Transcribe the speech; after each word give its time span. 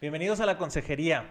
Bienvenidos 0.00 0.38
a 0.38 0.46
la 0.46 0.58
consejería. 0.58 1.28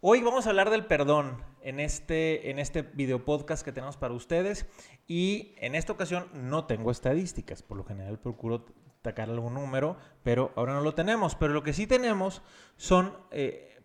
Hoy 0.00 0.22
vamos 0.22 0.46
a 0.46 0.50
hablar 0.50 0.70
del 0.70 0.86
perdón 0.86 1.42
en 1.62 1.80
este, 1.80 2.48
en 2.48 2.60
este 2.60 2.82
video 2.82 3.24
podcast 3.24 3.64
que 3.64 3.72
tenemos 3.72 3.96
para 3.96 4.14
ustedes 4.14 4.66
y 5.08 5.56
en 5.56 5.74
esta 5.74 5.92
ocasión 5.92 6.28
no 6.32 6.66
tengo 6.66 6.92
estadísticas, 6.92 7.64
por 7.64 7.76
lo 7.76 7.82
general 7.82 8.20
procuro 8.20 8.66
sacar 9.02 9.28
algún 9.28 9.54
número, 9.54 9.96
pero 10.22 10.52
ahora 10.54 10.74
no 10.74 10.80
lo 10.80 10.94
tenemos. 10.94 11.34
Pero 11.34 11.52
lo 11.52 11.64
que 11.64 11.72
sí 11.72 11.88
tenemos 11.88 12.40
son 12.76 13.18
eh, 13.32 13.82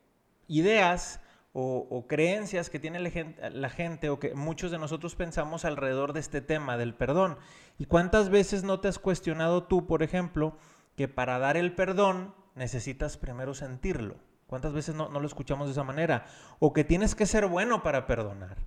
ideas 0.48 1.20
o, 1.52 2.06
creencias 2.08 2.70
que 2.70 2.78
tiene 2.78 3.00
la 3.00 3.10
gente, 3.10 3.50
la 3.50 3.70
gente 3.70 4.12
o 4.12 4.20
que 4.20 4.36
muchos 4.36 4.70
de 4.70 4.78
nosotros 4.78 5.16
pensamos 5.16 5.66
alrededor 5.66 6.14
de 6.14 6.20
este 6.20 6.42
tema 6.42 6.78
del 6.78 6.94
perdón. 6.94 7.40
¿Y 7.80 7.86
cuántas 7.86 8.30
veces 8.30 8.64
no 8.64 8.80
te 8.80 8.90
has 8.90 9.00
cuestionado 9.00 9.64
tú, 9.64 9.88
por 9.88 10.04
ejemplo, 10.04 10.56
que 10.96 11.08
para 11.08 11.40
dar 11.40 11.58
el 11.58 11.74
perdón 11.74 12.45
necesitas 12.56 13.18
primero 13.18 13.54
sentirlo. 13.54 14.16
¿Cuántas 14.48 14.74
veces 14.74 14.96
no, 14.96 15.10
lo 15.10 15.26
escuchamos 15.26 15.68
de 15.68 15.74
esa 15.74 15.84
manera? 15.84 16.26
O 16.60 16.74
que 16.74 16.84
tienes 16.84 17.16
que 17.16 17.26
ser 17.26 17.48
bueno 17.48 17.84
para 17.84 18.08
perdonar. 18.08 18.58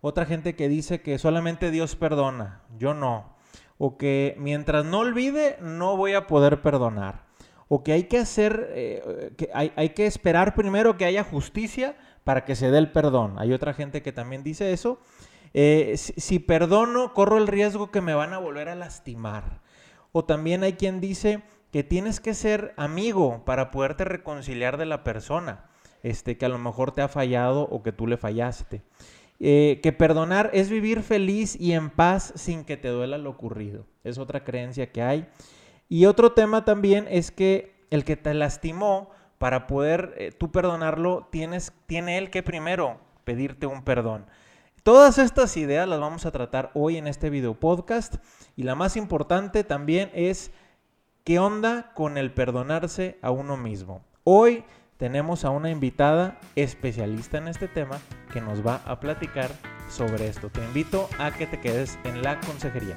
Otra 0.00 0.26
gente 0.26 0.54
que 0.54 0.68
dice 0.68 1.00
que 1.00 1.18
solamente 1.18 1.70
Dios 1.70 1.96
perdona, 1.96 2.62
yo 2.78 2.94
no. 2.94 3.34
O 3.78 3.96
que 3.96 4.36
mientras 4.38 4.84
no 4.84 5.00
olvide, 5.00 5.56
no 5.60 5.96
voy 5.96 6.14
a 6.14 6.26
poder 6.26 6.62
perdonar. 6.62 7.24
O 7.68 7.82
que 7.82 7.92
hay 7.92 8.04
que 8.04 8.18
hacer, 8.18 8.70
eh, 8.74 9.32
que 9.36 9.50
hay, 9.52 9.72
hay 9.76 9.90
que 9.90 10.06
esperar 10.06 10.54
primero 10.54 10.96
que 10.96 11.06
haya 11.06 11.24
justicia 11.24 11.96
para 12.22 12.44
que 12.44 12.54
se 12.54 12.70
dé 12.70 12.78
el 12.78 12.92
perdón. 12.92 13.38
Hay 13.38 13.52
otra 13.52 13.74
gente 13.74 14.02
que 14.02 14.12
también 14.12 14.44
dice 14.44 14.72
eso. 14.72 15.00
Eh, 15.52 15.94
si, 15.96 16.12
si, 16.16 16.38
perdono, 16.38 17.12
corro 17.14 17.38
el 17.38 17.48
riesgo 17.48 17.90
que 17.90 18.00
me 18.00 18.14
van 18.14 18.32
a 18.32 18.38
volver 18.38 18.68
a 18.68 18.74
lastimar. 18.74 19.62
O 20.12 20.24
también 20.24 20.62
hay 20.62 20.74
quien 20.74 21.00
dice 21.00 21.42
que 21.74 21.82
tienes 21.82 22.20
que 22.20 22.34
ser 22.34 22.72
amigo 22.76 23.42
para 23.44 23.72
poderte 23.72 24.04
reconciliar 24.04 24.76
de 24.76 24.86
la 24.86 25.02
persona, 25.02 25.64
este, 26.04 26.38
que 26.38 26.46
a 26.46 26.48
lo 26.48 26.56
mejor 26.56 26.92
te 26.92 27.02
ha 27.02 27.08
fallado 27.08 27.62
o 27.62 27.82
que 27.82 27.90
tú 27.90 28.06
le 28.06 28.16
fallaste. 28.16 28.82
Eh, 29.40 29.80
que 29.82 29.90
perdonar 29.90 30.50
es 30.52 30.70
vivir 30.70 31.02
feliz 31.02 31.56
y 31.60 31.72
en 31.72 31.90
paz 31.90 32.32
sin 32.36 32.62
que 32.62 32.76
te 32.76 32.86
duela 32.86 33.18
lo 33.18 33.30
ocurrido. 33.30 33.86
Es 34.04 34.18
otra 34.18 34.44
creencia 34.44 34.92
que 34.92 35.02
hay. 35.02 35.26
Y 35.88 36.06
otro 36.06 36.30
tema 36.30 36.64
también 36.64 37.08
es 37.10 37.32
que 37.32 37.74
el 37.90 38.04
que 38.04 38.14
te 38.14 38.32
lastimó, 38.34 39.10
para 39.38 39.66
poder 39.66 40.14
eh, 40.16 40.30
tú 40.30 40.52
perdonarlo, 40.52 41.26
tienes, 41.32 41.72
tiene 41.86 42.18
él 42.18 42.30
que 42.30 42.44
primero 42.44 43.00
pedirte 43.24 43.66
un 43.66 43.82
perdón. 43.82 44.26
Todas 44.84 45.18
estas 45.18 45.56
ideas 45.56 45.88
las 45.88 45.98
vamos 45.98 46.24
a 46.24 46.30
tratar 46.30 46.70
hoy 46.74 46.98
en 46.98 47.08
este 47.08 47.30
video 47.30 47.58
podcast 47.58 48.16
y 48.54 48.62
la 48.62 48.76
más 48.76 48.96
importante 48.96 49.64
también 49.64 50.12
es 50.14 50.52
¿Qué 51.26 51.38
onda 51.38 51.90
con 51.94 52.18
el 52.18 52.34
perdonarse 52.34 53.18
a 53.22 53.30
uno 53.30 53.56
mismo? 53.56 54.04
Hoy 54.24 54.62
tenemos 54.98 55.46
a 55.46 55.50
una 55.50 55.70
invitada 55.70 56.38
especialista 56.54 57.38
en 57.38 57.48
este 57.48 57.66
tema 57.66 57.98
que 58.30 58.42
nos 58.42 58.64
va 58.64 58.82
a 58.84 59.00
platicar 59.00 59.50
sobre 59.88 60.28
esto. 60.28 60.50
Te 60.50 60.62
invito 60.62 61.08
a 61.18 61.30
que 61.30 61.46
te 61.46 61.58
quedes 61.60 61.98
en 62.04 62.22
la 62.22 62.38
consejería. 62.40 62.96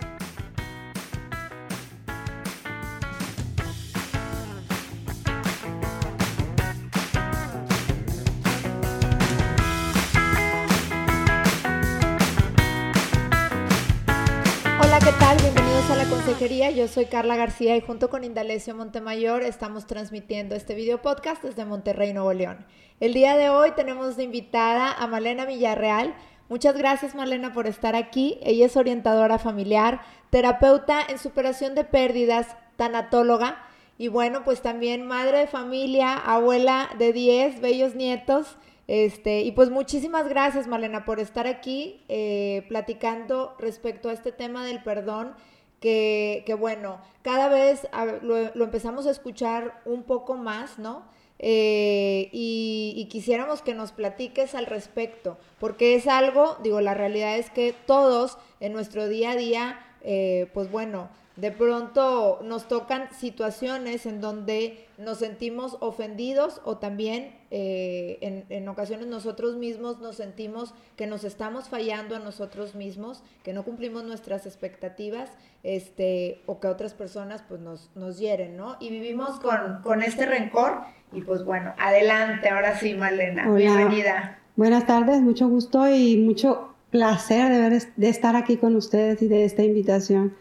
Yo 16.48 16.88
soy 16.88 17.08
Carla 17.08 17.36
García 17.36 17.76
y 17.76 17.82
junto 17.82 18.10
con 18.10 18.24
Indalecio 18.24 18.74
Montemayor 18.74 19.44
estamos 19.44 19.86
transmitiendo 19.86 20.56
este 20.56 20.76
video 20.76 21.02
podcast 21.02 21.44
desde 21.44 21.66
Monterrey, 21.66 22.14
Nuevo 22.14 22.32
León. 22.32 22.66
El 23.02 23.14
día 23.14 23.36
de 23.36 23.50
hoy 23.50 23.72
tenemos 23.76 24.16
de 24.16 24.24
invitada 24.24 24.94
a 24.94 25.08
Malena 25.08 25.46
Villarreal. 25.46 26.16
Muchas 26.48 26.78
gracias 26.78 27.16
Malena 27.16 27.52
por 27.52 27.68
estar 27.68 27.98
aquí. 27.98 28.40
Ella 28.44 28.68
es 28.68 28.78
orientadora 28.78 29.40
familiar, 29.40 30.02
terapeuta 30.30 31.02
en 31.10 31.18
superación 31.18 31.76
de 31.76 31.84
pérdidas, 31.84 32.56
tanatóloga 32.78 33.62
y 33.98 34.08
bueno, 34.08 34.46
pues 34.46 34.62
también 34.62 35.06
madre 35.06 35.40
de 35.40 35.48
familia, 35.48 36.14
abuela 36.14 36.90
de 36.98 37.12
10 37.12 37.60
bellos 37.60 37.94
nietos. 37.94 38.56
Este, 38.88 39.42
y 39.42 39.52
pues 39.52 39.70
muchísimas 39.70 40.30
gracias, 40.30 40.66
Malena, 40.66 41.04
por 41.04 41.20
estar 41.20 41.46
aquí 41.46 42.06
eh, 42.08 42.66
platicando 42.70 43.54
respecto 43.60 44.08
a 44.08 44.14
este 44.14 44.32
tema 44.32 44.66
del 44.66 44.82
perdón 44.82 45.36
que, 45.80 46.56
bueno, 46.60 47.00
cada 47.22 47.50
vez 47.50 47.88
lo, 48.22 48.64
empezamos 48.64 49.06
a 49.06 49.12
escuchar 49.12 49.82
un 49.86 50.04
poco 50.04 50.36
más, 50.36 50.80
¿no? 50.80 51.04
Eh, 51.40 52.30
y, 52.32 53.08
quisiéramos 53.12 53.62
que 53.62 53.76
nos 53.76 53.92
platiques 53.92 54.56
al 54.56 54.66
respecto, 54.66 55.38
porque 55.60 55.96
es 55.96 56.08
algo, 56.08 56.58
digo, 56.64 56.82
la 56.82 56.96
realidad 56.96 57.38
es 57.38 57.52
que 57.52 57.74
todos 57.86 58.38
en 58.60 58.74
nuestro 58.74 59.08
día 59.08 59.32
a 59.32 59.36
día, 59.36 59.80
eh, 60.02 60.50
pues 60.54 60.72
bueno, 60.72 61.10
de 61.38 61.52
pronto 61.52 62.40
nos 62.44 62.68
tocan 62.68 63.10
situaciones 63.14 64.08
en 64.08 64.22
donde 64.22 64.88
nos 64.98 65.20
sentimos 65.20 65.78
ofendidos 65.82 66.62
o 66.66 66.78
también 66.78 67.36
eh, 67.52 68.46
en, 68.50 68.68
ocasiones 68.68 69.06
nosotros 69.06 69.56
mismos 69.56 70.00
nos 70.00 70.18
sentimos 70.18 70.74
que 70.96 71.06
nos 71.06 71.24
estamos 71.24 71.70
fallando 71.70 72.16
a 72.16 72.20
nosotros 72.20 72.74
mismos, 72.74 73.24
que 73.44 73.54
no 73.54 73.64
cumplimos 73.64 74.04
nuestras 74.04 74.48
expectativas 74.48 75.30
este, 75.62 76.42
o 76.48 76.60
que 76.60 76.68
otras 76.68 76.96
personas 76.96 77.44
pues 77.48 77.62
nos, 77.62 77.92
nos 77.96 78.18
hieren, 78.18 78.58
¿no? 78.58 78.76
Y 78.80 78.90
vivimos 78.90 79.40
con, 79.40 79.82
con 79.84 80.02
este 80.02 80.26
rencor 80.26 80.82
y 81.14 81.22
pues 81.22 81.46
bueno, 81.46 81.74
adelante, 81.78 82.50
ahora 82.50 82.78
sí, 82.78 82.96
Malena, 82.96 83.48
bienvenida. 83.52 84.40
Buenas 84.56 84.88
tardes, 84.88 85.22
mucho 85.22 85.48
gusto 85.48 85.88
y 85.88 86.18
mucho 86.18 86.74
placer 86.90 87.52
de, 87.52 87.70
ver, 87.70 87.82
de 87.96 88.10
estar 88.10 88.36
aquí 88.36 88.58
con 88.58 88.76
ustedes 88.76 89.22
y 89.22 89.28
de 89.28 89.46
esta 89.46 89.62
invitación. 89.62 90.36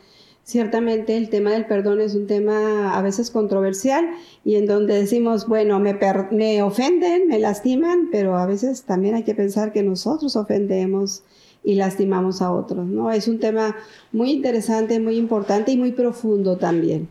Ciertamente 0.47 1.17
el 1.17 1.29
tema 1.29 1.51
del 1.51 1.67
perdón 1.67 2.01
es 2.01 2.15
un 2.15 2.29
tema 2.29 2.97
a 2.97 3.03
veces 3.03 3.33
controversial 3.33 4.09
y 4.45 4.55
en 4.55 4.67
donde 4.67 4.95
decimos, 4.95 5.49
bueno, 5.49 5.81
me, 5.81 5.99
me 6.31 6.63
ofenden, 6.63 7.27
me 7.27 7.41
lastiman, 7.41 8.11
pero 8.13 8.37
a 8.37 8.47
veces 8.47 8.85
también 8.85 9.17
hay 9.17 9.25
que 9.25 9.35
pensar 9.35 9.73
que 9.73 9.83
nosotros 9.83 10.37
ofendemos 10.37 11.25
y 11.65 11.75
lastimamos 11.75 12.43
a 12.43 12.53
otros, 12.53 12.87
¿no? 12.87 13.11
Es 13.11 13.27
un 13.27 13.41
tema 13.41 13.75
muy 14.13 14.31
interesante, 14.31 15.01
muy 15.01 15.17
importante 15.17 15.73
y 15.73 15.77
muy 15.77 15.91
profundo 15.91 16.57
también. 16.59 17.09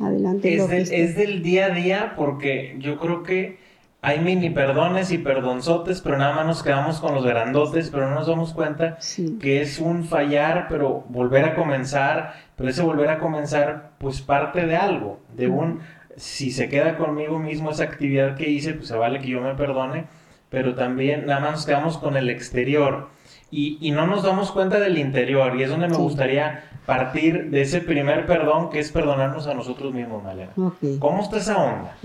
Adelante. 0.00 0.56
Es, 0.56 0.90
es 0.90 1.14
del 1.14 1.44
día 1.44 1.66
a 1.66 1.70
día 1.70 2.14
porque 2.16 2.74
yo 2.80 2.98
creo 2.98 3.22
que 3.22 3.61
hay 4.04 4.18
mini 4.18 4.50
perdones 4.50 5.12
y 5.12 5.18
perdonzotes, 5.18 6.00
pero 6.00 6.18
nada 6.18 6.34
más 6.34 6.44
nos 6.44 6.62
quedamos 6.64 7.00
con 7.00 7.14
los 7.14 7.24
grandotes, 7.24 7.88
pero 7.88 8.08
no 8.08 8.16
nos 8.16 8.26
damos 8.26 8.52
cuenta 8.52 8.98
que 9.38 9.62
es 9.62 9.78
un 9.78 10.04
fallar, 10.04 10.66
pero 10.68 11.04
volver 11.08 11.44
a 11.44 11.54
comenzar, 11.54 12.34
pero 12.56 12.68
ese 12.68 12.82
volver 12.82 13.10
a 13.10 13.20
comenzar, 13.20 13.92
pues 13.98 14.20
parte 14.20 14.66
de 14.66 14.76
algo, 14.76 15.20
de 15.36 15.46
un, 15.46 15.82
si 16.16 16.50
se 16.50 16.68
queda 16.68 16.96
conmigo 16.96 17.38
mismo 17.38 17.70
esa 17.70 17.84
actividad 17.84 18.34
que 18.34 18.50
hice, 18.50 18.74
pues 18.74 18.88
se 18.88 18.96
vale 18.96 19.20
que 19.20 19.28
yo 19.28 19.40
me 19.40 19.54
perdone, 19.54 20.06
pero 20.50 20.74
también 20.74 21.26
nada 21.26 21.38
más 21.38 21.52
nos 21.52 21.66
quedamos 21.66 21.96
con 21.96 22.16
el 22.16 22.28
exterior. 22.28 23.08
Y, 23.52 23.78
y 23.80 23.92
no 23.92 24.06
nos 24.08 24.24
damos 24.24 24.50
cuenta 24.50 24.80
del 24.80 24.98
interior, 24.98 25.54
y 25.56 25.62
es 25.62 25.70
donde 25.70 25.86
me 25.86 25.96
gustaría 25.96 26.64
partir 26.86 27.50
de 27.50 27.60
ese 27.60 27.80
primer 27.80 28.26
perdón 28.26 28.70
que 28.70 28.80
es 28.80 28.90
perdonarnos 28.90 29.46
a 29.46 29.54
nosotros 29.54 29.94
mismos, 29.94 30.24
Malena. 30.24 30.50
¿Cómo 30.98 31.22
está 31.22 31.36
esa 31.36 31.62
onda? 31.62 31.96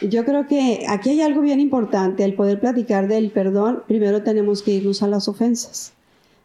Yo 0.00 0.24
creo 0.24 0.46
que 0.46 0.84
aquí 0.88 1.10
hay 1.10 1.22
algo 1.22 1.40
bien 1.40 1.58
importante, 1.58 2.24
el 2.24 2.34
poder 2.34 2.60
platicar 2.60 3.08
del 3.08 3.30
perdón, 3.30 3.82
primero 3.88 4.22
tenemos 4.22 4.62
que 4.62 4.72
irnos 4.72 5.02
a 5.02 5.08
las 5.08 5.28
ofensas. 5.28 5.92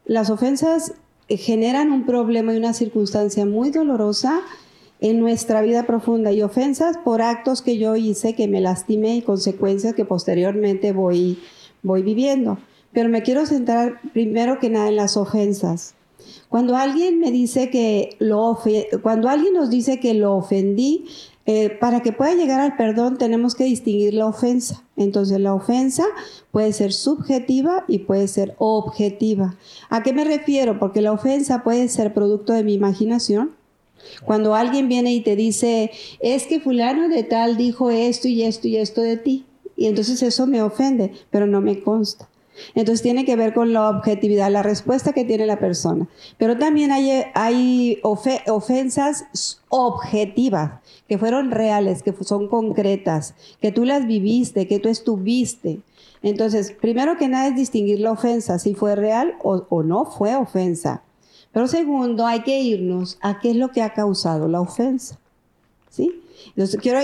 Las 0.05 0.29
ofensas 0.29 0.93
generan 1.29 1.91
un 1.91 2.05
problema 2.05 2.53
y 2.53 2.57
una 2.57 2.73
circunstancia 2.73 3.45
muy 3.45 3.69
dolorosa 3.69 4.41
en 4.99 5.19
nuestra 5.19 5.61
vida 5.61 5.83
profunda 5.83 6.31
y 6.31 6.41
ofensas 6.41 6.97
por 6.97 7.21
actos 7.21 7.61
que 7.61 7.77
yo 7.77 7.95
hice 7.95 8.35
que 8.35 8.47
me 8.47 8.61
lastimé 8.61 9.17
y 9.17 9.21
consecuencias 9.21 9.93
que 9.93 10.05
posteriormente 10.05 10.91
voy, 10.91 11.39
voy 11.83 12.01
viviendo. 12.01 12.57
Pero 12.91 13.09
me 13.09 13.21
quiero 13.21 13.45
centrar 13.45 13.99
primero 14.13 14.59
que 14.59 14.69
nada 14.69 14.89
en 14.89 14.95
las 14.95 15.17
ofensas. 15.17 15.95
Cuando 16.47 16.75
alguien 16.75 17.19
me 17.19 17.31
dice 17.31 17.69
que 17.69 18.15
lo 18.19 18.57
cuando 19.01 19.27
alguien 19.27 19.53
nos 19.53 19.69
dice 19.69 19.99
que 19.99 20.13
lo 20.13 20.35
ofendí, 20.35 21.05
eh, 21.45 21.69
para 21.69 22.01
que 22.01 22.13
pueda 22.13 22.33
llegar 22.35 22.61
al 22.61 22.77
perdón 22.77 23.17
tenemos 23.17 23.55
que 23.55 23.65
distinguir 23.65 24.13
la 24.13 24.27
ofensa. 24.27 24.83
Entonces 24.95 25.39
la 25.39 25.53
ofensa 25.53 26.05
puede 26.51 26.71
ser 26.71 26.93
subjetiva 26.93 27.83
y 27.87 27.99
puede 27.99 28.27
ser 28.27 28.55
objetiva. 28.59 29.55
¿A 29.89 30.03
qué 30.03 30.13
me 30.13 30.23
refiero? 30.23 30.79
Porque 30.79 31.01
la 31.01 31.11
ofensa 31.11 31.63
puede 31.63 31.89
ser 31.89 32.13
producto 32.13 32.53
de 32.53 32.63
mi 32.63 32.73
imaginación. 32.73 33.55
Cuando 34.25 34.55
alguien 34.55 34.87
viene 34.87 35.13
y 35.13 35.21
te 35.21 35.35
dice, 35.35 35.91
es 36.19 36.45
que 36.45 36.59
fulano 36.59 37.09
de 37.09 37.23
tal 37.23 37.57
dijo 37.57 37.89
esto 37.91 38.27
y 38.27 38.43
esto 38.43 38.67
y 38.67 38.77
esto 38.77 39.01
de 39.01 39.17
ti. 39.17 39.45
Y 39.75 39.87
entonces 39.87 40.21
eso 40.23 40.47
me 40.47 40.61
ofende, 40.61 41.11
pero 41.29 41.47
no 41.47 41.61
me 41.61 41.81
consta. 41.81 42.29
Entonces 42.75 43.01
tiene 43.01 43.25
que 43.25 43.35
ver 43.35 43.53
con 43.53 43.73
la 43.73 43.89
objetividad, 43.89 44.51
la 44.51 44.63
respuesta 44.63 45.13
que 45.13 45.25
tiene 45.25 45.45
la 45.45 45.59
persona. 45.59 46.07
Pero 46.37 46.57
también 46.57 46.91
hay, 46.91 47.23
hay 47.33 47.99
ofensas 48.03 49.25
objetivas, 49.69 50.73
que 51.07 51.17
fueron 51.17 51.51
reales, 51.51 52.03
que 52.03 52.13
son 52.21 52.47
concretas, 52.47 53.35
que 53.61 53.71
tú 53.71 53.85
las 53.85 54.07
viviste, 54.07 54.67
que 54.67 54.79
tú 54.79 54.89
estuviste. 54.89 55.79
Entonces, 56.21 56.71
primero 56.71 57.17
que 57.17 57.27
nada 57.27 57.47
es 57.47 57.55
distinguir 57.55 57.99
la 57.99 58.11
ofensa, 58.11 58.59
si 58.59 58.73
fue 58.73 58.95
real 58.95 59.35
o, 59.43 59.65
o 59.69 59.83
no 59.83 60.05
fue 60.05 60.35
ofensa. 60.35 61.03
Pero 61.51 61.67
segundo, 61.67 62.25
hay 62.25 62.41
que 62.41 62.59
irnos 62.59 63.17
a 63.21 63.39
qué 63.39 63.51
es 63.51 63.55
lo 63.55 63.69
que 63.71 63.81
ha 63.81 63.93
causado 63.93 64.47
la 64.47 64.61
ofensa. 64.61 65.19
¿Sí? 65.89 66.23
Entonces, 66.49 66.79
quiero, 66.81 66.99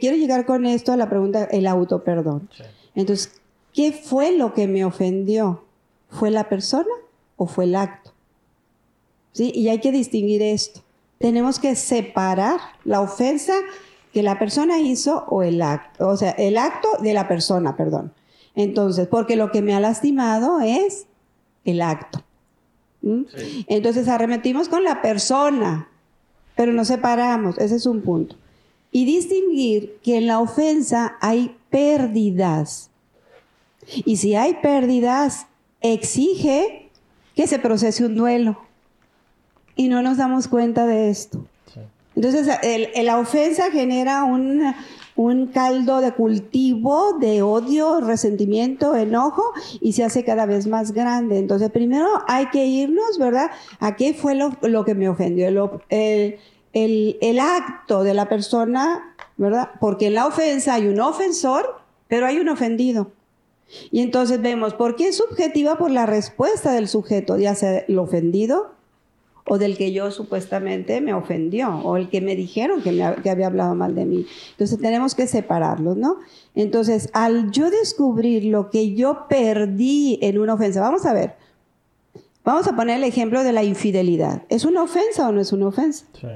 quiero 0.00 0.16
llegar 0.16 0.46
con 0.46 0.66
esto 0.66 0.92
a 0.92 0.96
la 0.96 1.08
pregunta, 1.08 1.44
el 1.44 1.66
autoperdón. 1.66 2.48
Entonces, 2.94 3.32
¿qué 3.72 3.92
fue 3.92 4.36
lo 4.36 4.52
que 4.54 4.66
me 4.66 4.84
ofendió? 4.84 5.64
¿Fue 6.08 6.30
la 6.30 6.48
persona 6.48 6.90
o 7.36 7.46
fue 7.46 7.64
el 7.64 7.76
acto? 7.76 8.12
¿Sí? 9.32 9.52
Y 9.54 9.68
hay 9.68 9.80
que 9.80 9.92
distinguir 9.92 10.42
esto. 10.42 10.80
Tenemos 11.24 11.58
que 11.58 11.74
separar 11.74 12.60
la 12.84 13.00
ofensa 13.00 13.54
que 14.12 14.22
la 14.22 14.38
persona 14.38 14.78
hizo 14.80 15.24
o 15.30 15.42
el 15.42 15.62
acto, 15.62 16.06
o 16.06 16.18
sea, 16.18 16.32
el 16.32 16.58
acto 16.58 16.86
de 17.00 17.14
la 17.14 17.28
persona, 17.28 17.78
perdón. 17.78 18.12
Entonces, 18.54 19.08
porque 19.08 19.34
lo 19.34 19.50
que 19.50 19.62
me 19.62 19.74
ha 19.74 19.80
lastimado 19.80 20.60
es 20.60 21.06
el 21.64 21.80
acto. 21.80 22.22
Entonces 23.00 24.06
arremetimos 24.06 24.68
con 24.68 24.84
la 24.84 25.00
persona, 25.00 25.88
pero 26.56 26.74
nos 26.74 26.88
separamos, 26.88 27.56
ese 27.56 27.76
es 27.76 27.86
un 27.86 28.02
punto. 28.02 28.36
Y 28.92 29.06
distinguir 29.06 29.96
que 30.02 30.18
en 30.18 30.26
la 30.26 30.40
ofensa 30.40 31.16
hay 31.22 31.56
pérdidas. 31.70 32.90
Y 34.04 34.18
si 34.18 34.34
hay 34.34 34.56
pérdidas, 34.56 35.46
exige 35.80 36.90
que 37.34 37.46
se 37.46 37.58
procese 37.58 38.04
un 38.04 38.14
duelo. 38.14 38.58
Y 39.76 39.88
no 39.88 40.02
nos 40.02 40.18
damos 40.18 40.48
cuenta 40.48 40.86
de 40.86 41.10
esto. 41.10 41.44
Entonces, 42.16 42.48
la 43.02 43.18
ofensa 43.18 43.70
genera 43.72 44.24
un, 44.24 44.62
un 45.16 45.46
caldo 45.46 46.00
de 46.00 46.12
cultivo 46.12 47.14
de 47.18 47.42
odio, 47.42 48.00
resentimiento, 48.00 48.96
enojo 48.96 49.52
y 49.80 49.92
se 49.92 50.04
hace 50.04 50.24
cada 50.24 50.46
vez 50.46 50.66
más 50.66 50.92
grande. 50.92 51.38
Entonces, 51.38 51.70
primero 51.70 52.08
hay 52.26 52.46
que 52.46 52.66
irnos, 52.66 53.18
¿verdad? 53.18 53.50
¿A 53.80 53.96
qué 53.96 54.14
fue 54.14 54.34
lo, 54.34 54.84
que 54.84 54.94
me 54.94 55.08
ofendió? 55.08 55.48
El, 55.88 56.38
el, 56.72 57.18
el, 57.20 57.38
acto 57.38 58.02
de 58.02 58.14
la 58.14 58.28
persona, 58.28 59.14
¿verdad? 59.36 59.70
Porque 59.80 60.08
en 60.08 60.14
la 60.14 60.26
ofensa 60.26 60.74
hay 60.74 60.88
un 60.88 61.00
ofensor, 61.00 61.80
pero 62.08 62.26
hay 62.26 62.38
un 62.38 62.48
ofendido. 62.48 63.12
Y 63.90 64.00
entonces 64.00 64.42
vemos, 64.42 64.74
¿por 64.74 64.94
qué 64.94 65.08
es 65.08 65.16
subjetiva? 65.16 65.78
Por 65.78 65.90
la 65.90 66.06
respuesta 66.06 66.72
del 66.72 66.88
sujeto, 66.88 67.38
ya 67.38 67.54
sea 67.54 67.78
el 67.78 67.98
ofendido 67.98 68.73
o 69.46 69.58
del 69.58 69.76
que 69.76 69.92
yo 69.92 70.10
supuestamente 70.10 71.00
me 71.00 71.12
ofendió, 71.12 71.68
o 71.78 71.96
el 71.96 72.08
que 72.08 72.20
me 72.20 72.34
dijeron 72.34 72.82
que, 72.82 72.92
me, 72.92 73.14
que 73.22 73.30
había 73.30 73.46
hablado 73.46 73.74
mal 73.74 73.94
de 73.94 74.06
mí. 74.06 74.26
Entonces 74.52 74.78
tenemos 74.78 75.14
que 75.14 75.26
separarlos, 75.26 75.96
¿no? 75.96 76.16
Entonces, 76.54 77.10
al 77.12 77.50
yo 77.50 77.70
descubrir 77.70 78.44
lo 78.44 78.70
que 78.70 78.94
yo 78.94 79.26
perdí 79.28 80.18
en 80.22 80.38
una 80.38 80.54
ofensa, 80.54 80.80
vamos 80.80 81.04
a 81.04 81.12
ver, 81.12 81.34
vamos 82.42 82.66
a 82.68 82.74
poner 82.74 82.96
el 82.96 83.04
ejemplo 83.04 83.42
de 83.42 83.52
la 83.52 83.64
infidelidad. 83.64 84.42
¿Es 84.48 84.64
una 84.64 84.82
ofensa 84.82 85.28
o 85.28 85.32
no 85.32 85.40
es 85.40 85.52
una 85.52 85.68
ofensa? 85.68 86.06
Sí. 86.18 86.28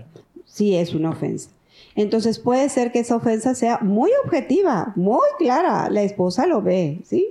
Sí, 0.45 0.77
es 0.77 0.95
una 0.95 1.11
ofensa. 1.11 1.51
Entonces 1.95 2.39
puede 2.39 2.69
ser 2.69 2.93
que 2.93 3.01
esa 3.01 3.17
ofensa 3.17 3.55
sea 3.55 3.79
muy 3.81 4.11
objetiva, 4.25 4.93
muy 4.97 5.27
clara, 5.39 5.89
la 5.91 6.03
esposa 6.03 6.47
lo 6.47 6.63
ve, 6.63 7.01
¿sí? 7.05 7.27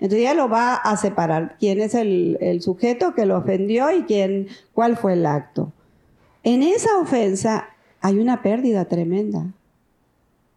Entonces 0.00 0.20
ella 0.20 0.34
lo 0.34 0.48
va 0.48 0.74
a 0.74 0.96
separar. 0.96 1.56
¿Quién 1.58 1.80
es 1.80 1.94
el, 1.94 2.60
sujeto 2.62 3.14
que 3.14 3.26
lo 3.26 3.36
ofendió 3.36 3.90
y 3.90 4.04
quién, 4.04 4.48
cuál 4.72 4.96
fue 4.96 5.12
el 5.12 5.26
acto? 5.26 5.72
En 6.42 6.62
esa 6.62 6.98
ofensa 6.98 7.68
hay 8.00 8.18
una 8.18 8.42
pérdida 8.42 8.86
tremenda. 8.86 9.52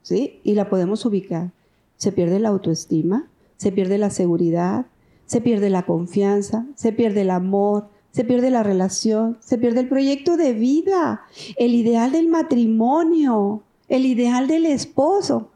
¿Sí? 0.01 0.40
Y 0.44 0.56
la 0.56 0.69
podemos 0.69 1.06
ubicar. 1.06 1.51
Se 1.98 2.12
pierde 2.12 2.40
la 2.40 2.50
autoestima, 2.50 3.28
se 3.57 3.72
pierde 3.72 3.98
la 3.98 4.10
seguridad, 4.10 4.86
se 5.25 5.40
pierde 5.42 5.69
la 5.69 5.86
confianza, 5.86 6.66
se 6.75 6.92
pierde 6.92 7.22
el 7.22 7.30
amor, 7.30 7.88
se 8.12 8.24
pierde 8.24 8.50
la 8.50 8.63
relación, 8.63 9.38
se 9.42 9.57
pierde 9.57 9.81
el 9.81 9.90
proyecto 9.90 10.38
de 10.38 10.54
vida, 10.54 11.24
el 11.57 11.74
ideal 11.74 12.12
del 12.12 12.28
matrimonio, 12.28 13.63
el 13.88 14.06
ideal 14.06 14.48
del 14.48 14.66
esposo. 14.66 15.50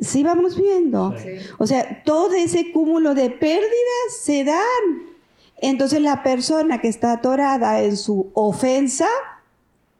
Sí 0.00 0.22
vamos 0.22 0.56
viendo. 0.56 1.14
O 1.58 1.66
sea, 1.66 2.02
todo 2.04 2.32
ese 2.34 2.72
cúmulo 2.72 3.14
de 3.14 3.30
pérdidas 3.30 3.70
se 4.20 4.44
dan. 4.44 5.08
Entonces 5.60 6.00
la 6.00 6.22
persona 6.22 6.80
que 6.80 6.88
está 6.88 7.12
atorada 7.12 7.82
en 7.82 7.96
su 7.96 8.30
ofensa 8.34 9.08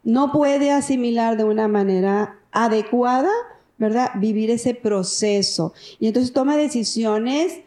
no 0.05 0.31
puede 0.33 0.71
asimilar 0.71 1.37
de 1.37 1.45
una 1.45 1.67
manera 1.67 2.39
adecuada, 2.53 3.31
¿verdad? 3.77 4.11
Vivir 4.17 4.51
ese 4.51 4.75
proceso. 4.75 5.73
Y 5.99 6.07
entonces 6.07 6.33
toma 6.33 6.57
decisiones 6.57 7.61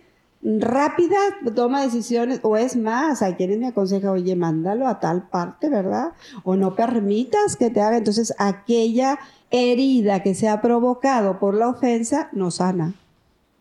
rápidas, 0.43 1.33
toma 1.55 1.83
decisiones, 1.83 2.39
o 2.43 2.57
es 2.57 2.75
más, 2.75 3.21
hay 3.21 3.35
quienes 3.35 3.59
me 3.59 3.67
aconsejan, 3.67 4.09
oye, 4.09 4.35
mándalo 4.35 4.87
a 4.87 4.99
tal 4.99 5.27
parte, 5.29 5.69
¿verdad? 5.69 6.13
O 6.43 6.55
no 6.55 6.75
permitas 6.75 7.55
que 7.55 7.69
te 7.69 7.81
haga. 7.81 7.97
Entonces 7.97 8.33
aquella 8.37 9.19
herida 9.51 10.23
que 10.23 10.33
se 10.33 10.47
ha 10.47 10.61
provocado 10.61 11.39
por 11.39 11.53
la 11.53 11.67
ofensa 11.67 12.29
no 12.31 12.51
sana. 12.51 12.93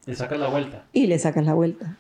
Le 0.07 0.15
sacas 0.15 0.39
la 0.39 0.49
vuelta. 0.49 0.85
Y 0.93 1.07
le 1.07 1.19
sacas 1.19 1.45
la 1.45 1.55
vuelta. 1.55 1.97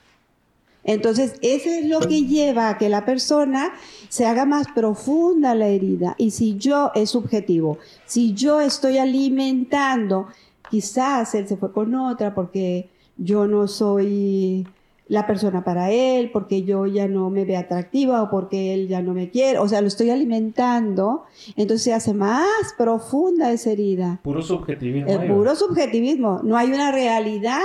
Entonces, 0.82 1.34
eso 1.42 1.68
es 1.68 1.86
lo 1.86 2.00
que 2.00 2.22
lleva 2.22 2.70
a 2.70 2.78
que 2.78 2.88
la 2.88 3.04
persona 3.04 3.72
se 4.08 4.26
haga 4.26 4.46
más 4.46 4.68
profunda 4.68 5.54
la 5.54 5.68
herida. 5.68 6.14
Y 6.16 6.30
si 6.30 6.56
yo, 6.56 6.90
es 6.94 7.10
subjetivo, 7.10 7.78
si 8.06 8.32
yo 8.32 8.60
estoy 8.60 8.98
alimentando, 8.98 10.28
quizás 10.70 11.34
él 11.34 11.46
se 11.46 11.56
fue 11.56 11.72
con 11.72 11.94
otra 11.94 12.34
porque 12.34 12.88
yo 13.18 13.46
no 13.46 13.68
soy 13.68 14.66
la 15.10 15.26
persona 15.26 15.64
para 15.64 15.90
él, 15.90 16.30
porque 16.32 16.62
yo 16.62 16.86
ya 16.86 17.08
no 17.08 17.30
me 17.30 17.44
ve 17.44 17.56
atractiva 17.56 18.22
o 18.22 18.30
porque 18.30 18.72
él 18.72 18.86
ya 18.86 19.02
no 19.02 19.12
me 19.12 19.28
quiere, 19.28 19.58
o 19.58 19.66
sea, 19.66 19.80
lo 19.80 19.88
estoy 19.88 20.10
alimentando, 20.10 21.24
entonces 21.56 21.82
se 21.82 21.92
hace 21.92 22.14
más 22.14 22.46
profunda 22.78 23.50
esa 23.50 23.72
herida. 23.72 24.20
Puro 24.22 24.40
subjetivismo. 24.40 25.10
El 25.10 25.26
puro 25.26 25.56
subjetivismo, 25.56 26.42
no 26.44 26.56
hay 26.56 26.68
una 26.68 26.92
realidad. 26.92 27.58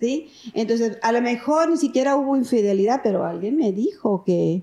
Sí. 0.00 0.30
Entonces, 0.54 0.96
a 1.02 1.12
lo 1.12 1.20
mejor 1.20 1.68
ni 1.68 1.76
siquiera 1.76 2.16
hubo 2.16 2.34
infidelidad, 2.34 3.02
pero 3.04 3.26
alguien 3.26 3.56
me 3.56 3.72
dijo 3.72 4.24
que, 4.24 4.62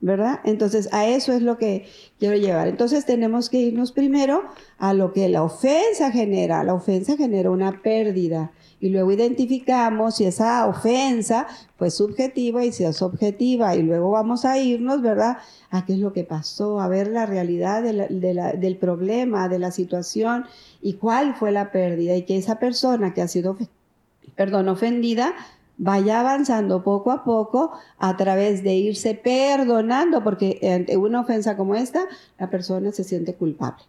¿verdad? 0.00 0.40
Entonces, 0.42 0.92
a 0.92 1.06
eso 1.06 1.32
es 1.32 1.42
lo 1.42 1.58
que 1.58 1.86
quiero 2.18 2.34
llevar. 2.36 2.66
Entonces, 2.66 3.06
tenemos 3.06 3.50
que 3.50 3.58
irnos 3.58 3.92
primero 3.92 4.42
a 4.78 4.94
lo 4.94 5.12
que 5.12 5.28
la 5.28 5.44
ofensa 5.44 6.10
genera. 6.10 6.64
La 6.64 6.74
ofensa 6.74 7.16
genera 7.16 7.52
una 7.52 7.82
pérdida 7.82 8.50
y 8.80 8.90
luego 8.90 9.10
identificamos 9.10 10.16
si 10.16 10.24
esa 10.24 10.66
ofensa 10.66 11.46
fue 11.76 11.90
subjetiva 11.90 12.64
y 12.64 12.72
si 12.72 12.84
es 12.84 13.00
objetiva 13.02 13.74
y 13.74 13.82
luego 13.82 14.10
vamos 14.10 14.44
a 14.44 14.58
irnos, 14.58 15.00
¿verdad? 15.02 15.38
A 15.70 15.84
qué 15.86 15.94
es 15.94 15.98
lo 15.98 16.12
que 16.12 16.24
pasó, 16.24 16.80
a 16.80 16.88
ver 16.88 17.08
la 17.08 17.26
realidad 17.26 17.82
del 17.82 18.76
problema, 18.76 19.48
de 19.48 19.58
la 19.58 19.70
situación 19.70 20.44
y 20.82 20.94
cuál 20.94 21.34
fue 21.34 21.52
la 21.52 21.72
pérdida 21.72 22.16
y 22.16 22.22
que 22.22 22.36
esa 22.36 22.58
persona 22.58 23.14
que 23.14 23.22
ha 23.22 23.28
sido, 23.28 23.56
perdón, 24.34 24.68
ofendida 24.68 25.34
vaya 25.78 26.20
avanzando 26.20 26.82
poco 26.82 27.10
a 27.10 27.24
poco 27.24 27.72
a 27.98 28.16
través 28.16 28.62
de 28.62 28.74
irse 28.74 29.14
perdonando, 29.14 30.22
porque 30.22 30.58
ante 30.74 30.96
una 30.96 31.20
ofensa 31.20 31.56
como 31.56 31.74
esta, 31.74 32.06
la 32.38 32.48
persona 32.48 32.92
se 32.92 33.04
siente 33.04 33.34
culpable. 33.34 33.84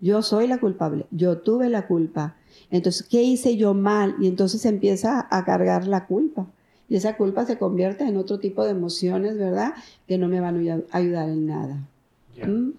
Yo 0.00 0.22
soy 0.22 0.46
la 0.46 0.58
culpable, 0.58 1.06
yo 1.10 1.38
tuve 1.38 1.68
la 1.68 1.86
culpa 1.86 2.36
entonces, 2.70 3.06
¿qué 3.08 3.22
hice 3.22 3.56
yo 3.56 3.74
mal? 3.74 4.16
Y 4.20 4.26
entonces 4.26 4.64
empieza 4.64 5.26
a 5.30 5.44
cargar 5.44 5.86
la 5.86 6.06
culpa. 6.06 6.46
Y 6.88 6.96
esa 6.96 7.16
culpa 7.16 7.44
se 7.44 7.58
convierte 7.58 8.04
en 8.04 8.16
otro 8.16 8.38
tipo 8.38 8.64
de 8.64 8.70
emociones, 8.70 9.36
¿verdad? 9.36 9.74
Que 10.06 10.18
no 10.18 10.28
me 10.28 10.40
van 10.40 10.56
a 10.56 10.96
ayudar 10.96 11.28
en 11.28 11.46
nada. 11.46 11.78
¿Mm? 12.44 12.70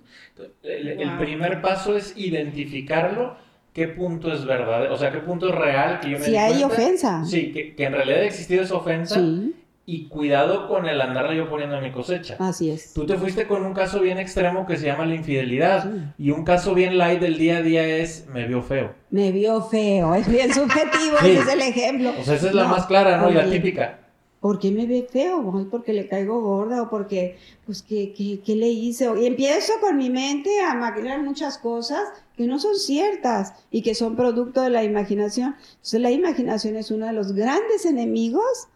El, 0.63 1.17
primer 1.17 1.61
paso 1.61 1.97
es 1.97 2.13
identificarlo, 2.15 3.35
qué 3.73 3.87
punto 3.87 4.31
es 4.31 4.45
verdad, 4.45 4.91
o 4.91 4.97
sea, 4.97 5.11
qué 5.11 5.17
punto 5.17 5.49
es 5.49 5.55
real 5.55 5.99
que 5.99 6.11
yo 6.11 6.19
me 6.19 6.25
Si 6.25 6.37
hay 6.37 6.63
ofensa. 6.63 7.25
Sí, 7.25 7.51
que, 7.51 7.83
en 7.83 7.93
realidad 7.93 8.19
ha 8.19 8.25
existido 8.25 8.63
esa 8.63 8.75
ofensa. 8.75 9.15
Sí 9.15 9.55
y 9.89 10.09
cuidado 10.09 10.67
con 10.67 10.85
el 10.85 10.99
andarle 10.99 11.37
yo 11.37 11.49
poniendo 11.49 11.77
en 11.77 11.83
mi 11.85 11.91
cosecha. 11.93 12.35
Así 12.39 12.69
es. 12.69 12.93
Tú 12.93 13.05
te 13.05 13.15
fuiste 13.15 13.47
con 13.47 13.65
un 13.65 13.73
caso 13.73 14.01
bien 14.01 14.17
extremo 14.17 14.65
que 14.65 14.75
se 14.75 14.85
llama 14.85 15.05
la 15.05 15.15
infidelidad 15.15 15.89
y 16.17 16.31
un 16.31 16.43
caso 16.43 16.73
bien 16.73 16.97
light 16.97 17.21
del 17.21 17.37
día 17.37 17.59
a 17.59 17.61
día 17.61 17.87
es 17.87 18.27
me 18.27 18.45
vio 18.45 18.61
feo. 18.61 18.93
Me 19.11 19.31
vio 19.31 19.61
feo, 19.61 20.13
es 20.13 20.27
bien 20.27 20.53
subjetivo, 20.53 21.15
ese 21.19 21.39
es 21.39 21.47
el 21.47 21.61
ejemplo. 21.61 22.11
O 22.19 22.23
sea, 22.25 22.35
esa 22.35 22.47
es 22.47 22.53
la 22.53 22.67
más 22.67 22.85
clara, 22.85 23.15
¿no? 23.15 23.31
Y 23.31 23.35
la 23.35 23.49
típica. 23.49 24.01
¿Por 24.41 24.59
qué 24.59 24.71
me 24.71 24.85
ve 24.87 25.07
feo? 25.09 25.41
porque 25.71 25.93
le 25.93 26.09
caigo 26.09 26.41
gorda 26.41 26.83
o 26.83 26.89
porque, 26.89 27.37
pues, 27.65 27.81
¿qué, 27.81 28.13
qué, 28.13 28.41
qué 28.45 28.55
le 28.57 28.67
hice? 28.67 29.09
Y 29.21 29.25
empiezo 29.25 29.71
con 29.79 29.95
mi 29.95 30.09
mente 30.09 30.49
a 30.59 30.73
maquinar 30.75 31.23
muchas 31.23 31.57
cosas 31.57 32.01
que 32.35 32.45
no 32.45 32.59
son 32.59 32.75
ciertas 32.75 33.53
y 33.71 33.83
que 33.83 33.95
son 33.95 34.17
producto 34.17 34.61
de 34.61 34.69
la 34.69 34.83
imaginación. 34.83 35.55
Entonces, 35.71 36.01
la 36.01 36.11
imaginación 36.11 36.75
es 36.75 36.91
uno 36.91 37.05
de 37.05 37.13
los 37.13 37.31
grandes 37.31 37.85
enemigos 37.85 38.67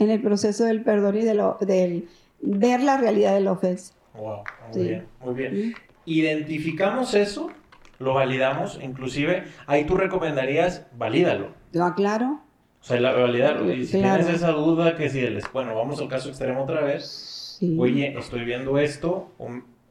en 0.00 0.10
el 0.10 0.20
proceso 0.20 0.64
del 0.64 0.82
perdón 0.82 1.16
y 1.18 1.22
de 1.22 1.34
lo, 1.34 1.58
del 1.60 2.08
ver 2.40 2.82
la 2.82 2.96
realidad 2.96 3.34
de 3.34 3.40
la 3.40 3.52
ofensa. 3.52 3.94
Wow, 4.14 4.38
muy 4.74 4.82
bien, 4.82 5.06
muy 5.24 5.34
bien. 5.34 5.74
Identificamos 6.06 7.14
eso, 7.14 7.50
lo 7.98 8.14
validamos, 8.14 8.80
inclusive 8.82 9.44
ahí 9.66 9.84
tú 9.84 9.96
recomendarías, 9.96 10.86
valídalo. 10.96 11.54
Ah, 11.78 11.94
claro. 11.94 12.40
O 12.80 12.84
sea, 12.84 12.98
validarlo. 12.98 13.72
Y 13.72 13.84
si 13.84 13.98
tienes 13.98 14.28
esa 14.28 14.52
duda 14.52 14.96
que 14.96 15.10
si, 15.10 15.20
el, 15.20 15.42
bueno, 15.52 15.74
vamos 15.74 16.00
al 16.00 16.08
caso 16.08 16.30
extremo 16.30 16.62
otra 16.62 16.80
vez. 16.80 17.58
Oye, 17.78 18.18
estoy 18.18 18.46
viendo 18.46 18.78
esto, 18.78 19.28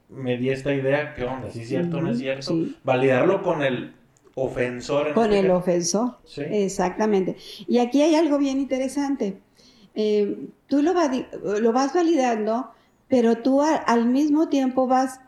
me 0.09 0.37
di 0.37 0.49
esta 0.49 0.73
idea, 0.73 1.13
¿qué 1.13 1.23
onda? 1.23 1.51
¿Sí 1.51 1.61
es 1.61 1.69
cierto 1.69 1.97
o 1.97 2.01
no 2.01 2.11
es 2.11 2.17
cierto? 2.17 2.51
Validarlo 2.83 3.43
con 3.43 3.61
el 3.61 3.93
ofensor. 4.33 5.13
con 5.13 5.25
este 5.25 5.39
el 5.39 5.51
ofensor, 5.51 6.17
¿Sí? 6.25 6.41
exactamente. 6.41 7.35
Y 7.67 7.77
aquí 7.77 8.01
hay 8.01 8.15
algo 8.15 8.39
bien 8.39 8.59
interesante. 8.59 9.37
Eh, 9.95 10.47
tú 10.67 10.81
lo, 10.81 10.93
vas 10.93 11.93
validando, 11.93 12.71
pero 13.07 13.37
tú 13.37 13.61
al 13.61 14.05
mismo 14.05 14.49
tiempo 14.49 14.87
vas 14.87 15.19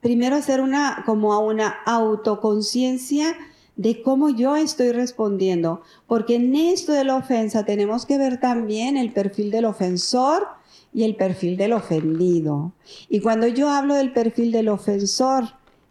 primero 0.00 0.36
a 0.36 0.40
hacer 0.40 0.60
una, 0.60 1.02
como 1.06 1.32
a 1.32 1.38
una 1.38 1.68
autoconciencia 1.86 3.36
de 3.76 4.02
cómo 4.02 4.28
yo 4.28 4.56
estoy 4.56 4.92
respondiendo, 4.92 5.82
porque 6.06 6.36
en 6.36 6.54
esto 6.54 6.92
de 6.92 7.04
la 7.04 7.16
ofensa 7.16 7.64
tenemos 7.64 8.04
que 8.04 8.18
ver 8.18 8.38
también 8.38 8.96
el 8.96 9.12
perfil 9.12 9.50
del 9.50 9.64
ofensor 9.64 10.46
y 10.92 11.04
el 11.04 11.16
perfil 11.16 11.56
del 11.56 11.72
ofendido. 11.72 12.72
Y 13.08 13.20
cuando 13.20 13.46
yo 13.46 13.70
hablo 13.70 13.94
del 13.94 14.12
perfil 14.12 14.52
del 14.52 14.68
ofensor 14.68 15.44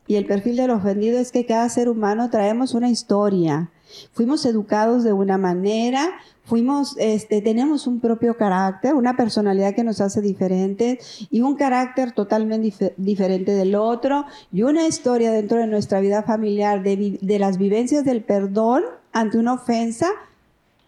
y 0.08 0.16
el 0.16 0.26
perfil 0.26 0.58
del 0.58 0.72
ofendido 0.72 1.18
es 1.20 1.32
que 1.32 1.46
cada 1.46 1.70
ser 1.70 1.90
humano 1.90 2.30
traemos 2.30 2.74
una 2.74 2.90
historia. 2.90 3.72
Fuimos 4.14 4.46
educados 4.46 5.04
de 5.04 5.14
una 5.14 5.38
manera, 5.38 6.10
fuimos, 6.46 6.96
este, 6.98 7.42
tenemos 7.42 7.88
un 7.88 8.00
propio 8.00 8.36
carácter, 8.36 8.94
una 8.96 9.16
personalidad 9.16 9.76
que 9.76 9.84
nos 9.84 10.02
hace 10.02 10.22
diferentes 10.22 11.28
y 11.30 11.42
un 11.42 11.56
carácter 11.56 12.12
totalmente 12.12 12.94
diferente 12.98 13.52
del 13.52 13.76
otro 13.76 14.26
y 14.52 14.64
una 14.64 14.88
historia 14.88 15.32
dentro 15.32 15.60
de 15.60 15.68
nuestra 15.68 16.00
vida 16.00 16.24
familiar 16.24 16.84
de 16.84 17.40
las 17.40 17.58
vivencias 17.58 18.04
del 18.04 18.24
perdón 18.24 18.84
ante 19.14 19.38
una 19.38 19.54
ofensa 19.54 20.08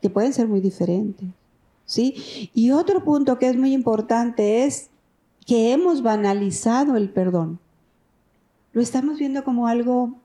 que 0.01 0.09
pueden 0.09 0.33
ser 0.33 0.47
muy 0.47 0.59
diferentes. 0.59 1.27
¿sí? 1.85 2.49
Y 2.53 2.71
otro 2.71 3.03
punto 3.03 3.39
que 3.39 3.49
es 3.49 3.57
muy 3.57 3.73
importante 3.73 4.65
es 4.65 4.89
que 5.45 5.73
hemos 5.73 6.01
banalizado 6.01 6.95
el 6.95 7.09
perdón. 7.09 7.59
Lo 8.73 8.81
estamos 8.81 9.19
viendo 9.19 9.43
como 9.43 9.67
algo 9.67 10.15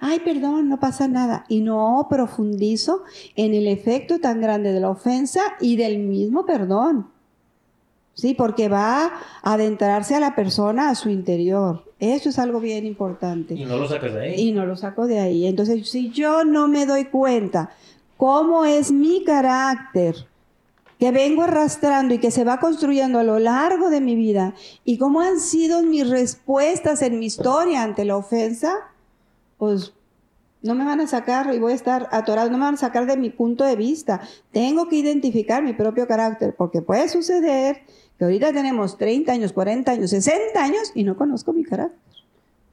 ay, 0.00 0.20
perdón, 0.20 0.68
no 0.68 0.80
pasa 0.80 1.08
nada. 1.08 1.44
Y 1.48 1.60
no 1.60 2.06
profundizo 2.08 3.02
en 3.34 3.54
el 3.54 3.66
efecto 3.66 4.18
tan 4.18 4.40
grande 4.40 4.72
de 4.72 4.80
la 4.80 4.90
ofensa 4.90 5.40
y 5.60 5.76
del 5.76 5.98
mismo 5.98 6.46
perdón. 6.46 7.08
Sí, 8.14 8.32
porque 8.32 8.68
va 8.68 9.12
a 9.42 9.52
adentrarse 9.52 10.14
a 10.14 10.20
la 10.20 10.34
persona 10.34 10.88
a 10.88 10.94
su 10.94 11.10
interior. 11.10 11.84
Eso 12.00 12.30
es 12.30 12.38
algo 12.38 12.60
bien 12.60 12.86
importante. 12.86 13.54
Y 13.54 13.66
no 13.66 13.76
lo 13.76 13.86
sacas 13.86 14.14
de 14.14 14.22
ahí. 14.22 14.48
Y 14.48 14.52
no 14.52 14.64
lo 14.64 14.74
saco 14.76 15.06
de 15.06 15.20
ahí. 15.20 15.46
Entonces, 15.46 15.88
si 15.90 16.10
yo 16.10 16.44
no 16.44 16.66
me 16.66 16.86
doy 16.86 17.04
cuenta 17.06 17.70
cómo 18.16 18.64
es 18.64 18.90
mi 18.90 19.22
carácter, 19.22 20.16
que 20.98 21.10
vengo 21.12 21.42
arrastrando 21.42 22.14
y 22.14 22.18
que 22.18 22.30
se 22.30 22.44
va 22.44 22.58
construyendo 22.58 23.18
a 23.18 23.22
lo 23.22 23.38
largo 23.38 23.90
de 23.90 24.00
mi 24.00 24.16
vida, 24.16 24.54
y 24.84 24.96
cómo 24.96 25.20
han 25.20 25.38
sido 25.38 25.82
mis 25.82 26.08
respuestas 26.08 27.02
en 27.02 27.18
mi 27.18 27.26
historia 27.26 27.82
ante 27.82 28.06
la 28.06 28.16
ofensa, 28.16 28.72
pues 29.58 29.92
no 30.62 30.74
me 30.74 30.84
van 30.84 31.00
a 31.00 31.06
sacar 31.06 31.54
y 31.54 31.58
voy 31.58 31.72
a 31.72 31.76
estar 31.76 32.08
atorado, 32.12 32.50
no 32.50 32.58
me 32.58 32.64
van 32.64 32.74
a 32.74 32.78
sacar 32.78 33.06
de 33.06 33.16
mi 33.16 33.30
punto 33.30 33.64
de 33.64 33.76
vista. 33.76 34.20
Tengo 34.52 34.88
que 34.88 34.96
identificar 34.96 35.62
mi 35.62 35.72
propio 35.72 36.06
carácter, 36.06 36.54
porque 36.56 36.82
puede 36.82 37.08
suceder 37.08 37.82
que 38.18 38.24
ahorita 38.24 38.52
tenemos 38.52 38.98
30 38.98 39.32
años, 39.32 39.52
40 39.52 39.92
años, 39.92 40.10
60 40.10 40.62
años 40.62 40.92
y 40.94 41.04
no 41.04 41.16
conozco 41.16 41.52
mi 41.52 41.64
carácter. 41.64 42.00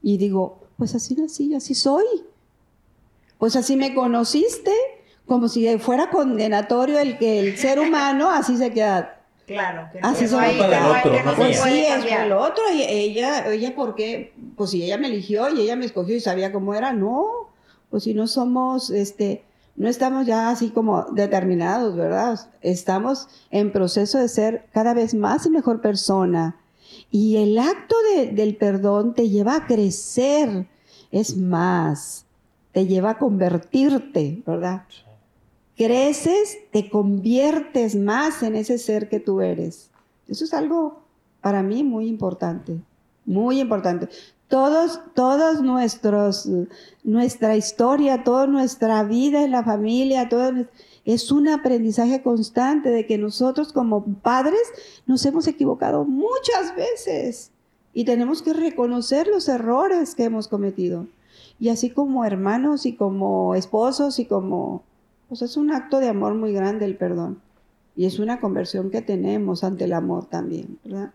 Y 0.02 0.16
digo, 0.16 0.60
pues 0.76 0.94
así 0.94 1.14
nací, 1.14 1.54
así 1.54 1.74
soy. 1.74 2.04
Pues 3.38 3.56
así 3.56 3.76
me 3.76 3.94
conociste, 3.94 4.72
como 5.26 5.48
si 5.48 5.78
fuera 5.78 6.10
condenatorio 6.10 6.98
el 6.98 7.18
que 7.18 7.40
el 7.40 7.56
ser 7.56 7.78
humano 7.78 8.30
así 8.30 8.56
se 8.56 8.72
queda 8.72 9.13
Claro, 9.46 9.88
que 9.92 9.98
Así 10.00 10.26
se 10.26 10.34
otro, 10.34 11.24
no 11.24 11.36
pues 11.36 11.60
sí, 11.60 11.84
es 11.86 12.04
el 12.06 12.32
otro. 12.32 12.64
Y 12.72 12.82
ella, 12.82 13.46
ella, 13.52 13.74
¿por 13.74 13.94
qué? 13.94 14.32
Pues 14.56 14.70
si 14.70 14.82
ella 14.82 14.96
me 14.96 15.08
eligió 15.08 15.48
y 15.54 15.60
ella 15.60 15.76
me 15.76 15.84
escogió 15.84 16.16
y 16.16 16.20
sabía 16.20 16.50
cómo 16.50 16.74
era, 16.74 16.92
no. 16.92 17.50
Pues 17.90 18.04
si 18.04 18.14
no 18.14 18.26
somos, 18.26 18.88
este, 18.90 19.44
no 19.76 19.88
estamos 19.88 20.26
ya 20.26 20.48
así 20.48 20.70
como 20.70 21.04
determinados, 21.12 21.94
¿verdad? 21.94 22.40
Estamos 22.62 23.28
en 23.50 23.70
proceso 23.70 24.18
de 24.18 24.28
ser 24.28 24.66
cada 24.72 24.94
vez 24.94 25.14
más 25.14 25.44
y 25.44 25.50
mejor 25.50 25.80
persona. 25.82 26.56
Y 27.10 27.36
el 27.36 27.58
acto 27.58 27.96
del 28.32 28.56
perdón 28.56 29.14
te 29.14 29.28
lleva 29.28 29.56
a 29.56 29.66
crecer, 29.66 30.66
es 31.12 31.36
más, 31.36 32.24
te 32.72 32.86
lleva 32.86 33.10
a 33.10 33.18
convertirte, 33.18 34.42
¿verdad? 34.46 34.84
Creces, 35.76 36.58
te 36.70 36.88
conviertes 36.88 37.96
más 37.96 38.42
en 38.42 38.54
ese 38.54 38.78
ser 38.78 39.08
que 39.08 39.20
tú 39.20 39.40
eres. 39.40 39.90
Eso 40.28 40.44
es 40.44 40.54
algo 40.54 41.00
para 41.40 41.62
mí 41.62 41.82
muy 41.82 42.06
importante, 42.06 42.80
muy 43.26 43.60
importante. 43.60 44.08
Todos, 44.48 45.00
todos 45.14 45.62
nuestros, 45.62 46.48
nuestra 47.02 47.56
historia, 47.56 48.24
toda 48.24 48.46
nuestra 48.46 49.02
vida 49.02 49.42
en 49.42 49.50
la 49.50 49.64
familia, 49.64 50.28
todo 50.28 50.52
es 51.04 51.30
un 51.30 51.48
aprendizaje 51.48 52.22
constante 52.22 52.90
de 52.90 53.06
que 53.06 53.18
nosotros 53.18 53.72
como 53.72 54.04
padres 54.04 54.62
nos 55.06 55.24
hemos 55.26 55.46
equivocado 55.46 56.04
muchas 56.04 56.74
veces 56.76 57.50
y 57.92 58.04
tenemos 58.04 58.42
que 58.42 58.52
reconocer 58.52 59.26
los 59.28 59.48
errores 59.48 60.14
que 60.14 60.24
hemos 60.24 60.48
cometido. 60.48 61.06
Y 61.60 61.68
así 61.68 61.90
como 61.90 62.24
hermanos 62.24 62.86
y 62.86 62.94
como 62.94 63.54
esposos 63.54 64.18
y 64.18 64.24
como 64.24 64.82
pues 65.28 65.42
es 65.42 65.56
un 65.56 65.72
acto 65.72 66.00
de 66.00 66.08
amor 66.08 66.34
muy 66.34 66.52
grande 66.52 66.84
el 66.84 66.96
perdón. 66.96 67.40
Y 67.96 68.06
es 68.06 68.18
una 68.18 68.40
conversión 68.40 68.90
que 68.90 69.02
tenemos 69.02 69.62
ante 69.62 69.84
el 69.84 69.92
amor 69.92 70.26
también, 70.26 70.78
¿verdad? 70.84 71.12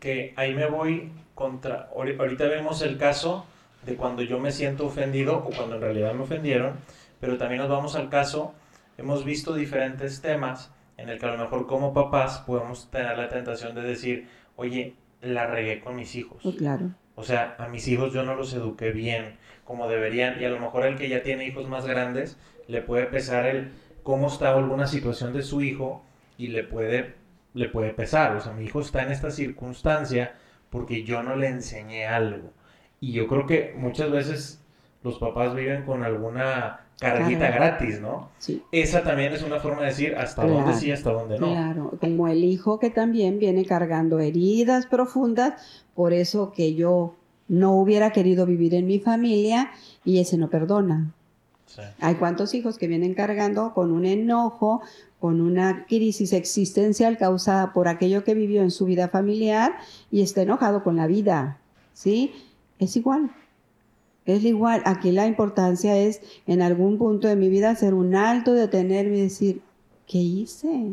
Que, 0.00 0.32
ahí 0.36 0.54
me 0.54 0.66
voy 0.66 1.10
contra... 1.34 1.90
Ahorita 1.94 2.46
vemos 2.46 2.82
el 2.82 2.96
caso 2.98 3.44
de 3.84 3.96
cuando 3.96 4.22
yo 4.22 4.38
me 4.38 4.52
siento 4.52 4.86
ofendido 4.86 5.38
o 5.38 5.50
cuando 5.50 5.76
en 5.76 5.80
realidad 5.80 6.14
me 6.14 6.22
ofendieron, 6.22 6.74
pero 7.20 7.36
también 7.36 7.60
nos 7.60 7.70
vamos 7.70 7.96
al 7.96 8.08
caso, 8.08 8.54
hemos 8.96 9.24
visto 9.24 9.54
diferentes 9.54 10.20
temas 10.20 10.70
en 10.96 11.08
el 11.08 11.18
que 11.18 11.26
a 11.26 11.32
lo 11.32 11.38
mejor 11.38 11.66
como 11.66 11.92
papás 11.92 12.38
podemos 12.46 12.90
tener 12.90 13.16
la 13.18 13.28
tentación 13.28 13.74
de 13.74 13.82
decir, 13.82 14.28
oye, 14.56 14.94
la 15.20 15.46
regué 15.46 15.80
con 15.80 15.96
mis 15.96 16.14
hijos. 16.14 16.44
Oh, 16.44 16.54
claro. 16.54 16.90
O 17.16 17.24
sea, 17.24 17.56
a 17.58 17.68
mis 17.68 17.88
hijos 17.88 18.12
yo 18.12 18.22
no 18.22 18.34
los 18.36 18.52
eduqué 18.54 18.92
bien 18.92 19.36
como 19.64 19.88
deberían 19.88 20.40
y 20.40 20.44
a 20.44 20.50
lo 20.50 20.60
mejor 20.60 20.86
el 20.86 20.96
que 20.96 21.08
ya 21.08 21.22
tiene 21.22 21.46
hijos 21.46 21.68
más 21.68 21.84
grandes 21.84 22.38
le 22.68 22.82
puede 22.82 23.06
pesar 23.06 23.46
el 23.46 23.72
cómo 24.04 24.28
está 24.28 24.54
alguna 24.54 24.86
situación 24.86 25.32
de 25.32 25.42
su 25.42 25.60
hijo 25.60 26.02
y 26.36 26.48
le 26.48 26.62
puede, 26.62 27.14
le 27.54 27.68
puede 27.68 27.92
pesar. 27.92 28.36
O 28.36 28.40
sea, 28.40 28.52
mi 28.52 28.64
hijo 28.64 28.80
está 28.80 29.02
en 29.02 29.10
esta 29.10 29.30
circunstancia 29.30 30.34
porque 30.70 31.02
yo 31.02 31.22
no 31.22 31.34
le 31.34 31.48
enseñé 31.48 32.06
algo. 32.06 32.52
Y 33.00 33.12
yo 33.12 33.26
creo 33.26 33.46
que 33.46 33.74
muchas 33.76 34.10
veces 34.10 34.62
los 35.02 35.18
papás 35.18 35.54
viven 35.54 35.84
con 35.84 36.04
alguna 36.04 36.80
carguita 36.98 37.50
gratis, 37.50 38.00
¿no? 38.00 38.30
Sí. 38.38 38.62
Esa 38.72 39.02
también 39.02 39.32
es 39.32 39.42
una 39.42 39.60
forma 39.60 39.82
de 39.82 39.88
decir 39.88 40.16
hasta 40.16 40.44
dónde 40.44 40.74
sí, 40.74 40.90
hasta 40.90 41.12
dónde 41.12 41.38
no. 41.38 41.52
Claro, 41.52 41.92
como 42.00 42.28
el 42.28 42.44
hijo 42.44 42.78
que 42.78 42.90
también 42.90 43.38
viene 43.38 43.64
cargando 43.64 44.18
heridas 44.18 44.86
profundas, 44.86 45.84
por 45.94 46.12
eso 46.12 46.52
que 46.52 46.74
yo 46.74 47.14
no 47.46 47.74
hubiera 47.74 48.10
querido 48.10 48.46
vivir 48.46 48.74
en 48.74 48.86
mi 48.86 48.98
familia 48.98 49.70
y 50.04 50.20
ese 50.20 50.36
no 50.36 50.50
perdona. 50.50 51.14
Hay 52.00 52.14
cuantos 52.16 52.54
hijos 52.54 52.78
que 52.78 52.88
vienen 52.88 53.14
cargando 53.14 53.74
con 53.74 53.92
un 53.92 54.06
enojo, 54.06 54.82
con 55.20 55.40
una 55.40 55.86
crisis 55.86 56.32
existencial 56.32 57.18
causada 57.18 57.72
por 57.72 57.88
aquello 57.88 58.24
que 58.24 58.34
vivió 58.34 58.62
en 58.62 58.70
su 58.70 58.84
vida 58.84 59.08
familiar 59.08 59.76
y 60.10 60.22
está 60.22 60.42
enojado 60.42 60.82
con 60.82 60.96
la 60.96 61.06
vida, 61.06 61.60
¿sí? 61.92 62.32
Es 62.78 62.96
igual. 62.96 63.30
Es 64.24 64.44
igual. 64.44 64.82
Aquí 64.84 65.10
la 65.10 65.26
importancia 65.26 65.96
es 65.96 66.20
en 66.46 66.62
algún 66.62 66.98
punto 66.98 67.28
de 67.28 67.36
mi 67.36 67.48
vida 67.48 67.70
hacer 67.70 67.94
un 67.94 68.14
alto, 68.14 68.52
detenerme 68.52 69.18
y 69.18 69.22
decir, 69.22 69.62
¿qué 70.06 70.18
hice? 70.18 70.92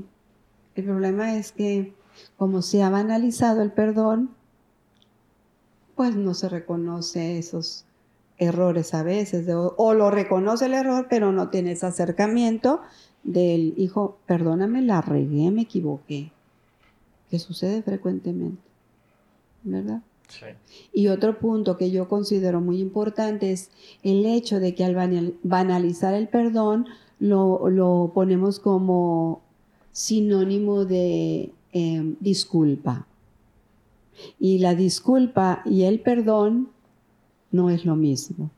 El 0.75 0.83
problema 0.83 1.35
es 1.37 1.51
que 1.51 1.93
como 2.37 2.61
se 2.61 2.81
ha 2.81 2.89
banalizado 2.89 3.61
el 3.61 3.71
perdón, 3.71 4.31
pues 5.95 6.15
no 6.15 6.33
se 6.33 6.49
reconoce 6.49 7.37
esos 7.37 7.85
errores 8.37 8.93
a 8.93 9.03
veces, 9.03 9.47
o, 9.49 9.93
lo 9.93 10.11
reconoce 10.11 10.65
el 10.65 10.73
error, 10.73 11.07
pero 11.09 11.31
no 11.31 11.49
tiene 11.49 11.71
ese 11.71 11.85
acercamiento 11.85 12.81
del 13.23 13.73
hijo, 13.77 14.17
perdóname, 14.25 14.81
la 14.81 15.01
regué, 15.01 15.51
me 15.51 15.63
equivoqué, 15.63 16.31
que 17.29 17.39
sucede 17.39 17.81
frecuentemente, 17.81 18.61
¿verdad? 19.63 20.01
Sí. 20.27 20.45
Y 20.91 21.07
otro 21.07 21.39
punto 21.39 21.77
que 21.77 21.91
yo 21.91 22.07
considero 22.07 22.59
muy 22.59 22.79
importante 22.79 23.51
es 23.51 23.69
el 24.03 24.25
hecho 24.25 24.59
de 24.59 24.73
que 24.73 24.83
al 24.83 25.37
banalizar 25.43 26.13
el 26.13 26.27
perdón 26.27 26.87
lo, 27.19 27.69
lo 27.69 28.11
ponemos 28.13 28.59
como 28.59 29.41
sinónimo 29.91 30.83
de 30.83 31.53
em, 31.71 32.15
disculpa. 32.19 33.07
Y 34.39 34.59
la 34.59 34.75
disculpa 34.75 35.61
y 35.65 35.83
el 35.83 36.01
perdón 36.01 36.69
no 37.55 37.69
es 37.69 37.85
lo 37.85 37.95
mismo. 37.95 38.49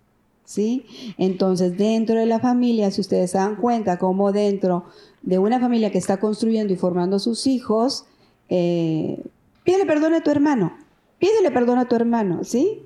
¿Sí? 0.44 0.86
Entonces, 1.18 1.78
dentro 1.78 2.16
de 2.16 2.26
la 2.26 2.40
familia, 2.40 2.90
si 2.90 3.02
ustedes 3.02 3.32
se 3.32 3.38
dan 3.38 3.58
cuenta, 3.58 3.98
como 3.98 4.32
dentro 4.32 4.86
de 5.22 5.40
una 5.40 5.60
familia 5.60 5.92
que 5.92 5.98
está 5.98 6.22
construyendo 6.22 6.72
y 6.72 6.78
formando 6.78 7.20
sus 7.20 7.48
hijos, 7.48 8.06
eh, 8.48 9.22
pídele 9.64 9.86
perdón 9.86 10.14
a 10.14 10.24
tu 10.24 10.32
hermano, 10.32 10.78
pídele 11.20 11.52
perdón 11.52 11.80
a 11.80 11.86
tu 11.86 11.98
hermano, 11.98 12.46
¿sí? 12.46 12.82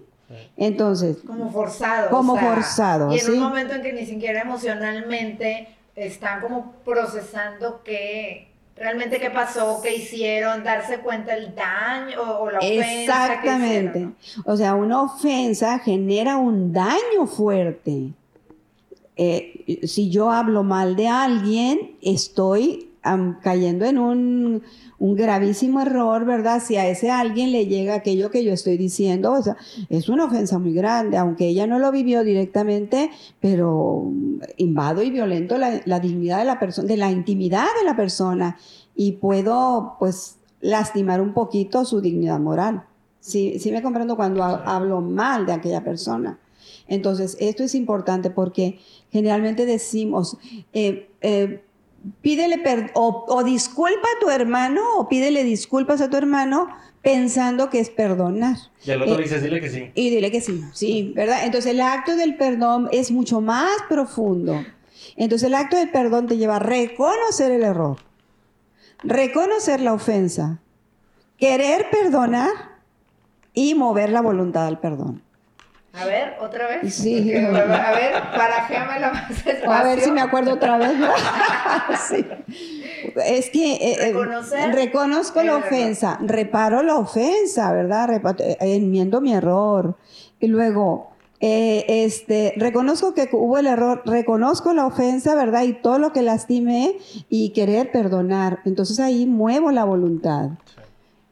Entonces. 0.58 1.18
Como 1.26 1.52
forzado. 1.52 2.10
Como 2.10 2.36
forzado. 2.36 3.14
Y 3.14 3.20
en 3.20 3.32
un 3.34 3.40
momento 3.40 3.76
en 3.76 3.82
que 3.84 3.94
ni 3.94 4.06
siquiera 4.06 4.42
emocionalmente 4.42 5.68
están 5.96 6.42
como 6.42 6.74
procesando 6.84 7.82
qué 7.84 8.51
realmente 8.76 9.20
qué 9.20 9.30
pasó, 9.30 9.80
qué 9.82 9.96
hicieron, 9.96 10.64
darse 10.64 11.00
cuenta 11.00 11.36
del 11.36 11.54
daño 11.56 12.22
o, 12.22 12.50
la 12.50 12.60
ofensa. 12.60 13.34
Exactamente. 13.34 14.10
o 14.46 14.58
sea, 14.58 14.76
una 14.76 15.02
ofensa 15.02 15.80
genera 15.80 16.38
un 16.38 16.74
daño 16.74 17.28
fuerte. 17.28 18.12
Eh, 19.18 19.82
si 19.84 20.10
yo 20.10 20.32
hablo 20.32 20.64
mal 20.64 20.96
de 20.96 21.08
alguien, 21.08 21.96
estoy 22.02 22.91
cayendo 23.42 23.86
en 23.86 23.98
un, 23.98 24.64
un, 25.00 25.16
gravísimo 25.16 25.82
error, 25.82 26.26
¿verdad? 26.26 26.62
Si 26.64 26.76
a 26.76 26.88
ese 26.88 27.10
alguien 27.10 27.52
le 27.52 27.66
llega 27.66 27.96
aquello 27.96 28.30
que 28.30 28.44
yo 28.44 28.54
estoy 28.54 28.78
diciendo, 28.78 29.34
o 29.34 29.42
sea, 29.42 29.58
es 29.90 30.10
una 30.10 30.26
ofensa 30.26 30.60
muy 30.60 30.74
grande, 30.74 31.18
aunque 31.18 31.48
ella 31.48 31.66
no 31.66 31.80
lo 31.80 31.92
vivió 31.92 32.24
directamente, 32.24 33.10
pero 33.40 34.12
invado 34.58 35.02
y 35.02 35.10
violento 35.10 35.58
la, 35.58 35.82
la 35.86 36.00
dignidad 36.00 36.40
de 36.40 36.46
la 36.46 36.60
persona, 36.60 36.88
de 36.88 36.98
la 36.98 37.12
intimidad 37.12 37.66
de 37.80 37.86
la 37.86 37.96
persona 37.96 38.58
y 38.96 39.14
puedo, 39.14 39.96
pues, 40.00 40.38
lastimar 40.62 41.22
un 41.22 41.34
poquito 41.34 41.86
su 41.86 42.02
dignidad 42.02 42.40
moral. 42.40 42.84
Sí, 43.20 43.60
sí 43.60 43.72
me 43.72 43.82
comprendo 43.82 44.16
cuando 44.16 44.44
hablo 44.44 45.02
mal 45.02 45.46
de 45.46 45.54
aquella 45.54 45.84
persona. 45.84 46.40
Entonces, 46.88 47.38
esto 47.40 47.64
es 47.64 47.76
importante 47.76 48.30
porque 48.30 48.80
generalmente 49.12 49.66
decimos, 49.66 50.38
eh, 50.74 51.10
eh, 51.22 51.64
pídele 52.22 52.62
o, 52.94 53.26
o, 53.28 53.44
disculpa 53.44 54.08
a 54.16 54.20
tu 54.20 54.30
hermano 54.30 54.82
o 54.98 55.08
pídele 55.08 55.44
disculpas 55.44 56.02
a 56.02 56.10
tu 56.10 56.18
hermano 56.18 56.68
pensando 57.02 57.70
que 57.70 57.80
es 57.80 57.90
perdonar. 57.90 58.58
Y 58.86 58.92
al 58.92 59.02
otro 59.02 59.16
le 59.16 59.24
dices, 59.24 59.44
dile 59.44 59.62
que 59.62 59.70
sí. 59.70 59.92
Y 59.96 60.10
dile 60.10 60.32
que 60.32 60.42
sí, 60.42 60.64
sí, 60.74 61.14
¿verdad? 61.16 61.46
Entonces 61.46 61.72
el 61.72 61.82
acto 61.82 62.16
del 62.16 62.38
perdón 62.38 62.90
es 62.92 63.12
mucho 63.12 63.42
más 63.42 63.72
profundo. 63.90 64.64
Entonces 65.16 65.48
el 65.48 65.56
acto 65.56 65.78
del 65.78 65.90
perdón 65.90 66.28
te 66.28 66.38
lleva 66.38 66.58
a 66.58 66.60
reconocer 66.60 67.52
el 67.52 67.64
error, 67.64 67.98
reconocer 69.04 69.82
la 69.82 69.94
ofensa, 69.94 70.62
querer 71.38 71.90
perdonar 71.90 72.50
y 73.54 73.74
mover 73.76 74.12
la 74.12 74.22
voluntad 74.22 74.68
al 74.68 74.80
perdón. 74.80 75.24
A 75.94 76.06
ver, 76.06 76.38
otra 76.40 76.68
vez. 76.68 76.94
Sí. 76.94 77.34
a 77.36 77.52
ver, 77.52 78.14
la 79.00 79.12
más 79.12 79.30
despacio. 79.30 79.72
A 79.72 79.84
ver 79.84 80.00
si 80.00 80.12
me 80.12 80.22
acuerdo 80.22 80.54
otra 80.54 80.78
vez. 80.78 80.92
sí. 82.10 82.26
Es 83.26 83.50
que 83.50 83.74
eh, 83.74 84.10
eh, 84.10 84.72
reconozco 84.72 85.44
la 85.44 85.58
ofensa, 85.58 86.18
reparo 86.22 86.82
la 86.82 86.96
ofensa, 86.96 87.72
¿verdad? 87.74 88.10
Eh, 88.40 88.58
enmiendo 88.62 89.20
mi 89.20 89.34
error. 89.34 89.98
Y 90.40 90.48
luego, 90.48 91.12
este, 91.40 92.54
reconozco 92.56 93.14
que 93.14 93.28
hubo 93.32 93.58
el 93.58 93.68
error, 93.68 94.02
reconozco 94.06 94.74
la 94.74 94.86
ofensa, 94.86 95.36
¿verdad? 95.36 95.64
Y 95.64 95.74
todo 95.74 96.00
lo 96.00 96.14
que 96.14 96.22
lastimé 96.22 96.96
y 97.30 97.50
querer 97.50 97.92
perdonar. 97.92 98.60
Entonces 98.66 99.00
ahí 99.00 99.26
muevo 99.26 99.72
la 99.72 99.84
voluntad. 99.84 100.52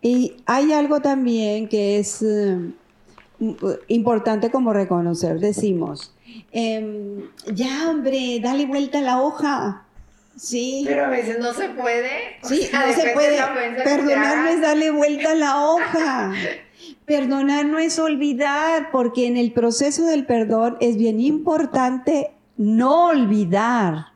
Y 0.01 0.37
hay 0.45 0.73
algo 0.73 1.01
también 1.01 1.69
que 1.69 1.99
es 1.99 2.23
importante 3.87 4.51
como 4.51 4.73
reconocer. 4.73 5.39
Decimos, 5.39 6.13
em, 6.51 7.23
ya 7.53 7.89
hombre, 7.89 8.39
dale 8.41 8.65
vuelta 8.65 8.99
a 8.99 9.01
la 9.01 9.21
hoja. 9.21 9.85
Sí. 10.35 10.83
Pero 10.85 11.05
a 11.05 11.09
veces 11.09 11.39
no 11.39 11.53
se 11.53 11.69
puede. 11.69 12.09
Sí, 12.43 12.69
no 12.71 12.93
se 12.93 13.09
puede. 13.09 13.37
Perdonar 13.83 14.37
no 14.37 14.47
es 14.49 14.61
darle 14.61 14.91
vuelta 14.91 15.31
a 15.31 15.35
la 15.35 15.65
hoja. 15.65 16.33
Perdonar 17.05 17.65
no 17.65 17.79
es 17.79 17.99
olvidar, 17.99 18.89
porque 18.91 19.27
en 19.27 19.35
el 19.35 19.51
proceso 19.51 20.05
del 20.05 20.25
perdón 20.25 20.77
es 20.79 20.95
bien 20.97 21.19
importante 21.19 22.31
no 22.55 23.07
olvidar. 23.07 24.07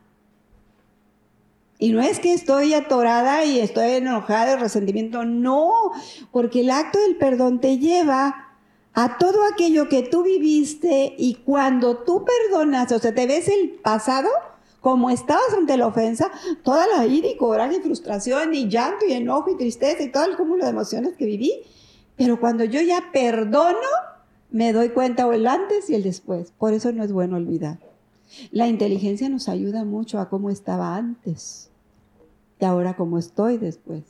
Y 1.78 1.90
no 1.90 2.00
es 2.00 2.20
que 2.20 2.32
estoy 2.32 2.72
atorada 2.72 3.44
y 3.44 3.58
estoy 3.58 3.90
enojada 3.92 4.46
de 4.46 4.56
resentimiento, 4.56 5.24
no, 5.24 5.90
porque 6.30 6.60
el 6.60 6.70
acto 6.70 6.98
del 7.00 7.16
perdón 7.16 7.60
te 7.60 7.78
lleva 7.78 8.53
a 8.94 9.18
todo 9.18 9.44
aquello 9.52 9.88
que 9.88 10.02
tú 10.02 10.22
viviste 10.22 11.14
y 11.18 11.34
cuando 11.34 11.98
tú 11.98 12.24
perdonas, 12.24 12.90
o 12.92 12.98
sea, 12.98 13.14
te 13.14 13.26
ves 13.26 13.48
el 13.48 13.70
pasado 13.82 14.28
como 14.80 15.10
estabas 15.10 15.52
ante 15.56 15.76
la 15.76 15.86
ofensa, 15.86 16.30
toda 16.62 16.86
la 16.86 17.06
ira 17.06 17.28
y 17.28 17.36
coraje 17.36 17.76
y 17.76 17.80
frustración 17.80 18.54
y 18.54 18.68
llanto 18.68 19.06
y 19.06 19.14
enojo 19.14 19.50
y 19.50 19.56
tristeza 19.56 20.02
y 20.02 20.12
todo 20.12 20.26
el 20.26 20.36
cúmulo 20.36 20.64
de 20.64 20.70
emociones 20.70 21.16
que 21.16 21.24
viví, 21.24 21.62
pero 22.16 22.38
cuando 22.38 22.64
yo 22.64 22.80
ya 22.82 23.10
perdono, 23.12 23.78
me 24.50 24.72
doy 24.72 24.90
cuenta 24.90 25.26
o 25.26 25.32
el 25.32 25.46
antes 25.46 25.90
y 25.90 25.94
el 25.94 26.02
después. 26.02 26.52
Por 26.58 26.74
eso 26.74 26.92
no 26.92 27.02
es 27.02 27.12
bueno 27.12 27.36
olvidar. 27.36 27.78
La 28.52 28.68
inteligencia 28.68 29.28
nos 29.28 29.48
ayuda 29.48 29.84
mucho 29.84 30.20
a 30.20 30.28
cómo 30.28 30.50
estaba 30.50 30.96
antes 30.96 31.70
y 32.60 32.64
ahora 32.64 32.94
cómo 32.94 33.18
estoy 33.18 33.58
después. 33.58 34.02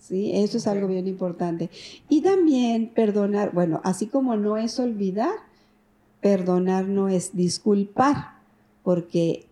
¿Sí? 0.00 0.32
Eso 0.34 0.58
es 0.58 0.66
algo 0.66 0.88
bien 0.88 1.06
importante. 1.06 1.70
Y 2.08 2.22
también 2.22 2.88
perdonar, 2.88 3.52
bueno, 3.52 3.80
así 3.84 4.06
como 4.06 4.36
no 4.36 4.56
es 4.56 4.80
olvidar, 4.80 5.34
perdonar 6.20 6.86
no 6.86 7.08
es 7.08 7.36
disculpar, 7.36 8.34
porque, 8.82 9.46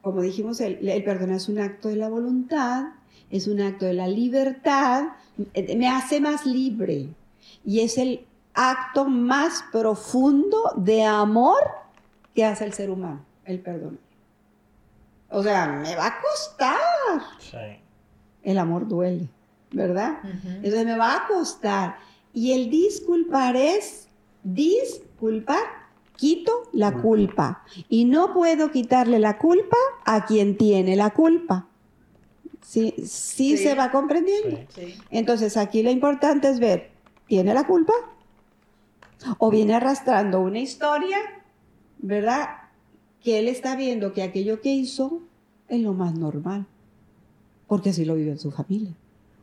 como 0.00 0.22
dijimos, 0.22 0.60
el, 0.60 0.88
el 0.88 1.04
perdonar 1.04 1.36
es 1.36 1.48
un 1.48 1.58
acto 1.58 1.88
de 1.88 1.96
la 1.96 2.08
voluntad, 2.08 2.86
es 3.30 3.46
un 3.46 3.60
acto 3.60 3.84
de 3.84 3.94
la 3.94 4.08
libertad, 4.08 5.10
me 5.54 5.88
hace 5.88 6.20
más 6.20 6.46
libre 6.46 7.08
y 7.64 7.80
es 7.80 7.96
el 7.98 8.26
acto 8.54 9.06
más 9.06 9.64
profundo 9.72 10.74
de 10.76 11.04
amor 11.04 11.58
que 12.34 12.44
hace 12.44 12.64
el 12.64 12.74
ser 12.74 12.90
humano, 12.90 13.24
el 13.44 13.60
perdón. 13.60 13.98
O 15.30 15.42
sea, 15.42 15.66
me 15.66 15.96
va 15.96 16.08
a 16.08 16.20
costar. 16.20 17.20
Sí 17.38 17.81
el 18.42 18.58
amor 18.58 18.88
duele, 18.88 19.28
¿verdad? 19.70 20.18
Entonces 20.44 20.84
me 20.84 20.96
va 20.96 21.16
a 21.16 21.26
costar. 21.26 21.96
Y 22.32 22.52
el 22.52 22.70
disculpar 22.70 23.56
es 23.56 24.08
disculpar, 24.42 25.62
quito 26.16 26.68
la 26.72 27.00
culpa. 27.00 27.64
Y 27.88 28.04
no 28.04 28.32
puedo 28.32 28.70
quitarle 28.70 29.18
la 29.18 29.38
culpa 29.38 29.76
a 30.04 30.24
quien 30.26 30.56
tiene 30.56 30.96
la 30.96 31.10
culpa. 31.10 31.68
¿Sí, 32.62 32.94
sí, 33.04 33.56
se 33.56 33.74
va 33.74 33.90
comprendiendo? 33.90 34.58
Entonces 35.10 35.56
aquí 35.56 35.82
lo 35.82 35.90
importante 35.90 36.48
es 36.48 36.60
ver, 36.60 36.90
¿tiene 37.26 37.52
la 37.52 37.66
culpa? 37.66 37.92
¿O 39.38 39.50
viene 39.50 39.74
arrastrando 39.74 40.40
una 40.40 40.60
historia, 40.60 41.18
¿verdad? 41.98 42.48
Que 43.22 43.38
él 43.40 43.48
está 43.48 43.76
viendo 43.76 44.12
que 44.12 44.22
aquello 44.22 44.60
que 44.60 44.70
hizo 44.70 45.20
es 45.68 45.80
lo 45.80 45.92
más 45.92 46.14
normal 46.14 46.66
porque 47.72 47.88
así 47.88 48.04
lo 48.04 48.16
vive 48.16 48.32
en 48.32 48.38
su 48.38 48.50
familia. 48.50 48.92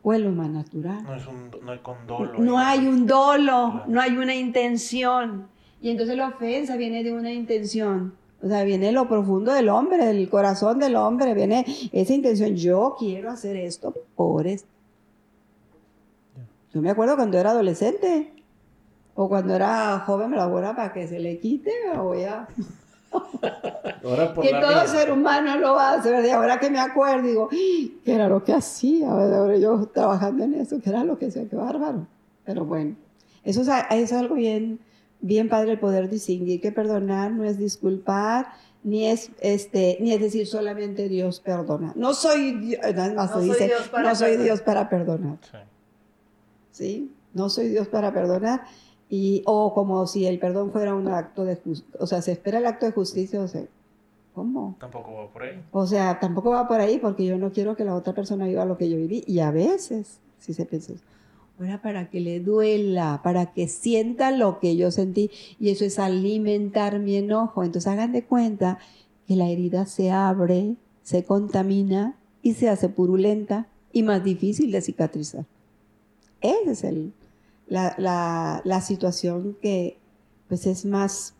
O 0.04 0.12
es 0.12 0.20
lo 0.20 0.30
más 0.30 0.48
natural. 0.48 1.02
No, 1.02 1.16
es 1.16 1.26
un, 1.26 1.50
no 1.64 1.72
hay 1.72 1.78
condolo. 1.80 2.38
No 2.38 2.58
hay 2.58 2.86
un 2.86 3.04
dolo, 3.04 3.82
no 3.88 4.00
hay 4.00 4.16
una 4.16 4.36
intención. 4.36 5.48
Y 5.82 5.90
entonces 5.90 6.16
la 6.16 6.28
ofensa 6.28 6.76
viene 6.76 7.02
de 7.02 7.12
una 7.12 7.32
intención. 7.32 8.14
O 8.40 8.46
sea, 8.46 8.62
viene 8.62 8.92
lo 8.92 9.08
profundo 9.08 9.52
del 9.52 9.68
hombre, 9.68 10.06
del 10.06 10.28
corazón 10.30 10.78
del 10.78 10.94
hombre, 10.94 11.34
viene 11.34 11.66
esa 11.90 12.14
intención. 12.14 12.54
Yo 12.54 12.94
quiero 12.96 13.32
hacer 13.32 13.56
esto 13.56 13.92
por 14.14 14.46
esto. 14.46 14.68
Yo 16.72 16.82
me 16.82 16.90
acuerdo 16.90 17.16
cuando 17.16 17.36
era 17.36 17.50
adolescente 17.50 18.32
o 19.16 19.28
cuando 19.28 19.56
era 19.56 20.04
joven, 20.06 20.30
me 20.30 20.36
la 20.36 20.46
voy 20.46 20.62
para 20.62 20.92
que 20.92 21.08
se 21.08 21.18
le 21.18 21.40
quite, 21.40 21.72
me 21.92 21.98
voy 21.98 22.22
a 22.22 22.46
que 23.10 24.50
todo 24.50 24.86
ser 24.86 25.12
humano 25.12 25.56
lo 25.58 25.78
hace, 25.78 26.10
¿verdad? 26.10 26.30
Ahora 26.30 26.58
que 26.58 26.70
me 26.70 26.78
acuerdo, 26.78 27.26
digo, 27.26 27.48
¿qué 27.50 28.14
era 28.14 28.28
lo 28.28 28.42
que 28.44 28.52
hacía? 28.52 29.10
Ahora 29.10 29.56
yo 29.56 29.86
trabajando 29.86 30.44
en 30.44 30.54
eso, 30.54 30.80
¿qué 30.82 30.90
era 30.90 31.04
lo 31.04 31.18
que 31.18 31.26
hacía? 31.26 31.48
Qué 31.48 31.56
bárbaro. 31.56 32.06
Pero 32.44 32.64
bueno, 32.64 32.96
eso 33.44 33.62
es, 33.62 33.68
es 33.90 34.12
algo 34.12 34.36
bien, 34.36 34.80
bien 35.20 35.48
padre 35.48 35.72
el 35.72 35.78
poder 35.78 36.08
distinguir 36.08 36.60
que 36.60 36.72
perdonar 36.72 37.32
no 37.32 37.44
es 37.44 37.58
disculpar, 37.58 38.48
ni 38.82 39.06
es, 39.06 39.30
este, 39.40 39.98
ni 40.00 40.12
es 40.12 40.20
decir 40.20 40.46
solamente 40.46 41.08
Dios 41.08 41.40
perdona. 41.40 41.92
No 41.96 42.14
soy, 42.14 42.52
Dios, 42.52 42.80
más 43.14 43.30
no 43.30 43.40
dice, 43.40 43.66
Dios 43.66 43.90
no 43.92 44.14
soy 44.14 44.36
Dios 44.36 44.62
para 44.62 44.88
perdonar. 44.88 45.38
¿Sí? 46.70 47.12
No 47.34 47.50
soy 47.50 47.68
Dios 47.68 47.88
para 47.88 48.12
perdonar 48.12 48.62
y, 49.10 49.42
o 49.44 49.74
como 49.74 50.06
si 50.06 50.26
el 50.26 50.38
perdón 50.38 50.70
fuera 50.70 50.94
un 50.94 51.08
acto 51.08 51.44
de 51.44 51.56
justicia, 51.56 51.98
o 51.98 52.06
sea, 52.06 52.22
se 52.22 52.32
espera 52.32 52.58
el 52.58 52.66
acto 52.66 52.86
de 52.86 52.92
justicia, 52.92 53.40
o 53.40 53.48
sea, 53.48 53.64
¿Cómo? 54.34 54.76
Tampoco 54.78 55.12
va 55.12 55.28
por 55.28 55.42
ahí. 55.42 55.62
O 55.72 55.86
sea, 55.86 56.20
tampoco 56.20 56.50
va 56.50 56.68
por 56.68 56.80
ahí 56.80 56.98
porque 56.98 57.26
yo 57.26 57.36
no 57.36 57.52
quiero 57.52 57.76
que 57.76 57.84
la 57.84 57.94
otra 57.94 58.14
persona 58.14 58.46
viva 58.46 58.64
lo 58.64 58.78
que 58.78 58.88
yo 58.88 58.96
viví. 58.96 59.24
Y 59.26 59.40
a 59.40 59.50
veces, 59.50 60.20
si 60.38 60.54
se 60.54 60.66
piensa, 60.66 60.94
ahora 61.58 61.82
para 61.82 62.08
que 62.08 62.20
le 62.20 62.40
duela, 62.40 63.20
para 63.22 63.52
que 63.52 63.68
sienta 63.68 64.30
lo 64.30 64.60
que 64.60 64.76
yo 64.76 64.90
sentí. 64.90 65.30
Y 65.58 65.70
eso 65.70 65.84
es 65.84 65.98
alimentar 65.98 67.00
mi 67.00 67.16
enojo. 67.16 67.64
Entonces 67.64 67.90
hagan 67.90 68.12
de 68.12 68.24
cuenta 68.24 68.78
que 69.26 69.36
la 69.36 69.48
herida 69.48 69.86
se 69.86 70.10
abre, 70.10 70.76
se 71.02 71.24
contamina 71.24 72.14
y 72.42 72.54
se 72.54 72.68
hace 72.68 72.88
purulenta 72.88 73.66
y 73.92 74.04
más 74.04 74.22
difícil 74.22 74.70
de 74.70 74.80
cicatrizar. 74.80 75.44
Esa 76.40 76.70
es 76.70 76.84
el, 76.84 77.12
la, 77.70 77.94
la, 77.96 78.60
la 78.64 78.80
situación 78.82 79.56
que 79.62 79.96
pues 80.48 80.66
es 80.66 80.84
más 80.84 81.34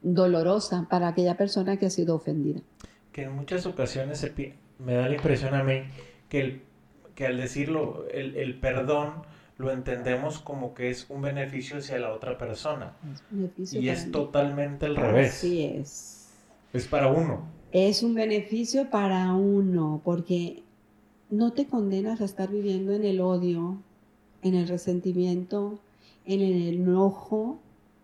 dolorosa 0.00 0.86
para 0.88 1.08
aquella 1.08 1.36
persona 1.36 1.76
que 1.76 1.86
ha 1.86 1.90
sido 1.90 2.14
ofendida. 2.14 2.60
Que 3.12 3.24
en 3.24 3.32
muchas 3.34 3.66
ocasiones 3.66 4.18
se 4.18 4.54
me 4.78 4.94
da 4.94 5.08
la 5.08 5.16
impresión 5.16 5.54
a 5.54 5.64
mí 5.64 5.82
que, 6.28 6.40
el, 6.40 6.62
que 7.16 7.26
al 7.26 7.36
decirlo, 7.36 8.06
el, 8.12 8.36
el, 8.36 8.58
perdón 8.60 9.22
lo 9.56 9.72
entendemos 9.72 10.38
como 10.38 10.72
que 10.72 10.88
es 10.90 11.06
un 11.10 11.20
beneficio 11.20 11.78
hacia 11.78 11.98
la 11.98 12.12
otra 12.12 12.38
persona. 12.38 12.96
Es 13.60 13.74
y 13.74 13.88
es 13.88 14.12
totalmente 14.12 14.86
al 14.86 14.94
revés. 14.94 15.38
Así 15.38 15.64
es. 15.64 16.28
Es 16.72 16.86
para 16.86 17.08
uno. 17.08 17.42
Es 17.72 18.04
un 18.04 18.14
beneficio 18.14 18.88
para 18.88 19.34
uno, 19.34 20.00
porque 20.04 20.62
no 21.28 21.52
te 21.52 21.66
condenas 21.66 22.20
a 22.20 22.24
estar 22.24 22.48
viviendo 22.48 22.92
en 22.92 23.04
el 23.04 23.20
odio, 23.20 23.82
en 24.42 24.54
el 24.54 24.68
resentimiento, 24.68 25.78
en 26.24 26.40
el 26.40 26.74
enojo, 26.74 27.58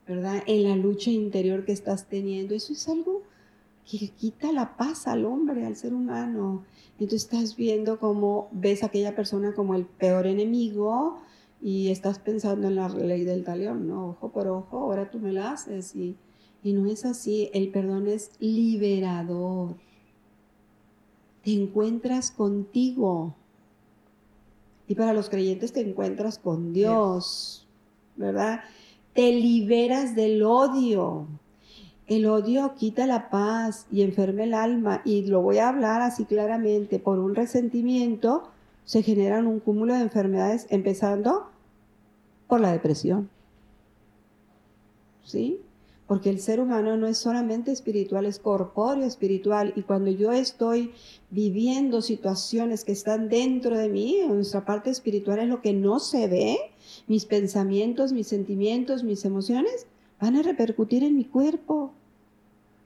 ¿verdad? 0.07 0.43
En 0.47 0.65
la 0.65 0.77
lucha 0.77 1.11
interior 1.11 1.65
que 1.65 1.73
estás 1.73 2.07
teniendo. 2.07 2.55
Eso 2.55 2.73
es 2.73 2.89
algo 2.89 3.23
que 3.91 4.09
quita 4.09 4.53
la 4.53 4.77
paz 4.77 5.07
al 5.07 5.25
hombre, 5.25 5.67
al 5.67 5.77
ser 5.77 5.95
humano. 5.95 6.65
Entonces 6.99 7.25
estás 7.25 7.57
viendo 7.57 7.99
cómo 7.99 8.49
ves 8.53 8.83
a 8.83 8.87
aquella 8.87 9.15
persona 9.15 9.55
como 9.55 9.75
el 9.75 9.85
peor 9.85 10.27
enemigo 10.27 11.19
y 11.61 11.89
estás 11.89 12.19
pensando 12.19 12.69
en 12.69 12.77
la 12.77 12.89
ley 12.89 13.25
del 13.25 13.45
talión, 13.45 13.89
¿no? 13.89 14.11
Ojo 14.11 14.31
por 14.31 14.49
ojo, 14.49 14.79
ahora 14.79 15.11
tú 15.11 15.19
me 15.19 15.33
la 15.33 15.53
haces. 15.53 15.95
Y, 15.95 16.17
y 16.63 16.73
no 16.73 16.87
es 16.87 17.05
así. 17.05 17.51
El 17.53 17.69
perdón 17.71 18.09
es 18.09 18.33
liberador. 18.39 19.77
Te 21.43 21.53
encuentras 21.53 22.31
contigo. 22.31 23.35
Y 24.87 24.95
para 24.95 25.13
los 25.13 25.31
creyentes 25.31 25.73
te 25.73 25.81
encuentras 25.81 26.39
con 26.39 26.73
Dios, 26.73 27.67
¿verdad? 28.17 28.61
te 29.15 29.33
liberas 29.33 30.15
del 30.15 30.43
odio. 30.43 31.27
El 32.07 32.27
odio 32.27 32.75
quita 32.77 33.07
la 33.07 33.31
paz 33.31 33.87
y 33.91 34.03
enferma 34.03 34.43
el 34.43 34.53
alma. 34.53 35.01
Y 35.05 35.27
lo 35.27 35.41
voy 35.41 35.59
a 35.59 35.69
hablar 35.69 36.03
así 36.03 36.25
claramente. 36.25 36.99
Por 36.99 37.19
un 37.19 37.35
resentimiento 37.35 38.51
se 38.85 39.03
generan 39.03 39.47
un 39.47 39.61
cúmulo 39.61 39.95
de 39.95 40.03
enfermedades, 40.03 40.67
empezando 40.69 41.47
por 42.47 42.61
la 42.61 42.73
depresión. 42.73 43.31
¿Sí? 45.23 45.61
Porque 46.07 46.29
el 46.29 46.39
ser 46.39 46.61
humano 46.61 46.97
no 46.97 47.07
es 47.07 47.17
solamente 47.17 47.73
espiritual, 47.73 48.27
es 48.27 48.39
corpóreo 48.39 49.07
espiritual. 49.07 49.73
Y 49.75 49.83
cuando 49.83 50.11
yo 50.11 50.33
estoy 50.33 50.93
viviendo 51.31 52.03
situaciones 52.03 52.85
que 52.85 52.93
están 52.93 53.29
dentro 53.31 53.79
de 53.79 53.89
mí, 53.89 54.21
nuestra 54.29 54.67
parte 54.67 54.91
espiritual 54.91 55.39
es 55.39 55.49
lo 55.49 55.63
que 55.63 55.73
no 55.73 55.99
se 56.01 56.29
ve, 56.29 56.59
mis 57.07 57.25
pensamientos, 57.25 58.13
mis 58.13 58.27
sentimientos, 58.27 59.03
mis 59.03 59.25
emociones, 59.25 59.87
van 60.21 60.37
a 60.37 60.43
repercutir 60.43 61.05
en 61.05 61.17
mi 61.17 61.25
cuerpo. 61.25 61.93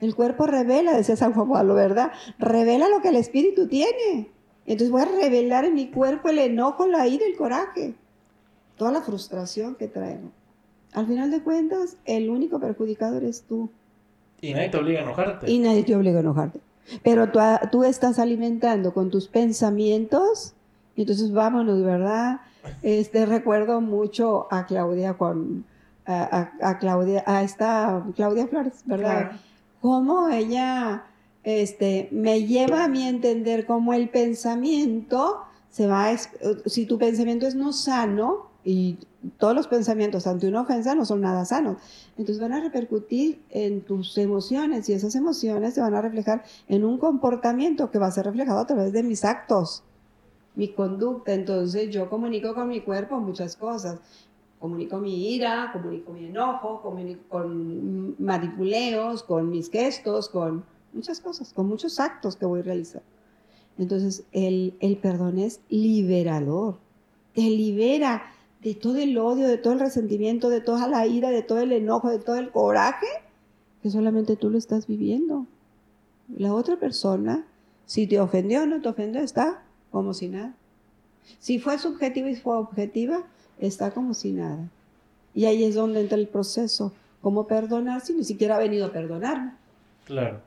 El 0.00 0.14
cuerpo 0.14 0.46
revela, 0.46 0.96
decía 0.96 1.16
San 1.16 1.32
Juan 1.32 1.48
Pablo, 1.48 1.74
¿verdad? 1.74 2.12
Revela 2.38 2.88
lo 2.88 3.02
que 3.02 3.08
el 3.08 3.16
espíritu 3.16 3.66
tiene. 3.66 4.30
Entonces 4.64 4.90
voy 4.90 5.02
a 5.02 5.06
revelar 5.06 5.64
en 5.64 5.74
mi 5.74 5.90
cuerpo 5.90 6.28
el 6.28 6.38
enojo, 6.38 6.86
la 6.86 7.08
ira, 7.08 7.26
el 7.26 7.36
coraje, 7.36 7.94
toda 8.76 8.92
la 8.92 9.02
frustración 9.02 9.74
que 9.74 9.88
traigo. 9.88 10.30
Al 10.92 11.06
final 11.06 11.30
de 11.30 11.42
cuentas, 11.42 11.96
el 12.04 12.30
único 12.30 12.58
perjudicado 12.58 13.16
eres 13.16 13.42
tú. 13.42 13.70
Y 14.40 14.54
nadie 14.54 14.70
te 14.70 14.78
obliga 14.78 15.00
a 15.00 15.02
enojarte. 15.02 15.50
Y 15.50 15.58
nadie 15.58 15.82
te 15.82 15.94
obliga 15.94 16.18
a 16.18 16.20
enojarte. 16.20 16.60
Pero 17.02 17.30
tú, 17.30 17.40
tú 17.70 17.84
estás 17.84 18.18
alimentando 18.18 18.94
con 18.94 19.10
tus 19.10 19.28
pensamientos, 19.28 20.54
y 20.96 21.02
entonces 21.02 21.32
vámonos, 21.32 21.82
¿verdad? 21.82 22.40
Este, 22.82 23.26
recuerdo 23.26 23.80
mucho 23.80 24.48
a 24.50 24.66
Claudia 24.66 25.14
con, 25.14 25.64
a, 26.06 26.78
Claudia, 26.80 27.22
a 27.26 27.42
esta 27.42 28.04
Claudia 28.16 28.46
Flores, 28.46 28.82
¿verdad? 28.84 29.32
Cómo 29.80 30.28
ella, 30.28 31.04
este, 31.44 32.08
me 32.10 32.44
lleva 32.46 32.84
a 32.84 32.88
mí 32.88 33.04
a 33.04 33.10
entender 33.10 33.66
cómo 33.66 33.92
el 33.92 34.08
pensamiento 34.08 35.42
se 35.70 35.86
va, 35.86 36.10
si 36.66 36.86
tu 36.86 36.98
pensamiento 36.98 37.46
es 37.46 37.54
no 37.54 37.72
sano, 37.72 38.47
y 38.64 38.98
todos 39.38 39.54
los 39.54 39.68
pensamientos 39.68 40.26
ante 40.26 40.48
una 40.48 40.62
ofensa 40.62 40.94
no 40.94 41.04
son 41.04 41.20
nada 41.20 41.44
sanos. 41.44 41.78
Entonces 42.16 42.40
van 42.40 42.52
a 42.52 42.60
repercutir 42.60 43.42
en 43.50 43.82
tus 43.82 44.16
emociones 44.18 44.88
y 44.88 44.92
esas 44.92 45.14
emociones 45.14 45.74
se 45.74 45.80
van 45.80 45.94
a 45.94 46.02
reflejar 46.02 46.44
en 46.68 46.84
un 46.84 46.98
comportamiento 46.98 47.90
que 47.90 47.98
va 47.98 48.06
a 48.06 48.10
ser 48.10 48.26
reflejado 48.26 48.58
a 48.58 48.66
través 48.66 48.92
de 48.92 49.02
mis 49.02 49.24
actos 49.24 49.84
mi 50.58 50.68
conducta. 50.68 51.32
Entonces 51.32 51.88
yo 51.90 52.10
comunico 52.10 52.52
con 52.52 52.68
mi 52.68 52.80
cuerpo 52.80 53.18
muchas 53.20 53.56
cosas. 53.56 54.00
Comunico 54.58 54.98
mi 54.98 55.34
ira, 55.34 55.70
comunico 55.72 56.12
mi 56.12 56.26
enojo, 56.26 56.82
comunico 56.82 57.22
con 57.28 58.16
manipuleos, 58.18 59.22
con 59.22 59.50
mis 59.50 59.70
gestos, 59.70 60.28
con 60.28 60.64
muchas 60.92 61.20
cosas, 61.20 61.52
con 61.52 61.68
muchos 61.68 62.00
actos 62.00 62.34
que 62.34 62.44
voy 62.44 62.60
a 62.60 62.64
realizar. 62.64 63.02
Entonces 63.78 64.24
el, 64.32 64.74
el 64.80 64.96
perdón 64.96 65.38
es 65.38 65.60
liberador. 65.68 66.78
Te 67.34 67.42
libera 67.42 68.24
de 68.62 68.74
todo 68.74 68.96
el 68.96 69.16
odio, 69.18 69.46
de 69.46 69.58
todo 69.58 69.72
el 69.72 69.80
resentimiento, 69.80 70.48
de 70.48 70.60
toda 70.60 70.88
la 70.88 71.06
ira, 71.06 71.30
de 71.30 71.42
todo 71.42 71.60
el 71.60 71.72
enojo, 71.72 72.10
de 72.10 72.18
todo 72.18 72.36
el 72.36 72.50
coraje, 72.50 73.06
que 73.82 73.90
solamente 73.90 74.36
tú 74.36 74.50
lo 74.50 74.58
estás 74.58 74.86
viviendo. 74.86 75.46
La 76.36 76.52
otra 76.52 76.76
persona, 76.76 77.46
si 77.86 78.06
te 78.06 78.20
ofendió 78.20 78.62
o 78.62 78.66
no 78.66 78.82
te 78.82 78.88
ofendió, 78.88 79.20
está 79.20 79.62
como 79.90 80.12
si 80.12 80.28
nada. 80.28 80.54
Si 81.38 81.58
fue 81.58 81.78
subjetiva 81.78 82.28
y 82.30 82.36
fue 82.36 82.56
objetiva, 82.56 83.24
está 83.58 83.92
como 83.92 84.14
si 84.14 84.32
nada. 84.32 84.68
Y 85.34 85.44
ahí 85.44 85.64
es 85.64 85.74
donde 85.74 86.00
entra 86.00 86.18
el 86.18 86.26
proceso. 86.26 86.92
¿Cómo 87.22 87.46
perdonar 87.46 88.00
si 88.00 88.14
ni 88.14 88.24
siquiera 88.24 88.56
ha 88.56 88.58
venido 88.58 88.86
a 88.86 88.92
perdonarme? 88.92 89.52
Claro. 90.04 90.40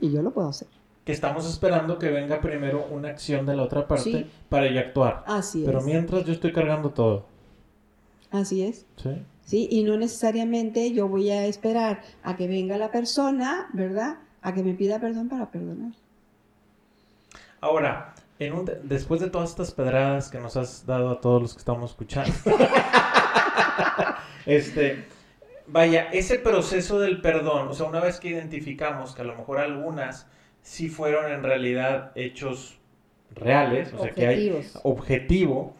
Y 0.00 0.10
yo 0.10 0.22
lo 0.22 0.32
puedo 0.32 0.48
hacer. 0.48 0.68
Que 1.04 1.12
estamos 1.12 1.48
esperando 1.48 1.98
que 1.98 2.10
venga 2.10 2.40
primero 2.40 2.86
una 2.90 3.10
acción 3.10 3.44
de 3.44 3.56
la 3.56 3.62
otra 3.62 3.86
parte 3.86 4.26
para 4.48 4.66
ella 4.66 4.80
actuar. 4.80 5.22
Así 5.26 5.60
es. 5.60 5.66
Pero 5.66 5.82
mientras 5.82 6.24
yo 6.24 6.32
estoy 6.32 6.52
cargando 6.52 6.90
todo. 6.90 7.26
Así 8.30 8.62
es. 8.62 8.86
Sí. 8.96 9.22
Sí, 9.44 9.68
y 9.70 9.84
no 9.84 9.96
necesariamente 9.96 10.92
yo 10.92 11.06
voy 11.06 11.30
a 11.30 11.46
esperar 11.46 12.02
a 12.22 12.36
que 12.36 12.48
venga 12.48 12.78
la 12.78 12.90
persona, 12.90 13.68
¿verdad? 13.74 14.18
A 14.40 14.54
que 14.54 14.62
me 14.62 14.74
pida 14.74 15.00
perdón 15.00 15.28
para 15.28 15.50
perdonar. 15.50 15.92
Ahora, 17.60 18.14
después 18.82 19.20
de 19.20 19.30
todas 19.30 19.50
estas 19.50 19.72
pedradas 19.72 20.30
que 20.30 20.38
nos 20.38 20.56
has 20.56 20.86
dado 20.86 21.10
a 21.10 21.20
todos 21.20 21.42
los 21.42 21.54
que 21.54 21.58
estamos 21.58 21.90
escuchando, 21.90 22.32
este, 24.46 25.04
vaya, 25.66 26.08
ese 26.12 26.38
proceso 26.38 26.98
del 26.98 27.20
perdón, 27.20 27.68
o 27.68 27.74
sea, 27.74 27.86
una 27.86 28.00
vez 28.00 28.18
que 28.18 28.28
identificamos 28.28 29.14
que 29.14 29.22
a 29.22 29.24
lo 29.24 29.36
mejor 29.36 29.58
algunas 29.58 30.26
sí 30.64 30.88
fueron 30.88 31.30
en 31.30 31.42
realidad 31.42 32.10
hechos 32.16 32.78
reales, 33.34 33.92
o 33.92 34.02
sea, 34.02 34.12
que 34.12 34.26
hay 34.26 34.66
objetivo, 34.82 35.74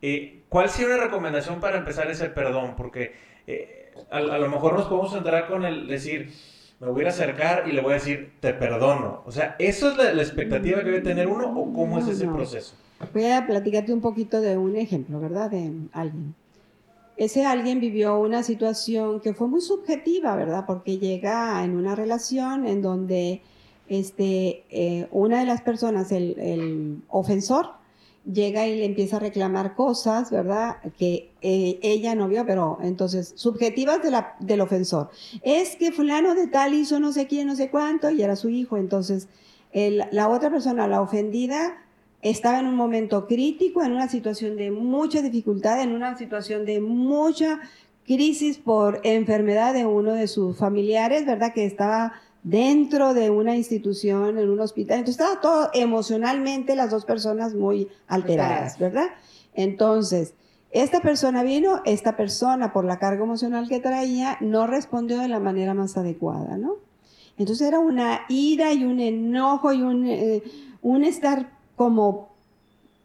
eh, 0.00 0.40
¿cuál 0.48 0.70
sería 0.70 0.94
una 0.94 1.04
recomendación 1.04 1.60
para 1.60 1.76
empezar 1.78 2.10
ese 2.10 2.30
perdón? 2.30 2.74
Porque 2.74 3.12
eh, 3.46 3.92
a, 4.10 4.16
a, 4.16 4.38
lo 4.38 4.48
mejor 4.48 4.72
nos 4.72 4.86
podemos 4.86 5.14
entrar 5.14 5.46
con 5.46 5.64
el 5.66 5.86
decir, 5.86 6.32
me 6.80 6.88
voy 6.88 7.04
a 7.04 7.08
acercar 7.08 7.68
y 7.68 7.72
le 7.72 7.82
voy 7.82 7.92
a 7.92 7.94
decir, 7.94 8.32
te 8.40 8.54
perdono. 8.54 9.22
O 9.26 9.30
sea, 9.30 9.56
¿eso 9.58 9.90
es 9.90 9.98
la, 9.98 10.22
expectativa 10.22 10.78
que 10.78 10.86
debe 10.86 11.00
tener 11.02 11.28
uno 11.28 11.50
o 11.50 11.72
cómo 11.72 11.98
es 11.98 12.08
ese 12.08 12.26
proceso? 12.26 12.74
Voy 13.12 13.26
a 13.26 13.46
platicarte 13.46 13.92
un 13.92 14.00
poquito 14.00 14.40
de 14.40 14.56
un 14.56 14.74
ejemplo, 14.76 15.20
¿verdad? 15.20 15.50
De 15.50 15.70
alguien. 15.92 16.34
Ese 17.18 17.44
alguien 17.44 17.80
vivió 17.80 18.18
una 18.18 18.42
situación 18.42 19.20
que 19.20 19.34
fue 19.34 19.46
muy 19.46 19.60
subjetiva, 19.60 20.34
¿verdad? 20.36 20.64
Porque 20.66 20.96
llega 20.96 21.62
en 21.62 21.76
una 21.76 21.94
relación 21.94 22.66
en 22.66 22.80
donde 22.80 23.42
este, 23.90 24.64
eh, 24.70 25.08
una 25.10 25.40
de 25.40 25.46
las 25.46 25.60
personas, 25.60 26.12
el, 26.12 26.38
el 26.38 27.02
ofensor, 27.08 27.72
llega 28.24 28.66
y 28.68 28.76
le 28.76 28.84
empieza 28.84 29.16
a 29.16 29.20
reclamar 29.20 29.74
cosas, 29.74 30.30
¿verdad? 30.30 30.76
Que 30.96 31.32
eh, 31.42 31.78
ella 31.82 32.14
no 32.14 32.28
vio, 32.28 32.46
pero 32.46 32.78
entonces, 32.82 33.32
subjetivas 33.34 33.98
del 34.38 34.60
ofensor. 34.60 35.10
Es 35.42 35.74
que 35.74 35.90
fulano 35.90 36.34
de 36.34 36.46
tal 36.46 36.72
hizo 36.74 37.00
no 37.00 37.12
sé 37.12 37.26
quién, 37.26 37.48
no 37.48 37.56
sé 37.56 37.68
cuánto, 37.70 38.10
y 38.10 38.22
era 38.22 38.36
su 38.36 38.48
hijo. 38.48 38.76
Entonces, 38.76 39.28
la 39.72 40.28
otra 40.28 40.50
persona, 40.50 40.86
la 40.86 41.00
ofendida, 41.00 41.78
estaba 42.22 42.60
en 42.60 42.66
un 42.66 42.76
momento 42.76 43.26
crítico, 43.26 43.82
en 43.82 43.92
una 43.92 44.08
situación 44.08 44.56
de 44.56 44.70
mucha 44.70 45.22
dificultad, 45.22 45.80
en 45.80 45.92
una 45.92 46.16
situación 46.16 46.64
de 46.64 46.80
mucha 46.80 47.60
crisis 48.06 48.58
por 48.58 49.00
enfermedad 49.04 49.72
de 49.72 49.86
uno 49.86 50.12
de 50.12 50.28
sus 50.28 50.56
familiares, 50.56 51.26
¿verdad? 51.26 51.54
Que 51.54 51.64
estaba 51.64 52.12
dentro 52.42 53.14
de 53.14 53.30
una 53.30 53.56
institución, 53.56 54.38
en 54.38 54.48
un 54.48 54.60
hospital. 54.60 54.98
Entonces 54.98 55.20
estaba 55.20 55.40
todo 55.40 55.70
emocionalmente 55.74 56.74
las 56.76 56.90
dos 56.90 57.04
personas 57.04 57.54
muy 57.54 57.88
alteradas, 58.06 58.78
¿verdad? 58.78 59.08
Entonces, 59.54 60.34
esta 60.70 61.00
persona 61.00 61.42
vino, 61.42 61.82
esta 61.84 62.16
persona 62.16 62.72
por 62.72 62.84
la 62.84 62.98
carga 62.98 63.24
emocional 63.24 63.68
que 63.68 63.80
traía 63.80 64.38
no 64.40 64.66
respondió 64.66 65.18
de 65.18 65.28
la 65.28 65.40
manera 65.40 65.74
más 65.74 65.96
adecuada, 65.96 66.56
¿no? 66.56 66.76
Entonces 67.36 67.66
era 67.66 67.78
una 67.78 68.20
ira 68.28 68.72
y 68.72 68.84
un 68.84 69.00
enojo 69.00 69.72
y 69.72 69.82
un, 69.82 70.06
eh, 70.06 70.42
un 70.82 71.04
estar 71.04 71.50
como 71.74 72.29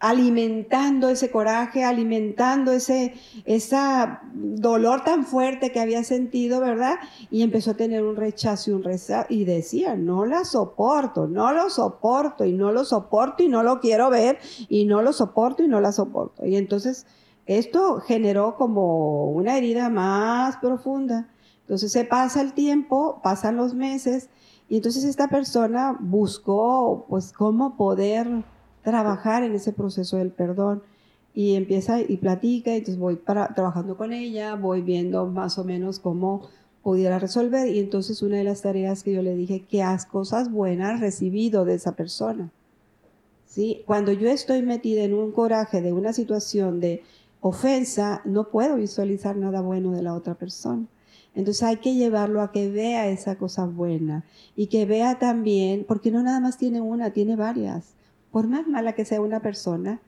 alimentando 0.08 1.10
ese 1.10 1.32
coraje, 1.32 1.84
alimentando 1.84 2.72
ese 2.72 3.15
esa 3.46 4.22
dolor 4.34 5.04
tan 5.04 5.26
fuerte 5.26 5.72
que 5.72 5.80
había 5.80 6.04
sentido, 6.04 6.60
¿verdad? 6.60 7.00
Y 7.32 7.41
empezó 7.41 7.72
a 7.72 7.74
tener 7.74 8.04
un 8.04 8.15
rechazo 8.15 8.70
y 8.70 8.74
un 8.74 8.84
rechazo 8.84 9.26
y 9.30 9.46
decía, 9.46 9.96
no 9.96 10.26
la 10.28 10.46
soporto, 10.46 11.28
no 11.28 11.52
lo 11.54 11.72
soporto 11.72 12.46
y 12.46 12.54
no 12.54 12.72
lo 12.72 12.86
soporto 12.86 13.41
y 13.41 13.48
no 13.48 13.63
lo 13.63 13.80
quiero 13.80 14.12
ver 14.12 14.38
y 14.70 14.86
no 14.86 15.02
lo 15.02 15.12
soporto 15.12 15.63
y 15.63 15.68
no 15.68 15.82
la 15.82 15.91
soporto. 15.91 16.46
Y 16.46 16.56
entonces 16.56 17.08
esto 17.48 18.00
generó 18.00 18.58
como 18.58 19.32
una 19.32 19.58
herida 19.58 19.89
más 19.89 20.58
profunda. 20.58 21.30
Entonces 21.62 21.91
se 21.91 22.04
pasa 22.06 22.41
el 22.41 22.54
tiempo, 22.54 23.22
pasan 23.24 23.58
los 23.58 23.74
meses 23.74 24.30
y 24.70 24.78
entonces 24.78 25.04
esta 25.04 25.30
persona 25.30 25.98
buscó 26.00 27.08
pues 27.10 27.34
cómo 27.34 27.76
poder 27.76 28.46
trabajar 28.86 29.43
en 29.43 29.54
ese 29.54 29.74
proceso 29.74 30.15
del 30.15 30.32
perdón 30.32 30.82
y 31.34 31.56
empieza 31.56 32.00
y 32.00 32.15
platica, 32.15 32.71
y 32.71 32.78
entonces 32.78 32.98
voy 32.98 33.17
para, 33.17 33.54
trabajando 33.54 33.98
con 33.98 34.13
ella, 34.13 34.56
voy 34.56 34.82
viendo 34.82 35.26
más 35.26 35.58
o 35.58 35.65
menos 35.65 36.00
cómo 36.00 36.48
pudiera 36.82 37.19
resolver 37.19 37.67
y 37.67 37.80
entonces 37.80 38.21
una 38.21 38.38
de 38.38 38.45
las 38.45 38.62
tareas 38.62 39.04
que 39.04 39.12
yo 39.12 39.21
le 39.21 39.36
dije, 39.36 39.65
que 39.69 39.82
has 39.84 40.06
cosas 40.06 40.52
buenas 40.52 41.02
recibido 41.02 41.65
de 41.65 41.74
esa 41.74 41.95
persona. 41.95 42.52
¿Sí? 43.48 43.82
Cuando 43.86 44.12
yo 44.12 44.30
estoy 44.30 44.62
metida 44.62 45.04
en 45.04 45.13
un 45.13 45.32
coraje 45.32 45.82
de 45.82 45.91
una 45.91 46.13
situación 46.13 46.80
de 46.80 47.04
ofensa, 47.41 48.21
no 48.24 48.50
puedo 48.50 48.76
visualizar 48.76 49.36
nada 49.36 49.62
bueno 49.62 49.91
de 49.93 50.04
la 50.04 50.13
otra 50.13 50.36
persona. 50.36 50.86
Entonces 51.34 51.63
hay 51.63 51.78
que 51.78 51.95
llevarlo 51.95 52.41
a 52.41 52.52
que 52.52 52.69
vea 52.69 53.08
esa 53.08 53.36
cosa 53.36 53.65
buena 53.65 54.24
y 54.56 54.67
que 54.67 54.86
vea 54.86 55.19
también, 55.19 55.86
porque 55.88 56.12
no 56.12 56.21
nada 56.21 56.39
más 56.39 56.58
tiene 56.58 56.82
una, 56.82 57.12
tiene 57.12 57.36
varias 57.36 57.94
por 58.36 58.48
más 58.48 58.67
mala 58.67 58.95
que 58.95 59.06
sea 59.06 59.21
una 59.21 59.39
persona, 59.39 60.02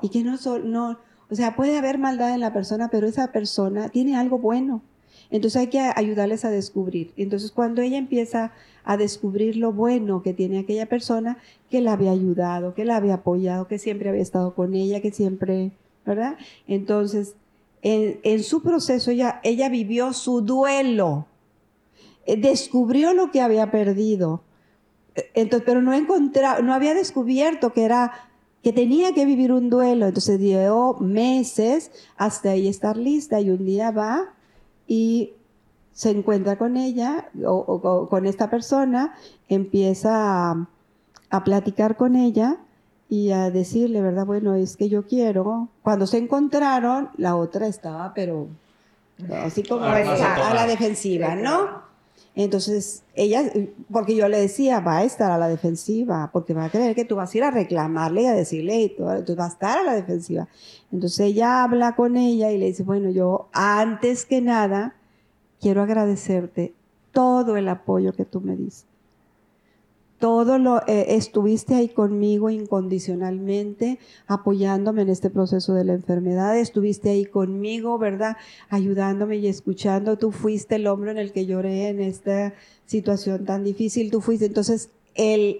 y 0.00 0.10
que 0.10 0.22
no, 0.22 0.36
no, 0.62 0.98
o 1.28 1.34
sea, 1.34 1.56
puede 1.56 1.76
haber 1.76 1.98
maldad 1.98 2.32
en 2.32 2.38
la 2.38 2.52
persona, 2.52 2.90
pero 2.92 3.08
esa 3.08 3.32
persona 3.32 3.88
tiene 3.88 4.14
algo 4.14 4.38
bueno. 4.38 4.82
Entonces 5.32 5.62
hay 5.62 5.66
que 5.66 5.80
ayudarles 5.80 6.44
a 6.44 6.50
descubrir. 6.50 7.10
Entonces 7.16 7.50
cuando 7.50 7.82
ella 7.82 7.98
empieza 7.98 8.52
a 8.84 8.96
descubrir 8.96 9.56
lo 9.56 9.72
bueno 9.72 10.22
que 10.22 10.32
tiene 10.32 10.60
aquella 10.60 10.86
persona, 10.86 11.38
que 11.70 11.80
la 11.80 11.94
había 11.94 12.12
ayudado, 12.12 12.72
que 12.72 12.84
la 12.84 12.94
había 12.94 13.14
apoyado, 13.14 13.66
que 13.66 13.80
siempre 13.80 14.10
había 14.10 14.22
estado 14.22 14.54
con 14.54 14.76
ella, 14.76 15.00
que 15.00 15.10
siempre, 15.10 15.72
¿verdad? 16.06 16.36
Entonces, 16.68 17.34
en, 17.82 18.44
su 18.44 18.62
proceso 18.62 19.10
ella, 19.10 19.40
ella 19.42 19.68
vivió 19.68 20.12
su 20.12 20.40
duelo, 20.40 21.26
eh, 22.26 22.36
descubrió 22.36 23.12
lo 23.12 23.32
que 23.32 23.40
había 23.40 23.72
perdido, 23.72 24.40
entonces, 25.34 25.64
pero 25.66 25.82
no 25.82 25.92
encontraba, 25.92 26.60
no 26.60 26.72
había 26.72 26.94
descubierto 26.94 27.72
que 27.72 27.84
era 27.84 28.12
que 28.62 28.72
tenía 28.72 29.12
que 29.12 29.26
vivir 29.26 29.52
un 29.52 29.70
duelo. 29.70 30.06
Entonces 30.06 30.38
dio 30.38 30.96
meses 31.00 31.90
hasta 32.16 32.50
ahí 32.50 32.68
estar 32.68 32.96
lista 32.96 33.40
y 33.40 33.50
un 33.50 33.64
día 33.64 33.90
va 33.90 34.34
y 34.86 35.32
se 35.92 36.10
encuentra 36.10 36.56
con 36.56 36.76
ella 36.76 37.28
o, 37.44 38.08
con 38.08 38.24
esta 38.24 38.48
persona, 38.48 39.14
empieza 39.48 40.50
a, 40.50 40.68
a, 41.30 41.44
platicar 41.44 41.96
con 41.96 42.16
ella 42.16 42.58
y 43.08 43.30
a 43.30 43.50
decirle, 43.50 44.00
¿verdad? 44.00 44.24
Bueno, 44.24 44.54
es 44.54 44.76
que 44.76 44.88
yo 44.88 45.06
quiero. 45.06 45.68
Cuando 45.82 46.06
se 46.06 46.18
encontraron, 46.18 47.10
la 47.18 47.36
otra 47.36 47.66
estaba, 47.66 48.14
pero 48.14 48.48
así 49.44 49.62
como 49.62 49.84
a 49.84 50.54
la 50.54 50.66
defensiva, 50.66 51.34
¿no? 51.34 51.81
Entonces, 52.34 53.02
ella, 53.14 53.52
porque 53.90 54.16
yo 54.16 54.26
le 54.28 54.40
decía, 54.40 54.80
va 54.80 54.98
a 54.98 55.04
estar 55.04 55.30
a 55.30 55.38
la 55.38 55.48
defensiva, 55.48 56.30
porque 56.32 56.54
va 56.54 56.64
a 56.64 56.70
creer 56.70 56.94
que 56.94 57.04
tú 57.04 57.16
vas 57.16 57.34
a 57.34 57.36
ir 57.36 57.44
a 57.44 57.50
reclamarle 57.50 58.22
y 58.22 58.26
a 58.26 58.32
decirle, 58.32 58.80
y 58.80 58.88
tú, 58.88 59.04
vas 59.04 59.50
a 59.50 59.52
estar 59.52 59.78
a 59.78 59.82
la 59.82 59.94
defensiva. 59.94 60.48
Entonces 60.90 61.20
ella 61.20 61.62
habla 61.62 61.94
con 61.94 62.16
ella 62.16 62.50
y 62.50 62.58
le 62.58 62.66
dice, 62.66 62.84
bueno, 62.84 63.10
yo 63.10 63.48
antes 63.52 64.24
que 64.24 64.40
nada 64.40 64.94
quiero 65.60 65.82
agradecerte 65.82 66.74
todo 67.12 67.56
el 67.56 67.68
apoyo 67.68 68.14
que 68.14 68.24
tú 68.24 68.40
me 68.40 68.56
diste 68.56 68.91
todo 70.22 70.56
lo 70.58 70.86
eh, 70.86 71.16
estuviste 71.16 71.74
ahí 71.74 71.88
conmigo 71.88 72.48
incondicionalmente, 72.48 73.98
apoyándome 74.28 75.02
en 75.02 75.08
este 75.08 75.30
proceso 75.30 75.74
de 75.74 75.82
la 75.84 75.94
enfermedad, 75.94 76.56
estuviste 76.56 77.10
ahí 77.10 77.24
conmigo, 77.24 77.98
¿verdad? 77.98 78.36
Ayudándome 78.68 79.38
y 79.38 79.48
escuchando, 79.48 80.18
tú 80.18 80.30
fuiste 80.30 80.76
el 80.76 80.86
hombro 80.86 81.10
en 81.10 81.18
el 81.18 81.32
que 81.32 81.44
lloré 81.44 81.88
en 81.88 82.00
esta 82.00 82.54
situación 82.86 83.44
tan 83.44 83.64
difícil, 83.64 84.12
tú 84.12 84.20
fuiste. 84.20 84.46
Entonces, 84.46 84.90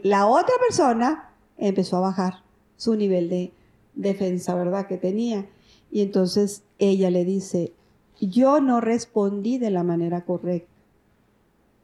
la 0.05 0.29
otra 0.29 0.55
persona 0.65 1.31
empezó 1.59 1.97
a 1.97 2.03
bajar 2.03 2.35
su 2.77 2.95
nivel 2.95 3.29
de 3.29 3.51
defensa, 3.97 4.55
¿verdad? 4.55 4.87
Que 4.87 4.97
tenía. 4.97 5.45
Y 5.91 6.03
entonces 6.03 6.63
ella 6.79 7.11
le 7.11 7.25
dice, 7.25 7.73
yo 8.21 8.61
no 8.61 8.81
respondí 8.81 9.59
de 9.59 9.71
la 9.71 9.83
manera 9.83 10.25
correcta 10.25 10.72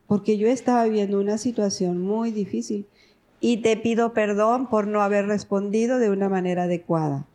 porque 0.09 0.38
yo 0.38 0.49
estaba 0.49 0.85
viviendo 0.85 1.21
una 1.21 1.38
situación 1.38 2.01
muy 2.01 2.33
difícil 2.33 2.87
y 3.40 3.59
te 3.59 3.77
pido 3.77 4.14
perdón 4.14 4.68
por 4.68 4.88
no 4.88 5.03
haber 5.03 5.27
respondido 5.27 5.99
de 5.99 6.11
una 6.11 6.29
manera 6.29 6.64
adecuada. 6.64 7.27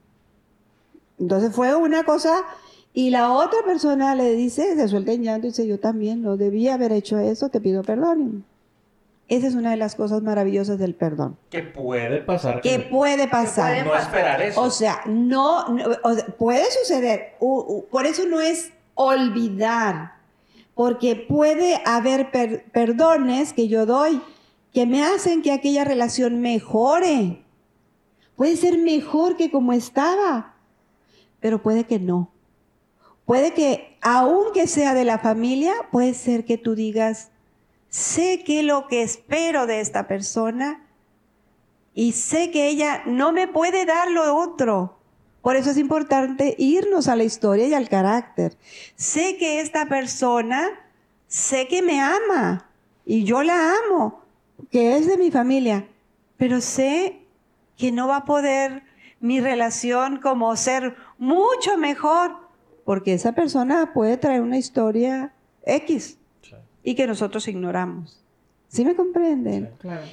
Entonces 1.19 1.55
fue 1.55 1.75
una 1.75 2.03
cosa 2.03 2.43
y 2.91 3.11
la 3.11 3.31
otra 3.31 3.59
persona 3.63 4.15
le 4.15 4.33
dice, 4.33 4.75
se 4.75 4.87
suelta 4.87 5.13
en 5.13 5.23
llanto 5.23 5.47
y 5.47 5.51
dice, 5.51 5.67
yo 5.67 5.79
también 5.79 6.23
no 6.23 6.35
debía 6.35 6.73
haber 6.73 6.91
hecho 6.91 7.19
eso, 7.19 7.49
te 7.49 7.61
pido 7.61 7.83
perdón. 7.83 8.43
Esa 9.29 9.47
es 9.47 9.55
una 9.55 9.71
de 9.71 9.77
las 9.77 9.95
cosas 9.95 10.21
maravillosas 10.21 10.79
del 10.79 10.95
perdón. 10.95 11.37
Que 11.49 11.61
puede 11.61 12.21
pasar. 12.21 12.59
Que, 12.61 12.79
puede 12.79 13.27
pasar. 13.27 13.85
no 13.85 13.95
esperar 13.95 14.41
eso. 14.41 14.61
O 14.61 14.69
sea, 14.69 15.01
no, 15.05 15.77
puede 16.37 16.65
suceder. 16.71 17.35
por 17.39 18.05
eso 18.05 18.27
no 18.27 18.41
es 18.41 18.73
olvidar 18.95 20.22
porque 20.75 21.15
puede 21.15 21.81
haber 21.85 22.31
perdones 22.71 23.53
que 23.53 23.67
yo 23.67 23.85
doy 23.85 24.21
que 24.73 24.87
me 24.87 25.03
hacen 25.03 25.41
que 25.41 25.51
aquella 25.51 25.83
relación 25.83 26.41
mejore. 26.41 27.43
Puede 28.35 28.57
ser 28.57 28.79
mejor 28.79 29.37
que 29.37 29.51
como 29.51 29.71
estaba, 29.71 30.55
pero 31.39 31.61
puede 31.61 31.83
que 31.83 31.99
no. 31.99 32.31
Puede 33.25 33.53
que, 33.53 33.97
aunque 34.01 34.67
sea 34.67 34.95
de 34.95 35.05
la 35.05 35.19
familia, 35.19 35.73
puede 35.91 36.13
ser 36.15 36.43
que 36.43 36.57
tú 36.57 36.75
digas, 36.75 37.29
sé 37.89 38.43
que 38.43 38.63
lo 38.63 38.87
que 38.87 39.03
espero 39.03 39.67
de 39.67 39.79
esta 39.79 40.07
persona 40.07 40.87
y 41.93 42.13
sé 42.13 42.49
que 42.49 42.67
ella 42.67 43.03
no 43.05 43.31
me 43.31 43.47
puede 43.47 43.85
dar 43.85 44.09
lo 44.09 44.35
otro. 44.35 44.97
Por 45.43 45.57
eso 45.57 45.71
es 45.71 45.77
importante 45.77 46.55
irnos 46.57 47.09
a 47.09 47.17
la 47.17 47.25
historia 47.25 47.67
y 47.67 47.73
al 47.73 47.89
carácter. 47.89 48.55
Sé 48.95 49.35
que 49.35 49.59
esta 49.59 49.87
persona, 49.89 50.69
sé 51.27 51.67
que 51.67 51.81
me 51.81 51.99
ama 52.01 52.69
y 53.05 53.25
yo 53.25 53.43
la 53.43 53.73
amo, 53.85 54.21
que 54.71 54.95
es 54.95 55.05
de 55.05 55.17
mi 55.17 55.31
familia, 55.31 55.85
pero 56.37 56.61
sé 56.61 57.19
que 57.75 57.91
no 57.91 58.07
va 58.07 58.17
a 58.17 58.25
poder 58.25 58.83
mi 59.19 59.41
relación 59.41 60.21
como 60.21 60.55
ser 60.55 60.95
mucho 61.17 61.77
mejor, 61.77 62.37
porque 62.85 63.13
esa 63.13 63.33
persona 63.33 63.91
puede 63.93 64.15
traer 64.15 64.39
una 64.39 64.57
historia 64.57 65.33
X 65.65 66.17
y 66.85 66.95
que 66.95 67.05
nosotros 67.05 67.49
ignoramos. 67.49 68.23
¿Sí 68.69 68.85
me 68.85 68.95
comprenden? 68.95 69.71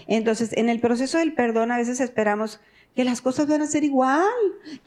Entonces, 0.09 0.53
en 0.55 0.69
el 0.69 0.81
proceso 0.81 1.19
del 1.19 1.35
perdón 1.35 1.71
a 1.71 1.77
veces 1.77 2.01
esperamos 2.01 2.61
que 2.95 3.05
las 3.05 3.21
cosas 3.21 3.47
van 3.47 3.63
a 3.63 3.67
ser 3.67 3.85
igual. 3.85 4.29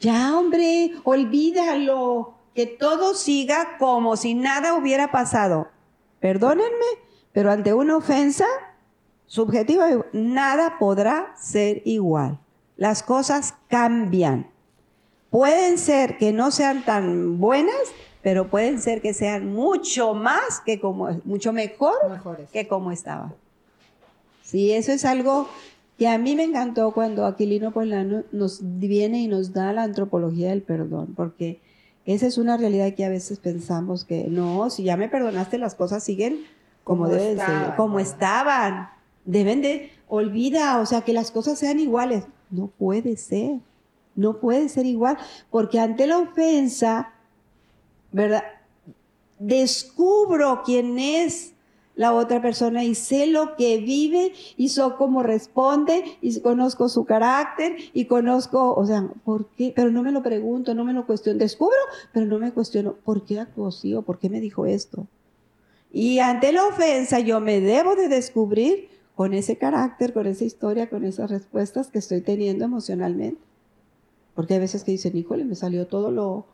Ya, 0.00 0.36
hombre, 0.36 0.92
olvídalo. 1.04 2.34
Que 2.54 2.66
todo 2.66 3.14
siga 3.14 3.78
como 3.78 4.16
si 4.16 4.34
nada 4.34 4.74
hubiera 4.74 5.10
pasado. 5.10 5.68
Perdónenme, 6.20 6.86
pero 7.32 7.50
ante 7.50 7.74
una 7.74 7.96
ofensa 7.96 8.46
subjetiva, 9.26 9.88
nada 10.12 10.78
podrá 10.78 11.34
ser 11.36 11.82
igual. 11.84 12.38
Las 12.76 13.02
cosas 13.02 13.54
cambian. 13.68 14.48
Pueden 15.30 15.78
ser 15.78 16.16
que 16.16 16.32
no 16.32 16.52
sean 16.52 16.84
tan 16.84 17.40
buenas, 17.40 17.74
pero 18.22 18.48
pueden 18.48 18.80
ser 18.80 19.02
que 19.02 19.12
sean 19.14 19.52
mucho 19.52 20.14
más 20.14 20.60
que 20.64 20.80
como, 20.80 21.10
mucho 21.24 21.52
mejor 21.52 21.94
que 22.52 22.68
como 22.68 22.92
estaba. 22.92 23.34
Sí, 24.44 24.72
eso 24.72 24.92
es 24.92 25.04
algo 25.04 25.48
y 25.96 26.06
a 26.06 26.18
mí 26.18 26.34
me 26.34 26.44
encantó 26.44 26.92
cuando 26.92 27.24
Aquilino 27.24 27.72
Polano 27.72 28.24
nos 28.32 28.60
viene 28.62 29.22
y 29.22 29.28
nos 29.28 29.52
da 29.52 29.72
la 29.72 29.84
antropología 29.84 30.50
del 30.50 30.62
perdón, 30.62 31.14
porque 31.14 31.60
esa 32.04 32.26
es 32.26 32.36
una 32.36 32.56
realidad 32.56 32.94
que 32.94 33.04
a 33.04 33.08
veces 33.08 33.38
pensamos 33.38 34.04
que 34.04 34.26
no, 34.28 34.68
si 34.70 34.84
ya 34.84 34.96
me 34.96 35.08
perdonaste 35.08 35.56
las 35.56 35.74
cosas 35.74 36.02
siguen 36.02 36.44
como, 36.82 37.04
Como 37.04 37.14
deben 37.14 37.38
estaban, 37.38 37.64
ser, 37.64 37.76
como 37.76 37.98
estaban. 37.98 38.88
Deben 39.24 39.62
de, 39.62 39.90
olvida, 40.06 40.80
o 40.80 40.86
sea, 40.86 41.00
que 41.00 41.14
las 41.14 41.30
cosas 41.30 41.58
sean 41.58 41.80
iguales. 41.80 42.24
No 42.50 42.66
puede 42.66 43.16
ser, 43.16 43.60
no 44.14 44.38
puede 44.38 44.68
ser 44.68 44.84
igual, 44.84 45.16
porque 45.50 45.80
ante 45.80 46.06
la 46.06 46.18
ofensa, 46.18 47.14
¿verdad? 48.12 48.44
Descubro 49.38 50.62
quién 50.64 50.98
es 50.98 51.53
la 51.96 52.12
otra 52.12 52.42
persona 52.42 52.84
y 52.84 52.94
sé 52.94 53.26
lo 53.26 53.56
que 53.56 53.78
vive 53.78 54.32
y 54.56 54.68
sé 54.68 54.82
cómo 54.98 55.22
responde 55.22 56.04
y 56.20 56.40
conozco 56.40 56.88
su 56.88 57.04
carácter 57.04 57.76
y 57.92 58.06
conozco, 58.06 58.74
o 58.74 58.84
sea, 58.86 59.08
¿por 59.24 59.46
qué? 59.50 59.72
Pero 59.74 59.90
no 59.90 60.02
me 60.02 60.12
lo 60.12 60.22
pregunto, 60.22 60.74
no 60.74 60.84
me 60.84 60.92
lo 60.92 61.06
cuestiono. 61.06 61.38
Descubro, 61.38 61.76
pero 62.12 62.26
no 62.26 62.38
me 62.38 62.52
cuestiono, 62.52 62.94
¿por 63.04 63.24
qué 63.24 63.40
actuó 63.40 63.68
así 63.68 63.94
o 63.94 64.02
por 64.02 64.18
qué 64.18 64.28
me 64.28 64.40
dijo 64.40 64.66
esto? 64.66 65.06
Y 65.92 66.18
ante 66.18 66.52
la 66.52 66.66
ofensa 66.66 67.20
yo 67.20 67.40
me 67.40 67.60
debo 67.60 67.94
de 67.94 68.08
descubrir 68.08 68.88
con 69.14 69.32
ese 69.32 69.56
carácter, 69.56 70.12
con 70.12 70.26
esa 70.26 70.44
historia, 70.44 70.90
con 70.90 71.04
esas 71.04 71.30
respuestas 71.30 71.88
que 71.88 71.98
estoy 72.00 72.20
teniendo 72.20 72.64
emocionalmente. 72.64 73.40
Porque 74.34 74.54
hay 74.54 74.60
veces 74.60 74.82
que 74.82 74.90
dicen, 74.90 75.16
híjole, 75.16 75.44
me 75.44 75.54
salió 75.54 75.86
todo 75.86 76.10
lo 76.10 76.46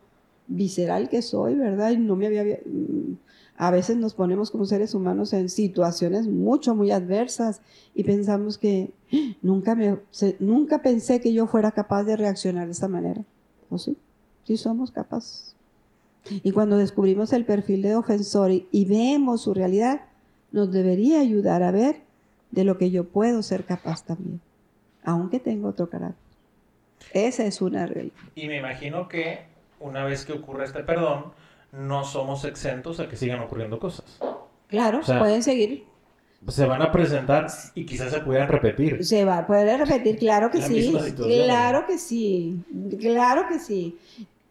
visceral 0.47 1.09
que 1.09 1.23
soy, 1.23 1.55
¿verdad? 1.55 1.91
Y 1.91 1.97
no 1.97 2.15
me 2.15 2.27
había... 2.27 2.59
A 3.57 3.69
veces 3.69 3.97
nos 3.97 4.13
ponemos 4.15 4.49
como 4.49 4.65
seres 4.65 4.95
humanos 4.95 5.33
en 5.33 5.49
situaciones 5.49 6.27
mucho, 6.27 6.73
muy 6.75 6.89
adversas 6.91 7.61
y 7.93 8.03
pensamos 8.03 8.57
que 8.57 8.91
"Ah, 9.13 9.35
nunca, 9.41 9.75
me, 9.75 9.97
se- 10.09 10.35
nunca 10.39 10.81
pensé 10.81 11.21
que 11.21 11.31
yo 11.33 11.45
fuera 11.47 11.71
capaz 11.71 12.03
de 12.03 12.17
reaccionar 12.17 12.65
de 12.65 12.71
esta 12.71 12.87
manera. 12.87 13.21
¿O 13.69 13.77
sí? 13.77 13.97
Sí 14.45 14.57
somos 14.57 14.91
capaces. 14.91 15.55
Y 16.43 16.51
cuando 16.51 16.77
descubrimos 16.77 17.33
el 17.33 17.45
perfil 17.45 17.81
de 17.83 17.95
ofensor 17.95 18.51
y, 18.51 18.67
y 18.71 18.85
vemos 18.85 19.41
su 19.41 19.53
realidad, 19.53 20.01
nos 20.51 20.71
debería 20.71 21.19
ayudar 21.19 21.61
a 21.63 21.71
ver 21.71 22.01
de 22.51 22.63
lo 22.63 22.77
que 22.77 22.91
yo 22.91 23.05
puedo 23.05 23.41
ser 23.43 23.63
capaz 23.63 24.03
también, 24.03 24.41
aunque 25.03 25.39
tengo 25.39 25.69
otro 25.69 25.89
carácter. 25.89 26.17
Esa 27.13 27.45
es 27.45 27.61
una 27.61 27.85
realidad. 27.85 28.15
Y 28.35 28.47
me 28.47 28.57
imagino 28.57 29.07
que 29.07 29.39
una 29.79 30.03
vez 30.05 30.25
que 30.25 30.33
ocurre 30.33 30.65
este 30.65 30.83
perdón, 30.83 31.25
no 31.71 32.03
somos 32.03 32.45
exentos 32.45 32.99
a 32.99 33.07
que 33.07 33.15
sigan 33.15 33.39
ocurriendo 33.39 33.79
cosas. 33.79 34.19
Claro, 34.67 34.99
O 34.99 35.03
sea, 35.03 35.19
pueden 35.19 35.43
seguir. 35.43 35.85
Se 36.47 36.65
van 36.65 36.81
a 36.81 36.91
presentar 36.91 37.47
y 37.75 37.85
quizás 37.85 38.11
se 38.11 38.19
pudieran 38.21 38.47
repetir. 38.47 39.05
Se 39.05 39.25
va, 39.25 39.45
puede 39.45 39.77
repetir, 39.77 40.17
claro 40.17 40.49
que 40.49 40.59
La 40.59 40.67
sí. 40.67 40.93
Claro 41.15 41.85
que 41.85 41.97
sí. 41.97 42.63
Claro 42.99 43.47
que 43.47 43.59
sí. 43.59 43.97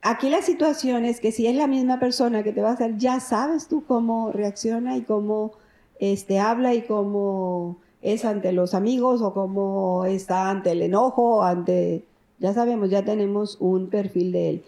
Aquí 0.03 0.31
la 0.31 0.41
situación 0.41 1.05
es 1.05 1.21
que 1.21 1.33
si 1.33 1.47
es 1.47 1.57
la 1.57 1.67
misma 1.67 1.99
persona 1.99 2.43
que 2.43 2.53
te 2.53 2.63
va 2.63 2.71
a 2.71 2.73
hacer, 2.75 2.97
ya 2.97 3.21
sabes 3.21 3.69
tú 3.69 3.85
cómo 3.87 4.31
reacciona 4.33 4.97
y 4.97 5.03
cómo 5.03 5.53
este, 5.99 6.39
habla 6.39 6.75
y 6.75 6.83
cómo 6.83 7.77
es 8.01 8.25
ante 8.25 8.53
los 8.53 8.73
amigos 8.73 9.21
o 9.21 9.35
cómo 9.35 10.05
está 10.07 10.49
ante 10.51 10.73
el 10.73 10.83
enojo, 10.83 11.43
ante... 11.43 12.05
Ya 12.39 12.55
sabemos, 12.55 12.89
ya 12.89 13.05
tenemos 13.05 13.59
un 13.61 13.91
perfil 13.91 14.33
de 14.33 14.49
él. 14.49 14.65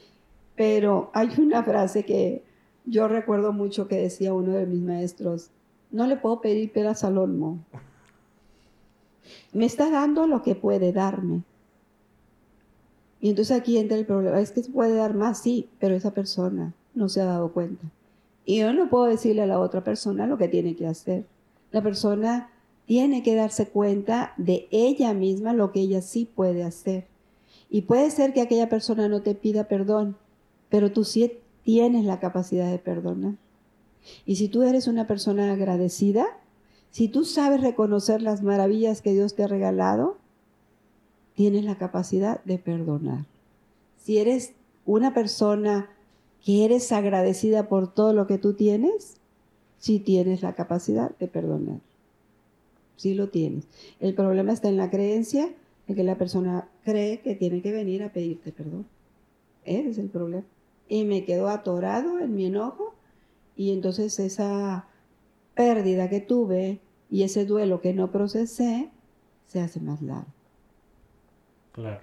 Pero 0.57 1.11
hay 1.15 1.31
una 1.39 1.63
frase 1.63 2.05
que 2.05 2.43
yo 2.85 3.09
recuerdo 3.09 3.53
mucho 3.53 3.89
que 3.89 3.97
decía 3.97 4.35
uno 4.35 4.53
de 4.53 4.67
mis 4.67 4.83
maestros, 4.83 5.51
no 5.91 6.07
le 6.07 6.17
puedo 6.17 6.41
pedir 6.41 6.73
peras 6.73 7.05
al 7.05 7.19
olmo. 7.19 7.59
Me 9.53 9.67
está 9.67 9.91
dando 9.91 10.27
lo 10.27 10.43
que 10.43 10.55
puede 10.55 10.93
darme. 10.93 11.43
Y 13.21 13.31
entonces 13.31 13.57
aquí 13.57 13.79
entra 13.79 13.97
el 13.97 14.07
problema. 14.07 14.41
Es 14.41 14.51
que 14.51 14.63
se 14.63 14.71
puede 14.71 14.95
dar 14.95 15.15
más, 15.15 15.39
sí, 15.41 15.69
pero 15.79 15.95
esa 15.95 16.13
persona 16.13 16.75
no 16.95 17.09
se 17.09 17.21
ha 17.21 17.27
dado 17.27 17.53
cuenta. 17.53 17.87
Y 18.45 18.59
yo 18.59 18.73
no 18.73 18.91
puedo 18.91 19.05
decirle 19.05 19.43
a 19.43 19.47
la 19.47 19.61
otra 19.61 19.85
persona 19.85 20.27
lo 20.27 20.39
que 20.39 20.49
tiene 20.49 20.75
que 20.75 20.87
hacer. 20.87 21.25
La 21.71 21.83
persona 21.83 22.51
tiene 22.87 23.23
que 23.23 23.37
darse 23.37 23.69
cuenta 23.69 24.35
de 24.37 24.67
ella 24.71 25.15
misma 25.15 25.53
lo 25.53 25.71
que 25.71 25.81
ella 25.81 26.03
sí 26.03 26.29
puede 26.35 26.65
hacer. 26.65 27.07
Y 27.71 27.83
puede 27.83 28.11
ser 28.11 28.33
que 28.33 28.41
aquella 28.41 28.69
persona 28.69 29.09
no 29.09 29.23
te 29.23 29.35
pida 29.35 29.69
perdón, 29.69 30.17
pero 30.73 30.91
tú 30.91 31.05
sí 31.05 31.35
tienes 31.65 32.07
la 32.07 32.19
capacidad 32.19 32.71
de 32.71 32.79
perdonar. 32.79 33.35
Y 34.25 34.37
si 34.37 34.49
tú 34.49 34.63
eres 34.63 34.89
una 34.89 35.07
persona 35.07 35.53
agradecida, 35.53 36.27
si 36.91 37.09
tú 37.09 37.27
sabes 37.27 37.61
reconocer 37.61 38.23
las 38.23 38.43
maravillas 38.43 39.03
que 39.03 39.13
Dios 39.13 39.35
te 39.35 39.45
ha 39.45 39.49
regalado, 39.49 40.17
tienes 41.35 41.67
la 41.67 41.77
capacidad 41.77 42.43
de 42.45 42.57
perdonar. 42.57 43.27
Si 43.99 44.17
eres 44.17 44.55
una 44.87 45.13
persona 45.13 45.91
que 46.43 46.65
eres 46.65 46.91
agradecida 46.91 47.69
por 47.69 47.93
todo 47.93 48.15
lo 48.15 48.27
que 48.27 48.39
tú 48.39 48.55
tienes, 48.55 49.19
sí 49.79 49.99
tienes 49.99 50.41
la 50.41 50.55
capacidad 50.55 51.15
de 51.19 51.29
perdonar. 51.29 51.81
Sí 52.97 53.13
lo 53.13 53.29
tienes. 53.29 53.67
El 54.01 54.15
problema 54.15 54.55
está 54.55 54.71
en 54.71 54.79
la 54.79 54.89
creencia 54.89 55.51
de 55.87 55.95
que 55.95 56.03
la 56.03 56.17
persona 56.17 56.67
cree 56.83 57.21
que 57.21 57.35
tiene 57.35 57.61
que 57.61 57.73
venir 57.73 58.03
a 58.03 58.11
pedirte 58.11 58.53
perdón. 58.53 58.87
Ese 59.67 59.91
es 59.91 59.99
el 59.99 60.09
problema. 60.09 60.45
Y 60.93 61.05
me 61.05 61.25
quedo 61.25 61.49
atorado 61.49 62.19
en 62.19 62.35
mi 62.35 62.45
enojo 62.45 62.95
y 63.57 63.73
entonces 63.73 64.19
esa 64.21 64.85
pérdida 65.55 66.11
que 66.11 66.21
tuve 66.21 66.81
y 67.11 67.23
ese 67.23 67.47
duelo 67.47 67.81
que 67.81 67.95
no 67.95 68.11
procesé 68.11 68.91
se 69.47 69.61
hace 69.63 69.81
más 69.81 70.03
largo. 70.03 70.27
Claro. 71.73 72.01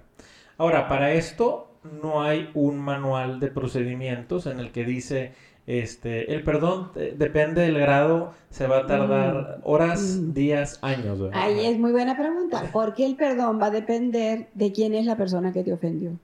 Ahora, 0.58 0.88
para 0.88 1.12
esto 1.12 1.68
no 2.02 2.20
hay 2.22 2.50
un 2.54 2.80
manual 2.80 3.38
de 3.38 3.46
procedimientos 3.48 4.46
en 4.46 4.58
el 4.58 4.72
que 4.72 4.84
dice, 4.84 5.34
este, 5.68 6.34
el 6.34 6.42
perdón 6.42 6.90
depende 7.16 7.62
del 7.62 7.78
grado, 7.78 8.32
se 8.50 8.66
va 8.66 8.78
a 8.78 8.86
tardar 8.88 9.60
horas, 9.62 10.18
Mm. 10.20 10.32
días, 10.32 10.80
años. 10.82 11.20
¿verdad? 11.20 11.40
Ahí 11.40 11.64
es 11.64 11.78
muy 11.78 11.92
buena 11.92 12.16
pregunta, 12.16 12.68
porque 12.72 13.06
el 13.06 13.14
perdón 13.14 13.60
va 13.62 13.66
a 13.66 13.70
depender 13.70 14.48
de 14.54 14.72
quién 14.72 14.94
es 14.94 15.06
la 15.06 15.16
persona 15.16 15.52
que 15.52 15.62
te 15.62 15.72
ofendió. 15.72 16.18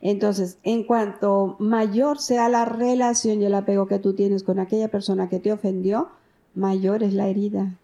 Entonces, 0.00 0.58
en 0.62 0.84
cuanto 0.84 1.56
mayor 1.58 2.18
sea 2.18 2.48
la 2.48 2.64
relación 2.64 3.40
y 3.42 3.44
el 3.46 3.54
apego 3.54 3.86
que 3.86 3.98
tú 3.98 4.14
tienes 4.14 4.42
con 4.42 4.58
aquella 4.58 4.88
persona 4.88 5.28
que 5.28 5.40
te 5.40 5.52
ofendió, 5.52 6.08
mayor 6.54 7.02
es 7.02 7.14
la 7.14 7.28
herida, 7.28 7.74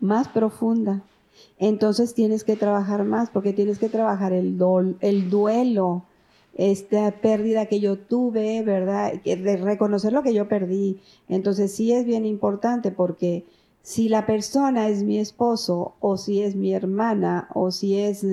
más 0.00 0.28
profunda. 0.28 1.02
Entonces 1.58 2.14
tienes 2.14 2.44
que 2.44 2.56
trabajar 2.56 3.04
más 3.04 3.30
porque 3.30 3.52
tienes 3.52 3.78
que 3.78 3.88
trabajar 3.88 4.32
el, 4.32 4.58
dol- 4.58 4.96
el 5.00 5.30
duelo, 5.30 6.02
esta 6.54 7.10
pérdida 7.12 7.66
que 7.66 7.80
yo 7.80 7.96
tuve, 7.98 8.62
¿verdad? 8.62 9.14
De 9.24 9.56
reconocer 9.56 10.12
lo 10.12 10.22
que 10.22 10.34
yo 10.34 10.48
perdí. 10.48 11.00
Entonces 11.28 11.72
sí 11.72 11.92
es 11.92 12.04
bien 12.04 12.26
importante 12.26 12.90
porque 12.90 13.44
si 13.82 14.08
la 14.08 14.26
persona 14.26 14.88
es 14.88 15.02
mi 15.02 15.18
esposo 15.18 15.94
o 16.00 16.16
si 16.16 16.42
es 16.42 16.54
mi 16.54 16.72
hermana 16.74 17.48
o 17.54 17.70
si 17.70 17.98
es 17.98 18.24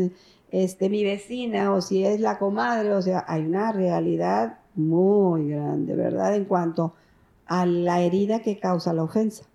este, 0.52 0.90
mi 0.90 1.04
vecina 1.04 1.74
o 1.74 1.82
si 1.82 2.06
es 2.06 2.20
la 2.20 2.40
comadre, 2.40 2.94
o 2.94 3.02
sea, 3.02 3.24
hay 3.28 3.46
una 3.46 3.72
realidad 3.72 4.60
muy 4.76 5.50
grande, 5.50 5.96
¿verdad? 5.96 6.36
En 6.36 6.46
cuanto 6.46 6.94
a 7.46 7.66
la 7.66 8.02
herida 8.02 8.42
que 8.42 8.60
causa 8.60 8.94
la 8.94 9.04
ofensa. 9.04 9.46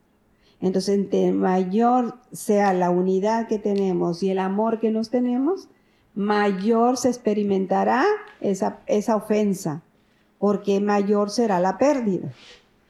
Entonces, 0.61 0.95
entre 0.95 1.33
mayor 1.33 2.17
sea 2.33 2.73
la 2.73 2.91
unidad 2.91 3.49
que 3.49 3.59
tenemos 3.59 4.23
y 4.23 4.31
el 4.31 4.39
amor 4.39 4.81
que 4.81 4.91
nos 4.91 5.11
tenemos, 5.11 5.69
mayor 6.15 6.97
se 6.97 7.09
experimentará 7.09 8.05
esa, 8.41 8.81
esa 8.87 9.17
ofensa, 9.17 9.83
porque 10.39 10.81
mayor 10.81 11.31
será 11.31 11.61
la 11.61 11.77
pérdida. 11.77 12.33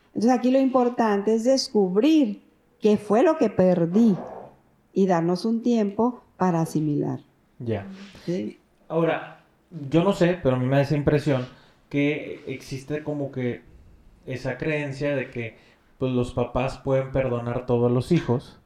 Entonces, 0.08 0.30
aquí 0.30 0.50
lo 0.50 0.60
importante 0.60 1.34
es 1.34 1.44
descubrir 1.44 2.42
qué 2.80 2.96
fue 2.96 3.22
lo 3.22 3.38
que 3.38 3.50
perdí 3.50 4.16
y 4.92 5.06
darnos 5.06 5.44
un 5.44 5.62
tiempo 5.62 6.20
para 6.36 6.60
asimilar. 6.60 7.20
Ya. 7.58 7.86
¿sí? 8.24 8.60
Ahora, 8.88 9.40
yo 9.70 10.04
no 10.04 10.12
sé, 10.12 10.38
pero 10.42 10.56
a 10.56 10.58
mí 10.58 10.66
me 10.66 10.76
da 10.76 10.82
esa 10.82 10.96
impresión 10.96 11.46
que 11.88 12.42
existe 12.46 13.02
como 13.02 13.30
que 13.30 13.62
esa 14.26 14.56
creencia 14.56 15.14
de 15.14 15.30
que 15.30 15.56
pues, 15.98 16.12
los 16.12 16.32
papás 16.32 16.78
pueden 16.78 17.12
perdonar 17.12 17.66
todo 17.66 17.86
a 17.86 17.90
los 17.90 18.12
hijos, 18.12 18.60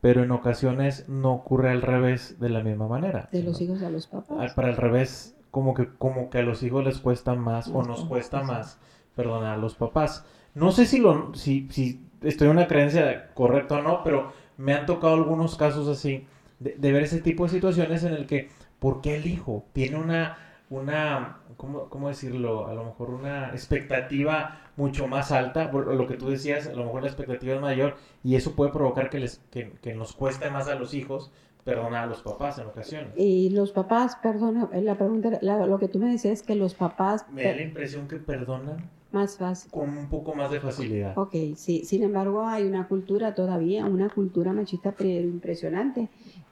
pero 0.00 0.22
en 0.22 0.30
ocasiones 0.30 1.08
no 1.08 1.32
ocurre 1.32 1.70
al 1.70 1.82
revés 1.82 2.38
de 2.38 2.48
la 2.48 2.62
misma 2.62 2.88
manera. 2.88 3.28
De 3.32 3.42
los 3.42 3.60
hijos 3.60 3.82
a 3.82 3.90
los 3.90 4.06
papás. 4.06 4.52
Para 4.54 4.68
el 4.68 4.76
revés, 4.76 5.36
como 5.50 5.74
que, 5.74 5.88
como 5.98 6.30
que 6.30 6.38
a 6.38 6.42
los 6.42 6.62
hijos 6.62 6.84
les 6.84 6.98
cuesta 6.98 7.34
más 7.34 7.68
o 7.68 7.82
nos 7.82 8.04
cuesta 8.04 8.42
más 8.42 8.78
perdonar 9.16 9.54
a 9.54 9.56
los 9.56 9.74
papás. 9.74 10.24
No 10.54 10.70
sé 10.72 10.86
si, 10.86 10.98
lo, 10.98 11.34
si, 11.34 11.68
si 11.70 12.00
estoy 12.22 12.46
en 12.46 12.52
una 12.52 12.68
creencia 12.68 13.30
correcta 13.34 13.76
o 13.76 13.82
no, 13.82 14.02
pero 14.04 14.32
me 14.56 14.74
han 14.74 14.86
tocado 14.86 15.14
algunos 15.14 15.56
casos 15.56 15.88
así 15.88 16.26
de, 16.60 16.74
de 16.76 16.92
ver 16.92 17.02
ese 17.04 17.20
tipo 17.20 17.44
de 17.44 17.50
situaciones 17.50 18.04
en 18.04 18.14
el 18.14 18.26
que, 18.26 18.48
¿por 18.78 19.00
qué 19.00 19.16
el 19.16 19.26
hijo 19.26 19.64
tiene 19.72 19.96
una, 19.98 20.36
una 20.70 21.38
¿cómo, 21.56 21.88
cómo 21.88 22.08
decirlo? 22.08 22.66
A 22.66 22.74
lo 22.74 22.84
mejor 22.84 23.10
una 23.10 23.50
expectativa 23.50 24.58
mucho 24.76 25.08
más 25.08 25.32
alta, 25.32 25.70
lo 25.72 26.06
que 26.06 26.16
tú 26.16 26.28
decías, 26.28 26.66
a 26.68 26.72
lo 26.74 26.84
mejor 26.84 27.02
la 27.02 27.08
expectativa 27.08 27.54
es 27.54 27.60
mayor 27.60 27.96
y 28.22 28.36
eso 28.36 28.54
puede 28.54 28.70
provocar 28.72 29.10
que, 29.10 29.18
les, 29.18 29.40
que, 29.50 29.72
que 29.82 29.94
nos 29.94 30.12
cueste 30.14 30.50
más 30.50 30.68
a 30.68 30.74
los 30.76 30.94
hijos 30.94 31.30
perdonar 31.64 32.04
a 32.04 32.06
los 32.06 32.22
papás 32.22 32.58
en 32.58 32.66
ocasiones. 32.66 33.10
Y 33.16 33.50
los 33.50 33.72
papás, 33.72 34.16
perdona, 34.22 34.70
la 34.72 34.94
pregunta, 34.96 35.38
la- 35.42 35.66
lo 35.66 35.78
que 35.78 35.88
tú 35.88 35.98
me 35.98 36.10
decías 36.10 36.40
es 36.40 36.42
que 36.42 36.54
los 36.54 36.74
papás... 36.74 37.26
Me 37.30 37.42
da 37.44 37.54
la 37.54 37.62
impresión 37.62 38.08
que 38.08 38.16
perdonan 38.16 38.88
Más 39.12 39.36
fácil. 39.36 39.70
con 39.70 39.90
un 39.90 40.08
poco 40.08 40.34
más 40.34 40.50
de 40.50 40.60
facilidad. 40.60 41.18
Ok, 41.18 41.34
sí. 41.56 41.84
Sin 41.84 42.04
embargo, 42.04 42.46
hay 42.46 42.64
una 42.64 42.88
cultura 42.88 43.34
todavía, 43.34 43.84
una 43.84 44.08
cultura 44.08 44.52
machista 44.54 44.92
pre- 44.92 45.20
impresionante, 45.20 46.08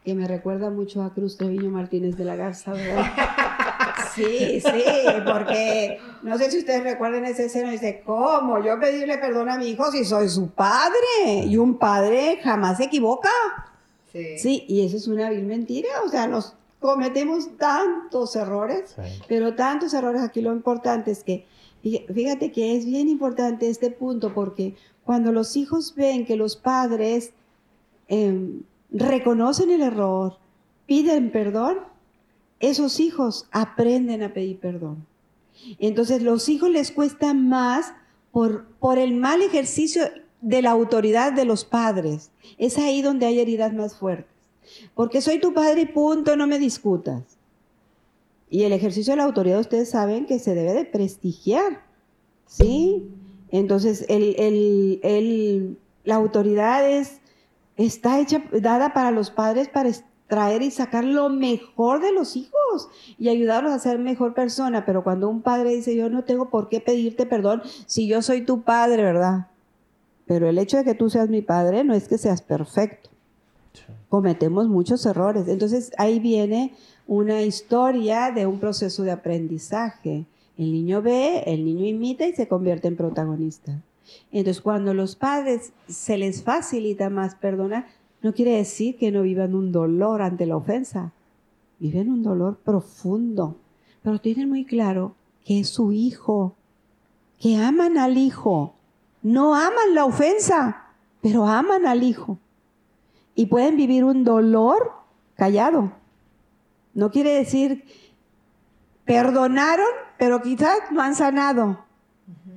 que 0.06 0.14
me 0.14 0.28
recuerda 0.28 0.70
mucho 0.70 1.02
a 1.02 1.12
Cruz 1.12 1.36
Treviño 1.36 1.68
Martínez 1.68 2.16
de 2.16 2.24
la 2.24 2.36
Garza, 2.36 2.72
¿verdad? 2.72 3.04
Sí, 4.14 4.62
sí, 4.62 4.82
porque 5.30 5.98
no 6.22 6.38
sé 6.38 6.50
si 6.50 6.58
ustedes 6.58 6.82
recuerdan 6.84 7.26
esa 7.26 7.42
escena, 7.42 7.70
dice, 7.70 8.02
¿cómo? 8.06 8.64
Yo 8.64 8.80
pedirle 8.80 9.18
perdón 9.18 9.50
a 9.50 9.58
mi 9.58 9.66
hijo 9.68 9.90
si 9.92 10.06
soy 10.06 10.30
su 10.30 10.48
padre. 10.52 11.44
Y 11.44 11.58
un 11.58 11.76
padre 11.76 12.38
jamás 12.42 12.78
se 12.78 12.84
equivoca. 12.84 13.28
Sí. 14.10 14.38
Sí, 14.38 14.64
y 14.68 14.86
eso 14.86 14.96
es 14.96 15.06
una 15.06 15.28
vil 15.28 15.44
mentira, 15.44 15.88
o 16.02 16.08
sea, 16.08 16.26
nos 16.28 16.54
cometemos 16.80 17.58
tantos 17.58 18.36
errores. 18.36 18.94
Sí. 18.96 19.02
Pero 19.28 19.54
tantos 19.54 19.92
errores 19.92 20.22
aquí 20.22 20.40
lo 20.40 20.52
importante 20.52 21.10
es 21.10 21.22
que, 21.22 21.44
fí- 21.84 22.06
fíjate 22.10 22.52
que 22.52 22.74
es 22.74 22.86
bien 22.86 23.10
importante 23.10 23.68
este 23.68 23.90
punto 23.90 24.32
porque 24.32 24.76
cuando 25.04 25.30
los 25.30 25.56
hijos 25.56 25.94
ven 25.94 26.24
que 26.24 26.36
los 26.36 26.56
padres 26.56 27.32
em, 28.08 28.62
reconocen 28.90 29.70
el 29.70 29.82
error, 29.82 30.38
piden 30.86 31.30
perdón, 31.30 31.78
esos 32.60 33.00
hijos 33.00 33.46
aprenden 33.52 34.22
a 34.22 34.32
pedir 34.32 34.58
perdón. 34.58 35.06
Entonces 35.78 36.22
los 36.22 36.48
hijos 36.48 36.70
les 36.70 36.90
cuesta 36.92 37.34
más 37.34 37.92
por, 38.32 38.66
por 38.78 38.98
el 38.98 39.14
mal 39.14 39.42
ejercicio 39.42 40.04
de 40.40 40.62
la 40.62 40.70
autoridad 40.70 41.32
de 41.32 41.44
los 41.44 41.64
padres. 41.64 42.30
Es 42.58 42.78
ahí 42.78 43.02
donde 43.02 43.26
hay 43.26 43.40
heridas 43.40 43.72
más 43.72 43.96
fuertes. 43.96 44.30
Porque 44.94 45.20
soy 45.20 45.38
tu 45.40 45.52
padre 45.54 45.82
y 45.82 45.86
punto, 45.86 46.36
no 46.36 46.46
me 46.46 46.58
discutas. 46.58 47.22
Y 48.50 48.62
el 48.62 48.72
ejercicio 48.72 49.12
de 49.12 49.16
la 49.18 49.24
autoridad, 49.24 49.58
ustedes 49.60 49.90
saben 49.90 50.26
que 50.26 50.38
se 50.38 50.54
debe 50.54 50.72
de 50.72 50.84
prestigiar, 50.84 51.82
¿sí? 52.46 53.02
Entonces, 53.50 54.04
el, 54.08 54.36
el- 54.38 55.00
el- 55.02 55.78
la 56.04 56.14
autoridad 56.16 56.88
es, 56.88 57.20
está 57.76 58.20
hecha, 58.20 58.42
dada 58.60 58.92
para 58.92 59.10
los 59.10 59.30
padres 59.30 59.68
para 59.68 59.88
extraer 59.88 60.62
y 60.62 60.70
sacar 60.70 61.04
lo 61.04 61.28
mejor 61.28 62.00
de 62.00 62.12
los 62.12 62.36
hijos 62.36 62.88
y 63.18 63.28
ayudarlos 63.28 63.72
a 63.72 63.78
ser 63.78 63.98
mejor 63.98 64.34
persona. 64.34 64.84
Pero 64.84 65.04
cuando 65.04 65.28
un 65.28 65.42
padre 65.42 65.70
dice, 65.70 65.94
yo 65.94 66.08
no 66.10 66.24
tengo 66.24 66.50
por 66.50 66.68
qué 66.68 66.80
pedirte 66.80 67.26
perdón 67.26 67.62
si 67.86 68.06
yo 68.06 68.22
soy 68.22 68.42
tu 68.42 68.62
padre, 68.62 69.02
¿verdad? 69.02 69.48
Pero 70.26 70.48
el 70.48 70.58
hecho 70.58 70.78
de 70.78 70.84
que 70.84 70.94
tú 70.94 71.08
seas 71.08 71.28
mi 71.28 71.42
padre 71.42 71.84
no 71.84 71.94
es 71.94 72.08
que 72.08 72.18
seas 72.18 72.42
perfecto 72.42 73.10
Sí. 73.76 73.92
cometemos 74.08 74.68
muchos 74.68 75.04
errores. 75.04 75.48
Entonces 75.48 75.92
ahí 75.98 76.18
viene 76.18 76.72
una 77.06 77.42
historia 77.42 78.32
de 78.32 78.46
un 78.46 78.58
proceso 78.58 79.02
de 79.02 79.10
aprendizaje. 79.10 80.24
El 80.56 80.72
niño 80.72 81.02
ve, 81.02 81.42
el 81.46 81.64
niño 81.64 81.84
imita 81.84 82.26
y 82.26 82.32
se 82.32 82.48
convierte 82.48 82.88
en 82.88 82.96
protagonista. 82.96 83.82
Entonces 84.32 84.62
cuando 84.62 84.94
los 84.94 85.16
padres 85.16 85.72
se 85.88 86.18
les 86.18 86.42
facilita 86.42 87.10
más 87.10 87.34
perdonar, 87.34 87.86
no 88.22 88.32
quiere 88.32 88.52
decir 88.52 88.96
que 88.96 89.10
no 89.10 89.22
vivan 89.22 89.54
un 89.54 89.72
dolor 89.72 90.22
ante 90.22 90.46
la 90.46 90.56
ofensa. 90.56 91.12
Viven 91.78 92.10
un 92.10 92.22
dolor 92.22 92.56
profundo, 92.56 93.56
pero 94.02 94.18
tienen 94.18 94.48
muy 94.48 94.64
claro 94.64 95.14
que 95.44 95.60
es 95.60 95.68
su 95.68 95.92
hijo, 95.92 96.54
que 97.38 97.56
aman 97.56 97.98
al 97.98 98.16
hijo. 98.16 98.74
No 99.22 99.54
aman 99.54 99.94
la 99.94 100.04
ofensa, 100.04 100.86
pero 101.20 101.46
aman 101.46 101.86
al 101.86 102.02
hijo 102.02 102.38
y 103.36 103.46
pueden 103.46 103.76
vivir 103.76 104.02
un 104.02 104.24
dolor 104.24 104.92
callado. 105.36 105.92
No 106.94 107.12
quiere 107.12 107.30
decir 107.34 107.84
perdonaron, 109.04 109.86
pero 110.18 110.42
quizás 110.42 110.78
no 110.90 111.02
han 111.02 111.14
sanado. 111.14 111.85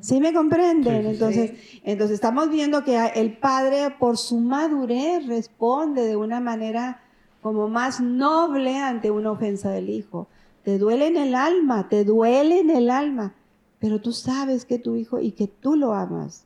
¿Sí 0.02 0.20
me 0.20 0.34
comprenden? 0.34 0.84
Sí, 0.84 1.00
sí, 1.02 1.04
sí. 1.04 1.10
entonces, 1.14 1.52
entonces 1.84 2.16
estamos 2.16 2.50
viendo 2.50 2.84
que 2.84 2.98
el 3.16 3.38
padre 3.38 3.96
por 4.00 4.18
su 4.18 4.40
madurez 4.40 5.26
responde 5.28 6.04
de 6.06 6.16
una 6.16 6.40
manera 6.40 7.02
como 7.42 7.68
más 7.70 8.00
noble 8.02 8.78
ante 8.78 9.12
una 9.12 9.32
ofensa 9.32 9.70
del 9.72 9.90
hijo. 9.90 10.28
Te 10.64 10.78
duele 10.78 11.08
en 11.08 11.18
el 11.18 11.36
alma, 11.36 11.88
te 11.90 12.04
duele 12.04 12.60
en 12.60 12.70
el 12.70 12.90
alma, 12.90 13.34
pero 13.80 14.00
tú 14.02 14.12
sabes 14.12 14.66
que 14.66 14.78
tu 14.80 14.96
hijo 14.96 15.20
y 15.20 15.32
que 15.32 15.48
tú 15.48 15.76
lo 15.76 15.94
amas. 15.94 16.46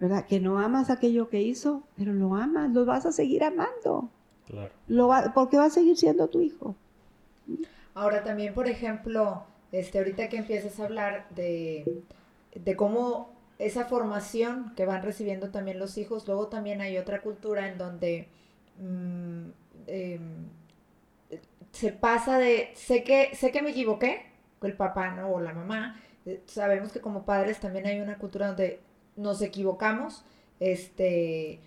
¿Verdad? 0.00 0.26
Que 0.26 0.40
no 0.40 0.58
amas 0.58 0.90
aquello 0.90 1.28
que 1.28 1.42
hizo, 1.42 1.82
pero 1.96 2.12
lo 2.12 2.34
amas, 2.34 2.70
lo 2.72 2.84
vas 2.84 3.06
a 3.06 3.12
seguir 3.12 3.44
amando. 3.44 4.08
Claro. 4.48 4.72
Lo 4.88 5.06
va- 5.08 5.32
porque 5.32 5.56
va 5.58 5.66
a 5.66 5.70
seguir 5.70 5.96
siendo 5.96 6.26
tu 6.28 6.40
hijo. 6.40 6.74
Ahora 7.94 8.24
también, 8.24 8.52
por 8.54 8.66
ejemplo, 8.68 9.44
este, 9.70 9.98
ahorita 9.98 10.28
que 10.28 10.38
empiezas 10.38 10.80
a 10.80 10.84
hablar 10.86 11.26
de, 11.36 12.02
de 12.54 12.76
cómo 12.76 13.32
esa 13.58 13.84
formación 13.84 14.72
que 14.76 14.86
van 14.86 15.02
recibiendo 15.02 15.50
también 15.50 15.78
los 15.78 15.96
hijos, 15.98 16.26
luego 16.26 16.48
también 16.48 16.80
hay 16.80 16.98
otra 16.98 17.20
cultura 17.20 17.68
en 17.68 17.78
donde 17.78 18.28
mm, 18.78 19.50
em, 19.86 20.48
se 21.72 21.92
pasa 21.92 22.38
de, 22.38 22.72
sé 22.74 23.04
que, 23.04 23.34
sé 23.34 23.50
que 23.52 23.62
me 23.62 23.70
equivoqué, 23.70 24.26
el 24.62 24.74
papá, 24.74 25.10
¿no? 25.10 25.30
O 25.30 25.40
la 25.40 25.52
mamá, 25.52 26.00
eh, 26.26 26.40
sabemos 26.46 26.92
que 26.92 27.00
como 27.00 27.24
padres 27.24 27.58
también 27.58 27.86
hay 27.86 28.00
una 28.00 28.18
cultura 28.18 28.48
donde 28.48 28.80
nos 29.16 29.42
equivocamos, 29.42 30.24
este, 30.60 31.60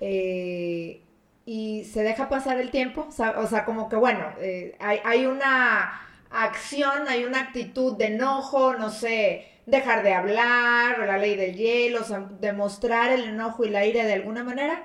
eh, 0.00 1.00
y 1.46 1.84
se 1.84 2.02
deja 2.02 2.28
pasar 2.28 2.58
el 2.60 2.70
tiempo, 2.70 3.06
o 3.08 3.46
sea, 3.46 3.64
como 3.64 3.88
que 3.88 3.96
bueno, 3.96 4.26
eh, 4.38 4.76
hay, 4.80 4.98
hay 5.04 5.26
una 5.26 6.00
acción, 6.30 7.08
hay 7.08 7.24
una 7.24 7.40
actitud 7.40 7.96
de 7.96 8.06
enojo, 8.06 8.74
no 8.74 8.90
sé, 8.90 9.46
dejar 9.66 10.02
de 10.02 10.12
hablar, 10.12 10.98
la 10.98 11.18
ley 11.18 11.36
del 11.36 11.56
hielo, 11.56 12.02
o 12.02 12.04
sea, 12.04 12.28
demostrar 12.40 13.12
el 13.12 13.24
enojo 13.24 13.64
y 13.64 13.70
la 13.70 13.84
ira 13.84 14.04
de 14.04 14.12
alguna 14.12 14.44
manera, 14.44 14.84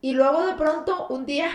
y 0.00 0.12
luego 0.12 0.46
de 0.46 0.54
pronto 0.54 1.06
un 1.08 1.26
día 1.26 1.48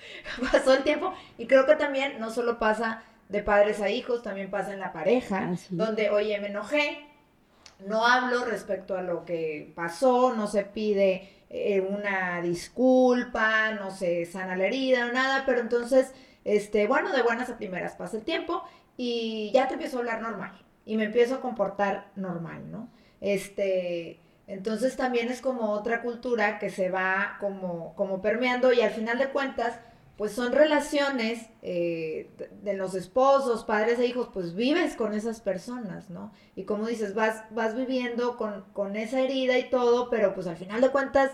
pasó 0.52 0.74
el 0.74 0.82
tiempo, 0.82 1.12
y 1.36 1.46
creo 1.46 1.66
que 1.66 1.76
también 1.76 2.18
no 2.18 2.30
solo 2.30 2.58
pasa 2.58 3.02
de 3.28 3.42
padres 3.42 3.80
a 3.80 3.90
hijos, 3.90 4.22
también 4.22 4.50
pasa 4.50 4.72
en 4.72 4.80
la 4.80 4.92
pareja, 4.92 5.50
Así. 5.50 5.76
donde, 5.76 6.10
oye, 6.10 6.38
me 6.40 6.48
enojé, 6.48 7.06
no 7.86 8.06
hablo 8.06 8.44
respecto 8.44 8.96
a 8.96 9.02
lo 9.02 9.24
que 9.24 9.72
pasó, 9.76 10.34
no 10.34 10.48
se 10.48 10.64
pide 10.64 11.44
eh, 11.50 11.80
una 11.80 12.40
disculpa, 12.40 13.72
no 13.72 13.90
se 13.90 14.24
sana 14.26 14.56
la 14.56 14.66
herida, 14.66 15.06
o 15.06 15.12
nada, 15.12 15.44
pero 15.46 15.60
entonces, 15.60 16.12
este, 16.44 16.86
bueno, 16.86 17.12
de 17.12 17.22
buenas 17.22 17.50
a 17.50 17.56
primeras 17.56 17.94
pasa 17.94 18.16
el 18.16 18.24
tiempo 18.24 18.64
y 18.96 19.52
ya 19.52 19.68
te 19.68 19.74
empiezo 19.74 19.98
a 19.98 20.00
hablar 20.00 20.22
normal 20.22 20.52
y 20.88 20.96
me 20.96 21.04
empiezo 21.04 21.36
a 21.36 21.40
comportar 21.40 22.10
normal, 22.16 22.70
¿no? 22.72 22.88
Este, 23.20 24.20
entonces 24.46 24.96
también 24.96 25.28
es 25.28 25.40
como 25.40 25.70
otra 25.72 26.02
cultura 26.02 26.58
que 26.58 26.70
se 26.70 26.90
va 26.90 27.36
como, 27.40 27.94
como 27.94 28.22
permeando 28.22 28.72
y 28.72 28.80
al 28.80 28.90
final 28.90 29.18
de 29.18 29.28
cuentas, 29.28 29.78
pues 30.16 30.32
son 30.32 30.52
relaciones 30.52 31.46
eh, 31.62 32.30
de- 32.62 32.74
los 32.74 32.94
esposos, 32.94 33.64
padres 33.64 33.98
e 34.00 34.06
hijos, 34.06 34.30
pues 34.32 34.54
vives 34.54 34.96
con 34.96 35.14
esas 35.14 35.40
personas, 35.40 36.10
¿no? 36.10 36.32
Y 36.56 36.64
como 36.64 36.86
dices, 36.88 37.14
vas, 37.14 37.44
vas 37.50 37.76
viviendo 37.76 38.36
con, 38.36 38.64
con 38.72 38.96
esa 38.96 39.20
herida 39.20 39.58
y 39.58 39.70
todo, 39.70 40.10
pero 40.10 40.34
pues 40.34 40.46
al 40.48 40.56
final 40.56 40.80
de 40.80 40.90
cuentas 40.90 41.30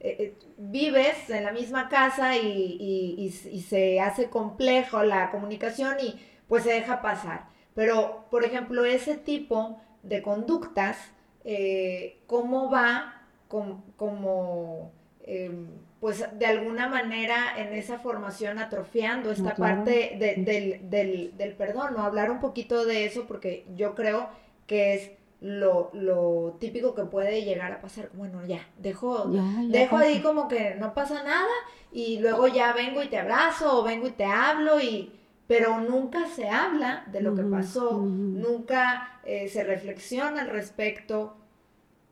eh, 0.00 0.16
eh, 0.20 0.38
vives 0.58 1.28
en 1.30 1.44
la 1.44 1.52
misma 1.52 1.88
casa 1.88 2.36
y- 2.36 2.76
y- 2.78 3.48
y 3.50 3.60
se 3.62 4.00
hace 4.00 4.30
complejo 4.30 5.02
la 5.02 5.30
comunicación 5.30 5.96
y 6.00 6.20
pues 6.48 6.62
se 6.64 6.72
deja 6.72 7.02
pasar. 7.02 7.48
Pero, 7.78 8.24
por 8.28 8.44
ejemplo, 8.44 8.84
ese 8.84 9.14
tipo 9.16 9.80
de 10.02 10.20
conductas, 10.20 10.96
eh, 11.44 12.18
¿cómo 12.26 12.68
va 12.68 13.22
com- 13.46 13.82
como, 13.96 14.90
em, 15.24 15.68
pues 16.00 16.24
de 16.36 16.46
alguna 16.46 16.88
manera 16.88 17.54
en 17.56 17.72
esa 17.72 17.98
formación 18.00 18.58
atrofiando 18.58 19.30
esta 19.30 19.54
claro. 19.54 19.76
parte 19.84 20.16
de- 20.18 20.34
del, 20.42 20.90
del- 20.90 21.36
del 21.38 21.52
perdón? 21.54 21.94
¿no? 21.96 22.02
Hablar 22.02 22.32
un 22.32 22.40
poquito 22.40 22.84
de 22.84 23.04
eso 23.04 23.26
porque 23.28 23.64
yo 23.76 23.94
creo 23.94 24.28
que 24.66 24.94
es 24.94 25.10
lo, 25.40 25.90
lo 25.92 26.56
típico 26.58 26.96
que 26.96 27.04
puede 27.04 27.44
llegar 27.44 27.70
a 27.70 27.80
pasar. 27.80 28.08
Bueno, 28.14 28.44
ya, 28.44 28.66
dejo, 28.78 29.30
Ya, 29.32 29.42
ya 29.68 29.78
dejo 29.78 29.96
ahí 29.98 30.20
como 30.20 30.48
que 30.48 30.74
no 30.74 30.94
pasa 30.94 31.22
nada 31.22 31.54
y 31.92 32.18
luego 32.18 32.48
ya 32.48 32.72
vengo 32.72 33.04
y 33.04 33.08
te 33.08 33.18
abrazo 33.18 33.78
o 33.78 33.84
vengo 33.84 34.08
y 34.08 34.10
te 34.10 34.24
hablo 34.24 34.80
y 34.80 35.12
pero 35.48 35.80
nunca 35.80 36.28
se 36.28 36.48
habla 36.48 37.04
de 37.10 37.22
lo 37.22 37.34
que 37.34 37.42
pasó, 37.42 38.02
nunca 38.02 39.18
eh, 39.24 39.48
se 39.48 39.64
reflexiona 39.64 40.42
al 40.42 40.50
respecto 40.50 41.34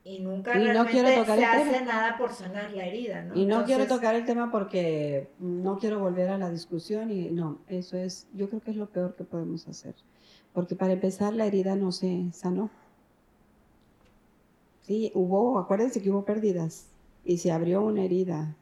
y 0.04 0.20
nunca 0.20 0.54
Y 0.58 0.64
no 0.64 0.84
realmente 0.84 1.16
tocar 1.16 1.38
se 1.38 1.44
tema. 1.44 1.52
hace 1.52 1.84
nada 1.84 2.16
por 2.16 2.32
sanar 2.32 2.70
la 2.72 2.86
herida, 2.86 3.22
¿no? 3.24 3.34
Y 3.34 3.44
no 3.44 3.64
quiero 3.64 3.86
tocar 3.86 4.14
el 4.14 4.24
tema 4.24 4.50
porque 4.50 5.28
no 5.38 5.78
quiero 5.78 5.98
volver 6.00 6.30
a 6.30 6.38
la 6.38 6.50
discusión 6.50 7.10
y 7.10 7.30
no, 7.30 7.58
eso 7.68 7.98
es, 7.98 8.26
yo 8.32 8.48
creo 8.48 8.62
que 8.62 8.70
es 8.70 8.76
lo 8.78 8.86
peor 8.86 9.14
que 9.14 9.24
podemos 9.24 9.68
hacer. 9.68 9.94
Porque 10.54 10.74
para 10.74 10.94
empezar 10.94 11.34
la 11.34 11.44
herida 11.44 11.76
no 11.76 11.92
se 11.92 12.24
sanó. 12.32 12.70
Sí, 14.82 15.10
hubo, 15.14 15.58
acuérdense 15.58 16.00
que 16.00 16.10
hubo 16.10 16.24
pérdidas 16.24 16.86
y 17.24 17.36
se 17.38 17.52
abrió 17.52 17.82
una 17.82 18.04
herida. 18.04 18.54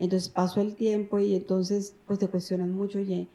Entonces 0.00 0.28
pasó 0.30 0.60
el 0.60 0.74
tiempo 0.74 1.20
y 1.20 1.36
entonces 1.36 1.94
pues 2.06 2.18
te 2.18 2.26
cuestionan 2.26 2.72
mucho, 2.72 2.98
oye, 2.98 3.28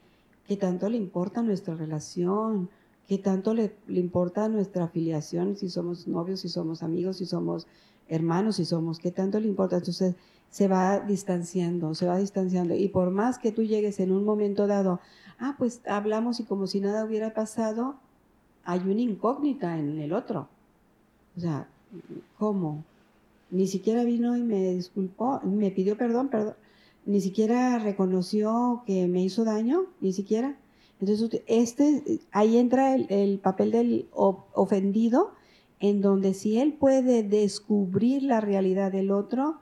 ¿qué 0.46 0.56
tanto 0.56 0.88
le 0.88 0.96
importa 0.96 1.42
nuestra 1.42 1.74
relación? 1.74 2.68
¿Qué 3.08 3.18
tanto 3.18 3.54
le, 3.54 3.74
le 3.86 4.00
importa 4.00 4.48
nuestra 4.48 4.84
afiliación? 4.84 5.56
Si 5.56 5.68
somos 5.68 6.06
novios, 6.06 6.40
si 6.40 6.48
somos 6.48 6.82
amigos, 6.82 7.18
si 7.18 7.26
somos 7.26 7.66
hermanos, 8.08 8.56
si 8.56 8.64
somos, 8.64 8.98
¿qué 8.98 9.10
tanto 9.10 9.40
le 9.40 9.48
importa? 9.48 9.76
Entonces 9.76 10.14
se 10.50 10.68
va 10.68 11.00
distanciando, 11.00 11.94
se 11.94 12.06
va 12.06 12.18
distanciando. 12.18 12.74
Y 12.74 12.88
por 12.88 13.10
más 13.10 13.38
que 13.38 13.52
tú 13.52 13.62
llegues 13.62 14.00
en 14.00 14.12
un 14.12 14.24
momento 14.24 14.66
dado, 14.66 15.00
ah, 15.38 15.54
pues 15.58 15.80
hablamos 15.86 16.40
y 16.40 16.44
como 16.44 16.66
si 16.66 16.80
nada 16.80 17.04
hubiera 17.04 17.32
pasado, 17.32 17.96
hay 18.64 18.80
una 18.80 19.00
incógnita 19.00 19.78
en 19.78 19.98
el 19.98 20.12
otro. 20.12 20.48
O 21.36 21.40
sea, 21.40 21.66
¿cómo? 22.38 22.84
Ni 23.50 23.66
siquiera 23.66 24.04
vino 24.04 24.36
y 24.36 24.42
me 24.42 24.74
disculpó, 24.74 25.40
me 25.42 25.70
pidió 25.70 25.96
perdón, 25.96 26.28
perdón. 26.28 26.54
Ni 27.04 27.20
siquiera 27.20 27.78
reconoció 27.78 28.82
que 28.86 29.08
me 29.08 29.22
hizo 29.22 29.44
daño, 29.44 29.86
ni 30.00 30.12
siquiera. 30.12 30.56
Entonces, 31.00 31.42
este, 31.48 32.20
ahí 32.30 32.58
entra 32.58 32.94
el, 32.94 33.38
papel 33.38 33.72
del 33.72 34.06
ofendido, 34.12 35.32
en 35.80 36.00
donde 36.00 36.32
si 36.32 36.58
él 36.58 36.74
puede 36.74 37.24
descubrir 37.24 38.22
la 38.22 38.40
realidad 38.40 38.92
del 38.92 39.10
otro, 39.10 39.58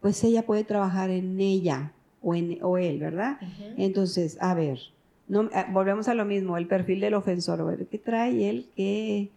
pues 0.00 0.22
ella 0.22 0.46
puede 0.46 0.62
trabajar 0.62 1.10
en 1.10 1.40
ella 1.40 1.92
o, 2.22 2.36
en, 2.36 2.58
o 2.62 2.78
él, 2.78 3.00
¿verdad? 3.00 3.38
Entonces, 3.76 4.38
a 4.40 4.54
ver, 4.54 4.78
no, 5.26 5.50
ah, 5.52 5.66
volvemos 5.72 6.06
a 6.06 6.14
lo 6.14 6.24
mismo, 6.24 6.56
el 6.56 6.68
perfil 6.68 7.00
del 7.00 7.14
ofensor, 7.14 7.86
¿qué 7.88 7.98
trae 7.98 8.48
él? 8.48 8.68
¿Qué, 8.76 9.30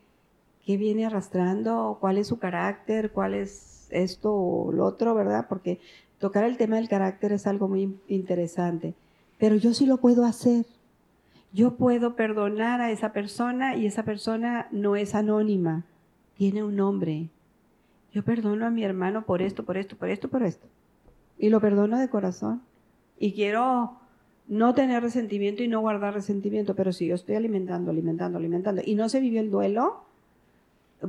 ¿Qué 0.66 0.78
viene 0.78 1.06
arrastrando? 1.06 1.98
¿Cuál 2.00 2.18
es 2.20 2.28
su 2.28 2.38
carácter? 2.38 3.12
¿Cuál 3.12 3.34
es 3.34 3.88
esto 3.90 4.34
o 4.34 4.72
lo 4.72 4.86
otro, 4.86 5.16
verdad? 5.16 5.48
Porque 5.50 5.80
tocar 6.22 6.46
el 6.46 6.56
tema 6.56 6.78
del 6.78 6.88
carácter 6.88 7.34
es 7.34 7.48
algo 7.48 7.68
muy 7.68 7.98
interesante, 8.08 8.94
pero 9.40 9.56
yo 9.56 9.74
sí 9.74 9.86
lo 9.86 9.98
puedo 9.98 10.24
hacer. 10.24 10.66
Yo 11.52 11.76
puedo 11.76 12.16
perdonar 12.16 12.80
a 12.80 12.92
esa 12.92 13.12
persona 13.12 13.76
y 13.76 13.88
esa 13.88 14.04
persona 14.04 14.70
no 14.72 14.96
es 14.96 15.16
anónima, 15.16 15.84
tiene 16.38 16.64
un 16.64 16.78
nombre. 16.78 17.28
Yo 18.14 18.24
perdono 18.24 18.66
a 18.68 18.70
mi 18.70 18.84
hermano 18.84 19.26
por 19.26 19.42
esto, 19.42 19.66
por 19.66 19.78
esto, 19.78 19.98
por 19.98 20.10
esto, 20.10 20.30
por 20.30 20.44
esto. 20.44 20.68
Y 21.38 21.50
lo 21.50 21.60
perdono 21.60 22.00
de 22.00 22.08
corazón. 22.08 22.62
Y 23.20 23.34
quiero 23.34 23.98
no 24.48 24.74
tener 24.74 25.02
resentimiento 25.02 25.64
y 25.64 25.68
no 25.68 25.82
guardar 25.82 26.14
resentimiento, 26.14 26.76
pero 26.76 26.94
si 26.94 27.08
yo 27.08 27.16
estoy 27.16 27.36
alimentando, 27.36 27.92
alimentando, 27.92 28.38
alimentando 28.38 28.82
y 28.86 28.96
no 28.96 29.10
se 29.10 29.20
vivió 29.20 29.42
el 29.42 29.50
duelo, 29.50 30.04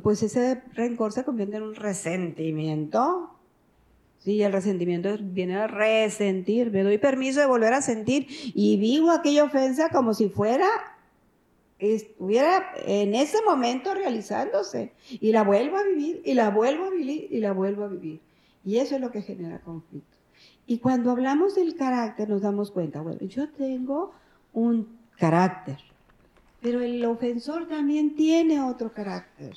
pues 0.03 0.23
ese 0.23 0.63
rencor 0.75 1.13
se 1.13 1.25
convierte 1.25 1.57
en 1.59 1.65
un 1.65 1.75
resentimiento 1.75 3.31
Sí, 4.25 4.41
el 4.41 4.53
resentimiento 4.53 5.17
viene 5.21 5.57
a 5.57 5.67
resentir. 5.67 6.71
Me 6.71 6.85
doy 6.85 6.99
permiso 6.99 7.41
de 7.41 7.47
volver 7.47 7.73
a 7.73 7.83
sentir 7.83 8.29
y 8.55 8.77
vivo 8.77 9.11
aquella 9.11 9.43
ofensa 9.45 9.89
como 9.89 10.15
si 10.15 10.29
fuera, 10.29 10.69
estuviera 11.81 12.73
en 12.87 13.17
ese 13.17 13.39
momento 13.45 13.95
realizándose. 13.95 14.93
Y 15.11 15.33
la 15.33 15.43
vuelvo 15.43 15.77
a 15.77 15.83
vivir, 15.83 16.23
y 16.25 16.35
la 16.35 16.51
vuelvo 16.51 16.85
a 16.85 16.91
vivir, 16.91 17.27
y 17.31 17.41
la 17.41 17.53
vuelvo 17.53 17.85
a 17.85 17.89
vivir. 17.89 18.21
Y 18.65 18.77
eso 18.77 18.95
es 18.95 19.01
lo 19.01 19.11
que 19.11 19.23
genera 19.23 19.61
conflicto. 19.61 20.17
Y 20.67 20.79
cuando 20.79 21.11
hablamos 21.11 21.57
del 21.57 21.75
carácter 21.75 22.29
nos 22.29 22.43
damos 22.43 22.71
cuenta, 22.71 23.01
bueno, 23.01 23.21
yo 23.23 23.51
tengo 23.51 24.13
un 24.53 24.97
carácter, 25.19 25.79
pero 26.61 26.81
el 26.81 27.05
ofensor 27.05 27.67
también 27.67 28.15
tiene 28.15 28.63
otro 28.63 28.93
carácter. 28.93 29.57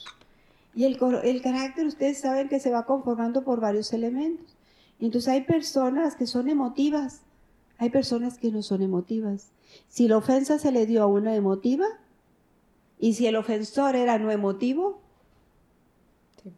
Y 0.73 0.85
el, 0.85 0.97
el, 1.23 1.41
carácter, 1.43 1.85
ustedes 1.85 2.19
saben 2.19 2.49
que 2.49 2.59
se 2.59 2.71
va 2.71 2.85
conformando 2.85 3.43
por 3.43 3.61
varios 3.61 3.93
elementos. 3.93 4.54
Entonces 4.99 5.27
hay 5.29 5.41
personas 5.41 6.15
que 6.15 6.25
son 6.25 6.49
emotivas, 6.49 7.21
hay 7.77 7.89
personas 7.89 8.37
que 8.37 8.51
no 8.51 8.61
son 8.61 8.81
emotivas. 8.81 9.49
Si 9.89 10.07
la 10.07 10.17
ofensa 10.17 10.59
se 10.59 10.71
le 10.71 10.85
dio 10.85 11.03
a 11.03 11.07
una 11.07 11.35
emotiva 11.35 11.85
y 12.99 13.13
si 13.13 13.27
el 13.27 13.35
ofensor 13.35 13.95
era 13.95 14.17
no 14.17 14.31
emotivo, 14.31 15.01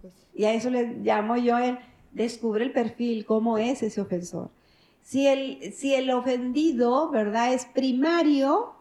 pues. 0.02 0.14
y 0.36 0.46
a 0.46 0.54
eso 0.54 0.70
le 0.70 0.98
llamo 1.00 1.38
yo 1.38 1.58
el 1.58 1.80
descubre 2.12 2.66
el 2.66 2.72
perfil, 2.72 3.26
cómo 3.26 3.58
es 3.58 3.84
ese 3.84 4.02
ofensor. 4.02 4.50
Si 5.02 5.26
el, 5.26 5.74
si 5.74 5.94
el 5.94 6.10
ofendido, 6.12 7.10
¿verdad?, 7.10 7.54
es 7.54 7.66
primario 7.66 8.74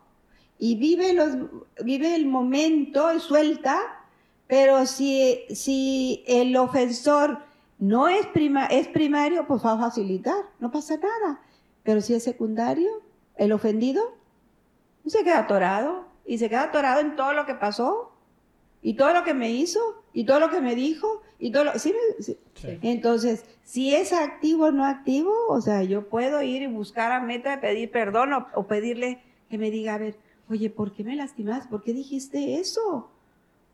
y 0.59 0.75
vive, 0.77 1.13
los, 1.13 1.37
vive 1.85 2.17
el 2.17 2.27
momento 2.27 3.15
y 3.15 3.21
suelta, 3.21 3.79
pero 4.49 4.87
si, 4.87 5.41
si 5.51 6.25
el 6.27 6.57
ofensor 6.57 7.46
no 7.79 8.09
es, 8.09 8.27
prima, 8.27 8.67
es 8.67 8.89
primario, 8.89 9.47
pues 9.47 9.65
va 9.65 9.73
a 9.73 9.79
facilitar, 9.79 10.37
no 10.61 10.71
pasa 10.71 10.97
nada. 10.97 11.41
Pero 11.83 12.01
si 12.01 12.15
es 12.15 12.25
secundario, 12.25 12.89
el 13.37 13.53
ofendido 13.53 14.03
se 15.07 15.23
queda 15.23 15.41
atorado 15.41 16.07
y 16.25 16.39
se 16.39 16.49
queda 16.49 16.65
atorado 16.65 17.01
en 17.01 17.17
todo 17.17 17.33
lo 17.33 17.47
que 17.47 17.55
pasó 17.55 18.13
y 18.83 18.95
todo 18.95 19.13
lo 19.13 19.25
que 19.25 19.35
me 19.35 19.51
hizo 19.51 19.81
y 20.13 20.25
todo 20.25 20.41
lo 20.41 20.51
que 20.51 20.61
me 20.61 20.75
dijo 20.75 21.23
y 21.39 21.53
todo 21.53 21.65
lo, 21.65 21.79
¿sí? 21.79 21.95
Entonces, 22.83 23.45
si 23.63 23.95
es 23.95 24.13
activo 24.13 24.67
o 24.67 24.73
no 24.73 24.85
activo, 24.85 25.33
o 25.49 25.61
sea, 25.61 25.83
yo 25.83 26.09
puedo 26.09 26.43
ir 26.43 26.63
y 26.63 26.67
buscar 26.67 27.13
a 27.13 27.21
meta 27.21 27.51
de 27.51 27.59
pedir 27.59 27.91
perdón 27.91 28.33
o, 28.33 28.47
o 28.55 28.67
pedirle 28.67 29.23
que 29.51 29.59
me 29.59 29.71
diga, 29.71 29.95
a 29.95 29.99
ver, 29.99 30.17
oye, 30.49 30.71
¿por 30.71 30.93
qué 30.93 31.05
me 31.05 31.15
lastimas? 31.15 31.69
¿Por 31.69 31.83
qué 31.83 31.93
dijiste 31.93 32.59
eso? 32.59 33.11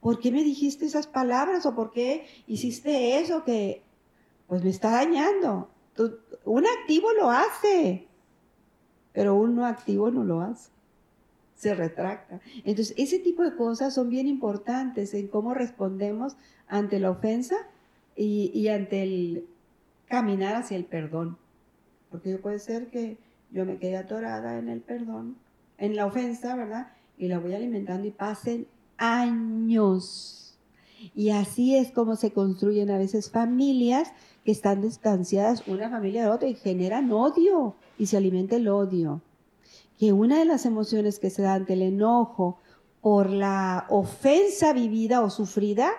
¿Por 0.00 0.18
qué 0.18 0.32
me 0.32 0.42
dijiste 0.42 0.84
esas 0.84 1.06
palabras? 1.06 1.64
¿O 1.66 1.74
por 1.74 1.92
qué 1.92 2.26
hiciste 2.46 3.18
eso 3.18 3.44
que 3.44 3.82
pues 4.52 4.64
me 4.64 4.68
está 4.68 4.90
dañando. 4.90 5.70
un 6.44 6.66
activo 6.66 7.10
lo 7.14 7.30
hace, 7.30 8.06
pero 9.14 9.34
un 9.34 9.56
no 9.56 9.64
activo 9.64 10.10
no 10.10 10.24
lo 10.24 10.42
hace. 10.42 10.70
Se 11.54 11.74
retracta. 11.74 12.38
Entonces, 12.56 12.92
ese 12.98 13.18
tipo 13.18 13.44
de 13.44 13.56
cosas 13.56 13.94
son 13.94 14.10
bien 14.10 14.26
importantes 14.26 15.14
en 15.14 15.28
cómo 15.28 15.54
respondemos 15.54 16.36
ante 16.68 17.00
la 17.00 17.12
ofensa 17.12 17.56
y, 18.14 18.68
ante 18.68 19.02
el 19.04 19.46
caminar 20.06 20.56
hacia 20.56 20.76
el 20.76 20.84
perdón. 20.84 21.38
Porque 22.10 22.36
puede 22.36 22.58
ser 22.58 22.90
que 22.90 23.16
yo 23.52 23.64
me 23.64 23.78
quede 23.78 23.96
atorada 23.96 24.58
en 24.58 24.68
el 24.68 24.82
perdón, 24.82 25.38
en 25.78 25.96
la 25.96 26.04
ofensa, 26.04 26.56
¿verdad? 26.56 26.92
Y 27.16 27.28
la 27.28 27.38
voy 27.38 27.54
alimentando 27.54 28.06
y 28.06 28.10
pasen 28.10 28.66
años. 28.98 30.41
Y 31.14 31.30
así 31.30 31.76
es 31.76 31.90
como 31.90 32.16
se 32.16 32.32
construyen 32.32 32.90
a 32.90 32.98
veces 32.98 33.30
familias 33.30 34.12
que 34.44 34.52
están 34.52 34.82
distanciadas 34.82 35.66
una 35.66 35.90
familia 35.90 36.24
de 36.24 36.30
otra 36.30 36.48
y 36.48 36.54
generan 36.54 37.12
odio 37.12 37.74
y 37.98 38.06
se 38.06 38.16
alimenta 38.16 38.56
el 38.56 38.68
odio. 38.68 39.20
Que 39.98 40.12
una 40.12 40.38
de 40.38 40.44
las 40.44 40.66
emociones 40.66 41.18
que 41.18 41.30
se 41.30 41.42
da 41.42 41.54
ante 41.54 41.74
el 41.74 41.82
enojo 41.82 42.58
por 43.00 43.30
la 43.30 43.86
ofensa 43.88 44.72
vivida 44.72 45.22
o 45.22 45.30
sufrida 45.30 45.90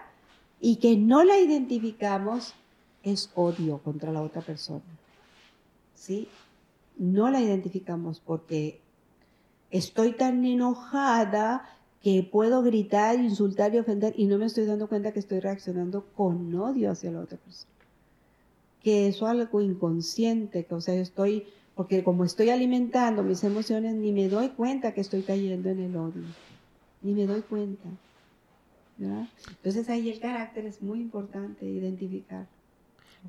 y 0.60 0.78
que 0.78 0.98
no 0.98 1.24
la 1.24 1.40
identificamos 1.40 2.54
es 3.04 3.30
odio 3.36 3.80
contra 3.80 4.12
la 4.12 4.22
otra 4.22 4.42
persona. 4.42 4.82
¿Sí? 5.94 6.28
No 6.98 7.30
la 7.30 7.42
identificamos 7.42 8.22
porque 8.22 8.80
estoy 9.72 10.14
tan 10.14 10.46
enojada 10.46 11.70
que 12.04 12.28
puedo 12.30 12.62
gritar, 12.62 13.20
insultar 13.20 13.74
y 13.74 13.80
ofender 13.80 14.14
y 14.18 14.26
no 14.26 14.38
me 14.38 14.46
estoy 14.46 14.66
dando 14.66 14.88
cuenta 14.88 15.14
que 15.14 15.20
estoy 15.20 15.40
reaccionando 15.40 16.06
con 16.16 16.54
odio 16.54 16.92
hacia 16.92 17.12
la 17.12 17.22
otra 17.22 17.38
persona 17.38 17.74
que 18.84 19.08
eso 19.08 19.26
es 19.26 19.32
algo 19.32 19.62
inconsciente, 19.62 20.66
que 20.66 20.76
o 20.76 20.82
sea, 20.82 20.96
estoy, 20.96 21.48
porque 21.74 22.04
como 22.04 22.26
estoy 22.26 22.50
alimentando 22.50 23.24
mis 23.24 23.44
emociones, 23.44 23.96
ni 23.96 24.12
me 24.12 24.28
doy 24.28 24.50
cuenta 24.50 24.94
que 24.94 25.02
estoy 25.02 25.22
cayendo 25.22 25.70
en 25.70 25.80
el 25.80 25.96
odio, 25.96 26.24
ni 27.02 27.14
me 27.14 27.26
doy 27.26 27.42
cuenta. 27.42 27.88
Entonces 29.00 29.90
ahí 29.90 30.10
el 30.10 30.20
carácter 30.20 30.66
es 30.66 30.82
muy 30.82 31.00
importante 31.00 31.66
identificar. 31.66 32.46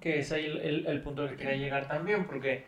Que 0.01 0.19
es 0.19 0.33
ahí 0.33 0.45
el, 0.45 0.87
el, 0.87 1.03
punto 1.03 1.29
que 1.29 1.37
quería 1.37 1.57
llegar 1.57 1.89
también, 1.89 2.27
porque 2.27 2.65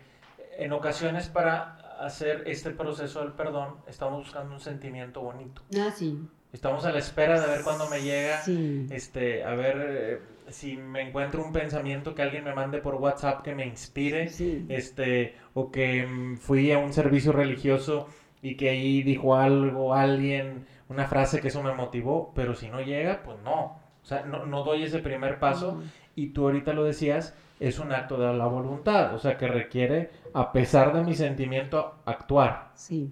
en 0.57 0.71
ocasiones 0.71 1.27
para 1.27 1.86
hacer 1.99 2.43
este 2.45 2.71
proceso 2.71 3.21
del 3.21 3.33
perdón 3.33 3.75
estamos 3.87 4.19
buscando 4.19 4.53
un 4.53 4.59
sentimiento 4.59 5.21
bonito. 5.21 5.61
Ah, 5.77 5.91
sí. 5.95 6.19
Estamos 6.53 6.85
a 6.85 6.91
la 6.91 6.99
espera 6.99 7.39
de 7.41 7.47
ver 7.47 7.61
cuándo 7.61 7.89
me 7.89 8.01
llega, 8.01 8.41
este, 8.89 9.43
a 9.43 9.53
ver 9.53 9.75
eh, 9.89 10.21
si 10.47 10.77
me 10.77 11.01
encuentro 11.01 11.43
un 11.43 11.51
pensamiento 11.51 12.15
que 12.15 12.21
alguien 12.21 12.45
me 12.45 12.55
mande 12.55 12.79
por 12.79 12.95
WhatsApp 12.95 13.43
que 13.43 13.53
me 13.53 13.65
inspire, 13.65 14.31
este, 14.69 15.35
o 15.53 15.71
que 15.71 16.07
mm, 16.07 16.37
fui 16.37 16.71
a 16.71 16.77
un 16.77 16.93
servicio 16.93 17.33
religioso 17.33 18.07
y 18.41 18.55
que 18.55 18.69
ahí 18.69 19.03
dijo 19.03 19.35
algo, 19.35 19.93
alguien, 19.93 20.65
una 20.87 21.05
frase 21.07 21.41
que 21.41 21.49
eso 21.49 21.61
me 21.61 21.73
motivó, 21.73 22.31
pero 22.33 22.55
si 22.55 22.69
no 22.69 22.81
llega, 22.81 23.23
pues 23.23 23.37
no. 23.43 23.79
O 24.01 24.05
sea, 24.05 24.23
no, 24.23 24.45
no 24.45 24.63
doy 24.63 24.83
ese 24.83 24.99
primer 24.99 25.39
paso 25.39 25.81
y 26.15 26.29
tú 26.29 26.45
ahorita 26.45 26.71
lo 26.71 26.85
decías, 26.85 27.35
es 27.59 27.79
un 27.79 27.91
acto 27.91 28.17
de 28.17 28.33
la 28.33 28.47
voluntad, 28.47 29.15
o 29.15 29.19
sea, 29.19 29.37
que 29.37 29.47
requiere, 29.47 30.11
a 30.33 30.51
pesar 30.51 30.93
de 30.93 31.03
mi 31.03 31.15
sentimiento, 31.15 31.95
actuar. 32.05 32.71
Sí, 32.75 33.11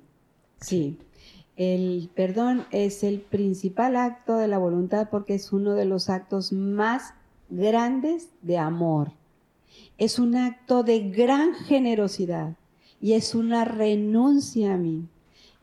sí. 0.59 0.99
El 1.55 2.09
perdón 2.13 2.65
es 2.71 3.03
el 3.03 3.21
principal 3.21 3.95
acto 3.95 4.37
de 4.37 4.47
la 4.47 4.57
voluntad 4.57 5.09
porque 5.09 5.35
es 5.35 5.53
uno 5.53 5.73
de 5.73 5.85
los 5.85 6.09
actos 6.09 6.51
más 6.51 7.13
grandes 7.49 8.29
de 8.41 8.57
amor. 8.57 9.11
Es 9.97 10.19
un 10.19 10.35
acto 10.35 10.83
de 10.83 11.09
gran 11.09 11.53
generosidad 11.53 12.55
y 12.99 13.13
es 13.13 13.35
una 13.35 13.63
renuncia 13.65 14.73
a 14.73 14.77
mí 14.77 15.07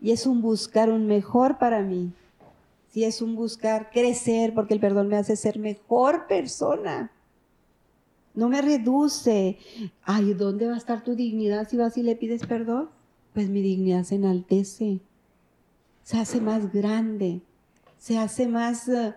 y 0.01 0.11
es 0.11 0.25
un 0.25 0.41
buscar 0.41 0.89
un 0.89 1.07
mejor 1.07 1.57
para 1.57 1.81
mí. 1.81 2.11
si 2.89 3.03
es 3.03 3.23
un 3.23 3.35
buscar 3.35 3.89
crecer, 3.89 4.53
porque 4.53 4.75
el 4.75 4.79
perdón 4.79 5.07
me 5.07 5.17
hace 5.17 5.35
ser 5.35 5.57
mejor 5.57 6.27
persona. 6.27 7.09
No 8.35 8.49
me 8.49 8.61
reduce. 8.61 9.57
Ay, 10.03 10.33
¿dónde 10.33 10.67
va 10.67 10.73
a 10.73 10.77
estar 10.77 11.03
tu 11.03 11.15
dignidad 11.15 11.67
si 11.69 11.77
vas 11.77 11.97
y 11.97 12.03
le 12.03 12.15
pides 12.15 12.45
perdón? 12.45 12.89
Pues 13.33 13.49
mi 13.49 13.61
dignidad 13.61 14.03
se 14.03 14.15
enaltece, 14.15 14.99
se 16.03 16.17
hace 16.17 16.39
más 16.39 16.71
grande, 16.71 17.41
se 17.97 18.17
hace 18.17 18.47
más 18.47 18.87
eh, 18.87 19.15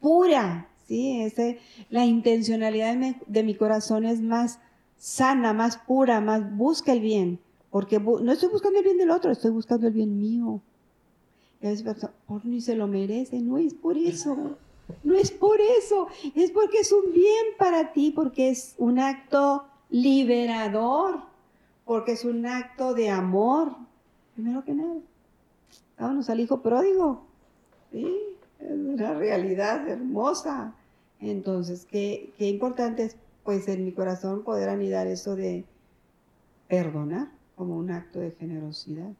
pura, 0.00 0.70
¿sí? 0.86 1.20
Ese, 1.20 1.58
la 1.90 2.06
intencionalidad 2.06 2.96
de 3.26 3.42
mi, 3.42 3.54
corazón 3.54 4.06
es 4.06 4.22
más 4.22 4.58
sana, 4.96 5.52
más 5.52 5.76
pura, 5.76 6.20
más 6.20 6.56
busca 6.56 6.92
el 6.92 7.00
bien, 7.00 7.40
porque 7.70 8.00
no 8.00 8.32
estoy 8.32 8.48
buscando 8.48 8.78
el 8.78 8.84
bien 8.84 8.96
del 8.96 9.10
otro, 9.10 9.30
estoy 9.30 9.50
buscando 9.50 9.86
el 9.86 9.92
bien 9.92 10.18
mío. 10.18 10.62
Y 11.60 11.66
a 11.66 11.70
veces 11.70 11.84
por 12.26 12.46
ni 12.46 12.60
se 12.60 12.74
lo 12.74 12.86
merece, 12.86 13.40
no 13.40 13.58
es 13.58 13.74
por 13.74 13.98
eso. 13.98 14.56
No 15.02 15.14
es 15.16 15.30
por 15.30 15.60
eso, 15.60 16.08
es 16.34 16.50
porque 16.50 16.78
es 16.78 16.92
un 16.92 17.12
bien 17.12 17.46
para 17.58 17.92
ti, 17.92 18.10
porque 18.10 18.50
es 18.50 18.74
un 18.78 18.98
acto 18.98 19.64
liberador, 19.90 21.20
porque 21.84 22.12
es 22.12 22.24
un 22.24 22.46
acto 22.46 22.94
de 22.94 23.10
amor. 23.10 23.72
Primero 24.34 24.64
que 24.64 24.72
nada, 24.72 25.00
vámonos 25.98 26.30
al 26.30 26.40
hijo 26.40 26.60
pródigo. 26.62 27.22
Sí, 27.92 28.18
es 28.60 28.70
una 28.70 29.14
realidad 29.14 29.88
hermosa. 29.88 30.74
Entonces, 31.20 31.86
qué, 31.90 32.32
qué 32.38 32.48
importante 32.48 33.04
es, 33.04 33.16
pues, 33.44 33.68
en 33.68 33.84
mi 33.84 33.92
corazón 33.92 34.42
poder 34.42 34.68
anidar 34.68 35.06
eso 35.06 35.36
de 35.36 35.64
perdonar 36.68 37.28
como 37.56 37.76
un 37.76 37.90
acto 37.90 38.20
de 38.20 38.30
generosidad. 38.32 39.10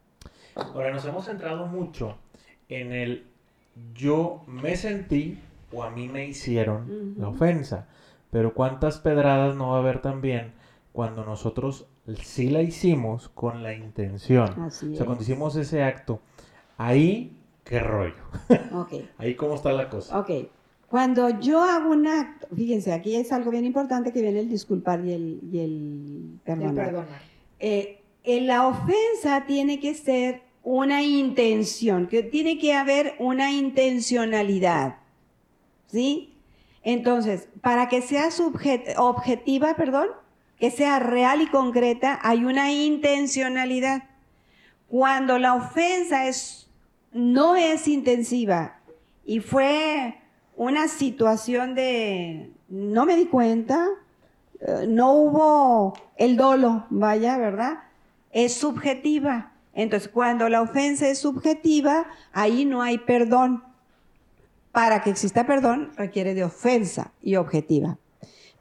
Ahora, 0.55 0.91
nos 0.91 1.05
hemos 1.05 1.25
centrado 1.25 1.67
mucho 1.67 2.15
en 2.69 2.91
el 2.91 3.25
yo 3.93 4.43
me 4.47 4.75
sentí 4.75 5.39
o 5.71 5.83
a 5.83 5.89
mí 5.89 6.07
me 6.07 6.25
hicieron 6.27 7.15
la 7.17 7.29
ofensa. 7.29 7.87
Pero 8.31 8.53
cuántas 8.53 8.99
pedradas 8.99 9.55
no 9.55 9.69
va 9.69 9.77
a 9.77 9.79
haber 9.79 10.01
también 10.01 10.53
cuando 10.91 11.23
nosotros 11.23 11.87
sí 12.23 12.49
la 12.49 12.61
hicimos 12.61 13.29
con 13.29 13.63
la 13.63 13.73
intención. 13.73 14.49
o 14.59 14.69
sea, 14.69 15.05
cuando 15.05 15.23
hicimos 15.23 15.55
ese 15.55 15.83
acto, 15.83 16.21
ahí, 16.77 17.37
qué 17.63 17.79
rollo. 17.79 18.23
ahí 19.17 19.35
cómo 19.35 19.55
está 19.55 19.71
la 19.71 19.89
cosa. 19.89 20.19
Ok. 20.19 20.31
Cuando 20.89 21.39
yo 21.39 21.61
hago 21.61 21.91
un 21.91 22.07
acto, 22.07 22.47
fíjense, 22.55 22.91
aquí 22.91 23.15
es 23.15 23.31
algo 23.31 23.51
bien 23.51 23.63
importante 23.63 24.11
que 24.11 24.21
viene 24.23 24.39
el 24.39 24.49
disculpar 24.49 25.05
y 25.05 25.13
el, 25.13 25.39
y 25.51 25.59
el 25.59 26.39
perdonar. 26.43 27.05
Eh, 27.59 28.01
en 28.23 28.47
la 28.47 28.67
ofensa 28.67 29.45
tiene 29.45 29.79
que 29.79 29.93
ser 29.93 30.41
una 30.63 31.03
intención, 31.03 32.07
que 32.07 32.23
tiene 32.23 32.57
que 32.57 32.73
haber 32.73 33.15
una 33.19 33.51
intencionalidad. 33.51 34.98
¿Sí? 35.91 36.33
Entonces, 36.83 37.49
para 37.61 37.89
que 37.89 38.01
sea 38.01 38.29
objetiva, 38.97 39.73
perdón, 39.75 40.07
que 40.59 40.71
sea 40.71 40.99
real 40.99 41.41
y 41.41 41.47
concreta, 41.47 42.19
hay 42.21 42.45
una 42.45 42.71
intencionalidad. 42.71 44.03
Cuando 44.87 45.39
la 45.39 45.55
ofensa 45.55 46.23
no 47.11 47.55
es 47.55 47.87
intensiva 47.87 48.79
y 49.25 49.39
fue 49.39 50.15
una 50.55 50.87
situación 50.87 51.75
de 51.75 52.51
no 52.67 53.05
me 53.05 53.15
di 53.15 53.25
cuenta, 53.25 53.87
eh, 54.59 54.85
no 54.87 55.13
hubo 55.13 55.93
el 56.17 56.35
dolo, 56.37 56.85
vaya, 56.89 57.37
¿verdad? 57.37 57.83
Es 58.31 58.55
subjetiva. 58.55 59.53
Entonces, 59.73 60.09
cuando 60.09 60.49
la 60.49 60.61
ofensa 60.61 61.07
es 61.07 61.19
subjetiva, 61.19 62.05
ahí 62.33 62.65
no 62.65 62.81
hay 62.81 62.97
perdón. 62.97 63.63
Para 64.71 65.01
que 65.01 65.09
exista 65.09 65.45
perdón, 65.45 65.91
requiere 65.97 66.33
de 66.35 66.43
ofensa 66.43 67.11
y 67.21 67.35
objetiva. 67.35 67.97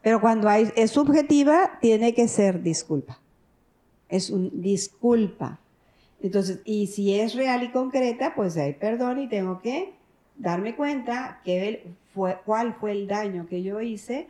Pero 0.03 0.21
cuando 0.21 0.49
hay, 0.49 0.73
es 0.77 0.93
subjetiva, 0.93 1.79
tiene 1.81 2.15
que 2.15 2.29
ser 2.29 2.63
disculpa. 2.63 3.21
Es 4.09 4.31
un 4.31 4.63
disculpa. 4.63 5.59
Entonces, 6.21 6.61
y 6.65 6.87
si 6.87 7.15
es 7.15 7.35
real 7.35 7.63
y 7.63 7.71
concreta, 7.71 8.35
pues 8.35 8.57
hay 8.57 8.73
perdón 8.75 9.21
y 9.21 9.29
tengo 9.29 9.61
que 9.61 9.93
darme 10.37 10.75
cuenta 10.77 11.41
que 11.45 11.93
fue, 12.15 12.39
cuál 12.45 12.75
fue 12.75 12.93
el 12.93 13.07
daño 13.07 13.47
que 13.47 13.63
yo 13.63 13.81
hice 13.81 14.29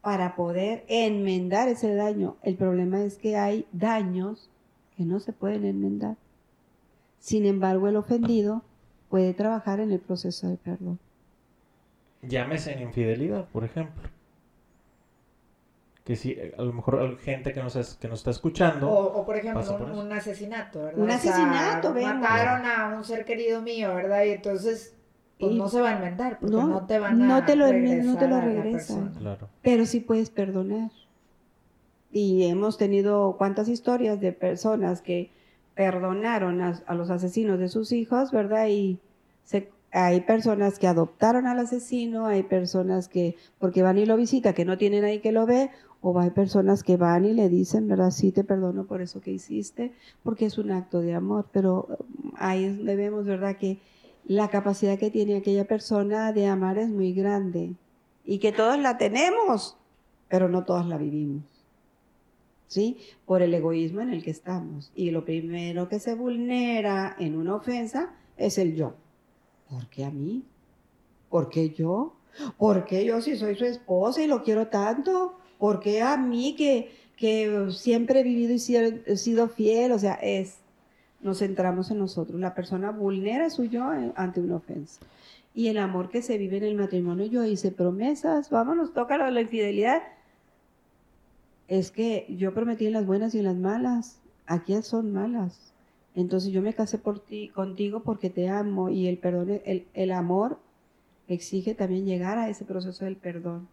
para 0.00 0.36
poder 0.36 0.84
enmendar 0.88 1.68
ese 1.68 1.94
daño. 1.94 2.36
El 2.42 2.56
problema 2.56 3.02
es 3.02 3.16
que 3.16 3.36
hay 3.36 3.66
daños 3.72 4.48
que 4.96 5.04
no 5.04 5.18
se 5.18 5.32
pueden 5.32 5.64
enmendar. 5.64 6.16
Sin 7.18 7.44
embargo, 7.44 7.88
el 7.88 7.96
ofendido 7.96 8.62
puede 9.10 9.34
trabajar 9.34 9.80
en 9.80 9.90
el 9.90 9.98
proceso 9.98 10.48
de 10.48 10.56
perdón. 10.56 11.00
Llámese 12.28 12.72
en 12.72 12.82
infidelidad, 12.82 13.46
por 13.46 13.64
ejemplo. 13.64 14.08
Que 16.04 16.14
si 16.14 16.38
a 16.56 16.62
lo 16.62 16.72
mejor 16.72 17.00
hay 17.00 17.16
gente 17.16 17.52
que 17.52 17.62
nos, 17.62 17.96
que 17.96 18.08
nos 18.08 18.20
está 18.20 18.30
escuchando. 18.30 18.88
O, 18.88 19.26
por 19.26 19.36
ejemplo, 19.36 19.62
un, 19.92 20.12
asesinato, 20.12 20.84
¿verdad? 20.84 21.02
Un 21.02 21.10
asesinato, 21.10 21.92
Mataron 21.92 22.64
a 22.64 22.96
un 22.96 23.04
ser 23.04 23.24
querido 23.24 23.60
mío, 23.60 23.94
¿verdad? 23.94 24.24
Y 24.24 24.30
entonces 24.30 24.96
pues 25.38 25.52
no 25.52 25.68
se 25.68 25.80
va 25.80 25.90
a 25.90 25.96
enmendar 25.96 26.38
porque 26.38 26.56
no, 26.56 26.86
te 26.86 26.98
van 26.98 27.20
a 27.20 27.26
no 27.26 27.44
te 27.44 27.56
lo 27.56 27.70
no 27.70 28.16
te 28.16 28.28
lo 28.28 28.40
regresan. 28.40 29.14
Claro. 29.14 29.48
Pero 29.62 29.84
sí 29.84 30.00
puedes 30.00 30.30
perdonar. 30.30 30.90
Y 32.10 32.44
hemos 32.44 32.78
tenido 32.78 33.36
cuántas 33.36 33.68
historias 33.68 34.20
de 34.20 34.32
personas 34.32 35.02
que 35.02 35.30
perdonaron 35.74 36.62
a, 36.62 36.94
los 36.94 37.10
asesinos 37.10 37.58
de 37.58 37.68
sus 37.68 37.92
hijos, 37.92 38.32
¿verdad? 38.32 38.68
Y 38.68 38.98
hay 39.96 40.20
personas 40.20 40.78
que 40.78 40.86
adoptaron 40.86 41.46
al 41.46 41.58
asesino, 41.58 42.26
hay 42.26 42.42
personas 42.42 43.08
que, 43.08 43.36
porque 43.58 43.82
van 43.82 43.96
y 43.96 44.04
lo 44.04 44.16
visita, 44.16 44.52
que 44.52 44.66
no 44.66 44.76
tienen 44.76 45.04
ahí 45.04 45.20
que 45.20 45.32
lo 45.32 45.46
ve, 45.46 45.70
o 46.02 46.18
hay 46.20 46.30
personas 46.30 46.82
que 46.82 46.98
van 46.98 47.24
y 47.24 47.32
le 47.32 47.48
dicen, 47.48 47.88
¿verdad? 47.88 48.10
Sí, 48.10 48.30
te 48.30 48.44
perdono 48.44 48.84
por 48.84 49.00
eso 49.00 49.22
que 49.22 49.32
hiciste, 49.32 49.92
porque 50.22 50.44
es 50.44 50.58
un 50.58 50.70
acto 50.70 51.00
de 51.00 51.14
amor, 51.14 51.46
pero 51.50 51.86
um, 51.88 52.32
ahí 52.36 52.76
vemos, 52.82 53.24
¿verdad? 53.24 53.56
Que 53.56 53.78
la 54.26 54.48
capacidad 54.48 54.98
que 54.98 55.10
tiene 55.10 55.36
aquella 55.38 55.64
persona 55.64 56.32
de 56.32 56.46
amar 56.46 56.76
es 56.76 56.90
muy 56.90 57.14
grande 57.14 57.74
y 58.24 58.38
que 58.38 58.52
todos 58.52 58.78
la 58.78 58.98
tenemos, 58.98 59.78
pero 60.28 60.50
no 60.50 60.64
todas 60.64 60.86
la 60.86 60.98
vivimos. 60.98 61.44
¿sí? 62.66 62.98
Por 63.24 63.40
el 63.40 63.54
egoísmo 63.54 64.02
en 64.02 64.10
el 64.10 64.22
que 64.22 64.30
estamos. 64.30 64.92
Y 64.94 65.10
lo 65.10 65.24
primero 65.24 65.88
que 65.88 66.00
se 66.00 66.14
vulnera 66.14 67.16
en 67.18 67.36
una 67.36 67.54
ofensa 67.54 68.10
es 68.36 68.58
el 68.58 68.74
yo. 68.74 68.94
¿Por 69.70 69.86
qué 69.88 70.04
a 70.04 70.10
mí? 70.10 70.42
¿Por 71.30 71.48
qué 71.48 71.70
yo? 71.70 72.14
¿Por 72.58 72.84
qué 72.84 73.04
yo 73.04 73.20
si 73.20 73.36
soy 73.36 73.56
su 73.56 73.64
esposa 73.64 74.22
y 74.22 74.26
lo 74.26 74.42
quiero 74.42 74.68
tanto? 74.68 75.34
¿Por 75.58 75.80
qué 75.80 76.02
a 76.02 76.16
mí 76.16 76.54
que, 76.56 76.90
que 77.16 77.68
siempre 77.70 78.20
he 78.20 78.22
vivido 78.22 78.54
y 78.54 79.02
he 79.06 79.16
sido 79.16 79.48
fiel? 79.48 79.92
O 79.92 79.98
sea, 79.98 80.14
es, 80.14 80.56
nos 81.20 81.38
centramos 81.38 81.90
en 81.90 81.98
nosotros. 81.98 82.38
La 82.38 82.54
persona 82.54 82.90
vulnera 82.90 83.50
su 83.50 83.64
yo 83.64 83.84
ante 84.14 84.40
una 84.40 84.56
ofensa. 84.56 85.00
Y 85.54 85.68
el 85.68 85.78
amor 85.78 86.10
que 86.10 86.20
se 86.20 86.36
vive 86.36 86.58
en 86.58 86.64
el 86.64 86.74
matrimonio, 86.76 87.26
yo 87.26 87.44
hice 87.44 87.72
promesas, 87.72 88.50
vámonos, 88.50 88.92
toca 88.92 89.16
la 89.16 89.40
infidelidad 89.40 90.02
es 91.68 91.90
que 91.90 92.26
yo 92.28 92.54
prometí 92.54 92.86
en 92.86 92.92
las 92.92 93.06
buenas 93.06 93.34
y 93.34 93.38
en 93.38 93.44
las 93.44 93.56
malas, 93.56 94.18
aquí 94.46 94.80
son 94.82 95.12
malas. 95.12 95.72
Entonces 96.16 96.50
yo 96.50 96.62
me 96.62 96.74
casé 96.74 96.98
por 96.98 97.20
ti, 97.20 97.48
contigo 97.50 98.00
porque 98.00 98.30
te 98.30 98.48
amo 98.48 98.88
y 98.88 99.06
el 99.06 99.18
perdón, 99.18 99.60
el, 99.64 99.86
el 99.94 100.12
amor 100.12 100.58
exige 101.28 101.74
también 101.74 102.04
llegar 102.04 102.38
a 102.38 102.48
ese 102.48 102.64
proceso 102.64 103.04
del 103.04 103.16
perdón. 103.16 103.68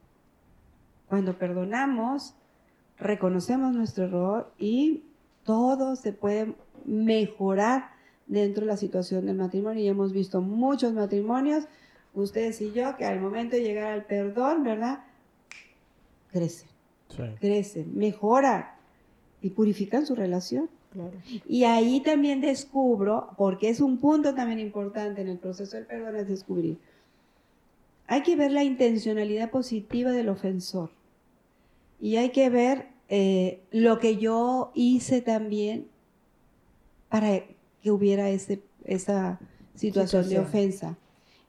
Cuando 1.08 1.38
perdonamos, 1.38 2.36
reconocemos 3.00 3.74
nuestro 3.74 4.06
error 4.06 4.52
y 4.60 5.04
todo 5.44 5.96
se 5.96 6.14
puede 6.14 6.54
mejorar 6.86 7.90
dentro 8.28 8.62
de 8.62 8.68
la 8.68 8.78
situación 8.78 9.26
del 9.26 9.38
matrimonio. 9.38 9.84
Y 9.84 9.88
hemos 9.88 10.14
visto 10.14 10.42
muchos 10.42 10.94
matrimonios, 10.94 11.66
ustedes 12.14 12.62
y 12.62 12.72
yo, 12.74 12.96
que 12.98 13.06
al 13.06 13.20
momento 13.20 13.56
de 13.56 13.64
llegar 13.64 13.92
al 13.92 14.06
perdón, 14.06 14.64
¿verdad? 14.64 15.04
Crece 16.32 16.74
crecen, 17.40 17.96
mejoran 17.98 18.66
y 19.42 19.50
purifican 19.52 20.06
su 20.06 20.16
relación. 20.16 20.70
Y 21.48 21.64
ahí 21.64 22.02
también 22.02 22.42
descubro, 22.42 23.30
porque 23.38 23.70
es 23.70 23.80
un 23.80 23.98
punto 23.98 24.34
también 24.36 24.60
importante 24.60 25.22
en 25.22 25.30
el 25.30 25.38
proceso 25.38 25.78
del 25.78 25.86
perdón, 25.86 26.16
es 26.16 26.28
descubrir. 26.28 26.78
Hay 28.08 28.24
que 28.24 28.36
ver 28.36 28.52
la 28.52 28.64
intencionalidad 28.64 29.50
positiva 29.50 30.12
del 30.12 30.30
ofensor. 30.30 30.92
Y 32.00 32.18
hay 32.18 32.30
que 32.30 32.50
ver 32.50 32.88
eh, 33.10 33.62
lo 33.72 34.00
que 34.00 34.18
yo 34.18 34.72
hice 34.74 35.22
también 35.22 35.88
para 37.10 37.44
que 37.82 37.92
hubiera 37.92 38.30
ese, 38.30 38.62
esa 38.84 39.40
situación, 39.76 40.24
situación 40.24 40.30
de 40.30 40.40
ofensa. 40.40 40.98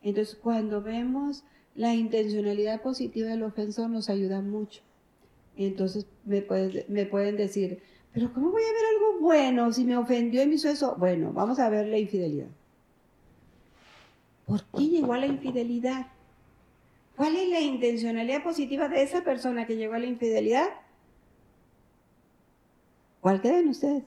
Entonces, 0.03 0.36
cuando 0.36 0.82
vemos 0.82 1.45
la 1.74 1.95
intencionalidad 1.95 2.82
positiva 2.82 3.28
del 3.28 3.42
ofensor, 3.42 3.90
nos 3.90 4.09
ayuda 4.09 4.40
mucho. 4.42 4.82
Entonces 5.57 6.07
me, 6.24 6.45
me 6.88 7.07
pueden 7.07 7.36
decir, 7.36 7.80
pero 8.15 8.33
¿cómo 8.33 8.53
voy 8.53 8.62
a 8.62 8.73
ver 8.73 8.85
algo 8.95 9.21
bueno 9.21 9.73
si 9.73 9.85
me 9.85 9.97
ofendió 9.97 10.43
y 10.43 10.47
me 10.47 10.55
hizo 10.55 10.69
eso? 10.69 10.95
Bueno, 10.97 11.33
vamos 11.33 11.59
a 11.59 11.69
ver 11.69 11.89
la 11.89 11.99
infidelidad. 11.99 12.47
¿por 14.47 14.62
qué 14.65 14.89
llegó 14.89 15.15
a 15.15 15.19
la 15.19 15.27
infidelidad? 15.27 16.07
¿Cuál 17.17 17.37
es 17.37 17.49
la 17.49 17.61
intencionalidad 17.61 18.43
positiva 18.43 18.89
de 18.89 19.03
esa 19.03 19.23
persona 19.23 19.67
que 19.67 19.77
llegó 19.77 19.95
a 19.95 19.99
la 19.99 20.07
infidelidad? 20.07 20.67
¿Cuál 23.21 23.41
creen 23.41 23.69
ustedes? 23.69 24.05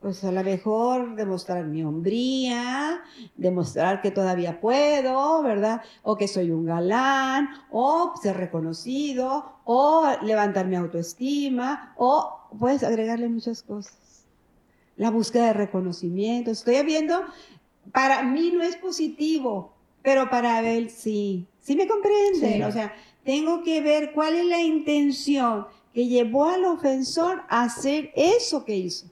Pues 0.00 0.22
a 0.24 0.32
lo 0.32 0.42
mejor 0.42 1.14
demostrar 1.14 1.64
mi 1.64 1.84
hombría, 1.84 3.02
demostrar 3.36 4.02
que 4.02 4.10
todavía 4.10 4.60
puedo, 4.60 5.42
¿verdad? 5.42 5.82
O 6.02 6.16
que 6.16 6.26
soy 6.26 6.50
un 6.50 6.66
galán, 6.66 7.48
o 7.70 8.12
ser 8.20 8.36
reconocido, 8.36 9.60
o 9.64 10.10
levantar 10.22 10.66
mi 10.66 10.76
autoestima, 10.76 11.94
o 11.96 12.41
puedes 12.58 12.82
agregarle 12.82 13.28
muchas 13.28 13.62
cosas. 13.62 14.26
La 14.96 15.10
búsqueda 15.10 15.46
de 15.46 15.52
reconocimiento. 15.54 16.50
Estoy 16.50 16.82
viendo, 16.84 17.22
para 17.92 18.22
mí 18.22 18.52
no 18.54 18.62
es 18.62 18.76
positivo, 18.76 19.72
pero 20.02 20.30
para 20.30 20.60
él 20.68 20.90
sí. 20.90 21.46
¿Sí 21.60 21.76
me 21.76 21.86
comprenden? 21.86 22.64
O 22.64 22.72
sea, 22.72 22.94
tengo 23.24 23.62
que 23.62 23.80
ver 23.80 24.12
cuál 24.12 24.34
es 24.34 24.46
la 24.46 24.60
intención 24.60 25.66
que 25.94 26.06
llevó 26.06 26.46
al 26.46 26.64
ofensor 26.64 27.42
a 27.48 27.64
hacer 27.64 28.10
eso 28.16 28.64
que 28.64 28.76
hizo. 28.76 29.06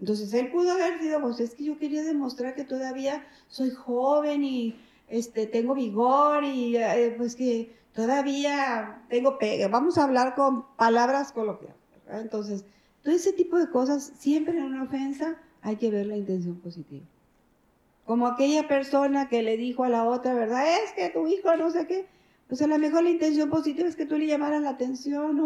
Entonces 0.00 0.32
él 0.34 0.50
pudo 0.50 0.72
haber 0.72 1.00
sido, 1.00 1.20
pues 1.20 1.40
es 1.40 1.54
que 1.54 1.64
yo 1.64 1.78
quería 1.78 2.02
demostrar 2.02 2.54
que 2.54 2.64
todavía 2.64 3.26
soy 3.48 3.70
joven 3.70 4.44
y 4.44 4.76
este, 5.08 5.46
tengo 5.46 5.74
vigor 5.74 6.44
y 6.44 6.76
eh, 6.76 7.14
pues 7.16 7.36
que 7.36 7.74
todavía 7.94 9.02
tengo 9.08 9.38
pega. 9.38 9.68
Vamos 9.68 9.96
a 9.98 10.04
hablar 10.04 10.34
con 10.34 10.66
palabras 10.76 11.32
coloquiales. 11.32 11.83
Entonces, 12.10 12.64
todo 13.02 13.14
ese 13.14 13.32
tipo 13.32 13.58
de 13.58 13.68
cosas, 13.68 14.12
siempre 14.18 14.56
en 14.56 14.64
una 14.64 14.84
ofensa 14.84 15.36
hay 15.62 15.76
que 15.76 15.90
ver 15.90 16.06
la 16.06 16.16
intención 16.16 16.56
positiva. 16.56 17.04
Como 18.04 18.26
aquella 18.26 18.68
persona 18.68 19.28
que 19.28 19.42
le 19.42 19.56
dijo 19.56 19.84
a 19.84 19.88
la 19.88 20.04
otra, 20.04 20.34
¿verdad? 20.34 20.64
Es 20.82 20.92
que 20.92 21.08
tu 21.10 21.26
hijo 21.26 21.56
no 21.56 21.70
sé 21.70 21.86
qué. 21.86 22.06
Pues 22.48 22.60
a 22.60 22.66
lo 22.66 22.78
mejor 22.78 23.02
la 23.02 23.10
intención 23.10 23.48
positiva 23.48 23.88
es 23.88 23.96
que 23.96 24.06
tú 24.06 24.18
le 24.18 24.26
llamaras 24.26 24.62
la 24.62 24.70
atención 24.70 25.40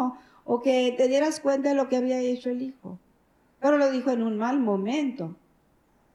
o, 0.44 0.62
que 0.62 0.94
te 0.96 1.08
dieras 1.08 1.40
cuenta 1.40 1.68
de 1.68 1.74
lo 1.74 1.88
que 1.88 1.96
había 1.96 2.20
hecho 2.20 2.50
el 2.50 2.62
hijo. 2.62 2.98
Pero 3.60 3.78
lo 3.78 3.90
dijo 3.90 4.10
en 4.10 4.22
un 4.22 4.38
mal 4.38 4.58
momento. 4.58 5.36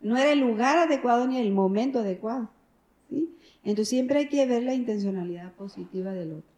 No 0.01 0.17
era 0.17 0.33
el 0.33 0.39
lugar 0.39 0.77
adecuado 0.77 1.27
ni 1.27 1.39
el 1.39 1.51
momento 1.53 1.99
adecuado. 1.99 2.49
¿sí? 3.09 3.33
Entonces 3.63 3.89
siempre 3.89 4.19
hay 4.19 4.29
que 4.29 4.45
ver 4.45 4.63
la 4.63 4.73
intencionalidad 4.73 5.53
positiva 5.53 6.11
del 6.11 6.33
otro. 6.33 6.52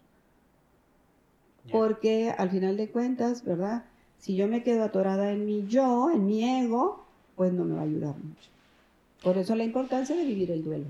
Porque 1.71 2.33
al 2.37 2.49
final 2.49 2.77
de 2.77 2.89
cuentas, 2.89 3.43
¿verdad? 3.43 3.85
Si 4.19 4.35
yo 4.35 4.47
me 4.47 4.63
quedo 4.63 4.83
atorada 4.83 5.31
en 5.31 5.45
mi 5.45 5.67
yo, 5.67 6.11
en 6.11 6.25
mi 6.25 6.43
ego, 6.43 7.05
pues 7.35 7.53
no 7.53 7.65
me 7.65 7.75
va 7.75 7.81
a 7.81 7.85
ayudar 7.85 8.15
mucho. 8.17 8.49
Por 9.23 9.37
eso 9.37 9.55
la 9.55 9.63
importancia 9.63 10.15
de 10.15 10.23
vivir 10.23 10.51
el 10.51 10.63
duelo. 10.63 10.85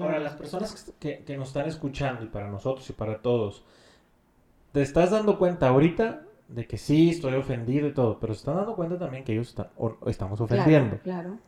Ahora, 0.00 0.18
las 0.18 0.34
personas 0.34 0.92
que, 0.98 1.22
que, 1.24 1.36
nos 1.36 1.48
están 1.48 1.68
escuchando, 1.68 2.24
y 2.24 2.28
para 2.28 2.50
nosotros 2.50 2.88
y 2.90 2.92
para 2.92 3.22
todos, 3.22 3.62
¿te 4.72 4.82
estás 4.82 5.12
dando 5.12 5.38
cuenta 5.38 5.68
ahorita 5.68 6.24
de 6.48 6.66
que 6.66 6.78
sí, 6.78 7.10
estoy 7.10 7.34
ofendido 7.34 7.86
y 7.86 7.92
todo, 7.92 8.18
pero 8.18 8.34
se 8.34 8.40
están 8.40 8.56
dando 8.56 8.74
cuenta 8.74 8.98
también 8.98 9.22
que 9.22 9.32
ellos 9.32 9.50
están, 9.50 9.68
o, 9.76 9.96
estamos 10.06 10.40
ofendiendo? 10.40 10.98
Claro, 10.98 11.38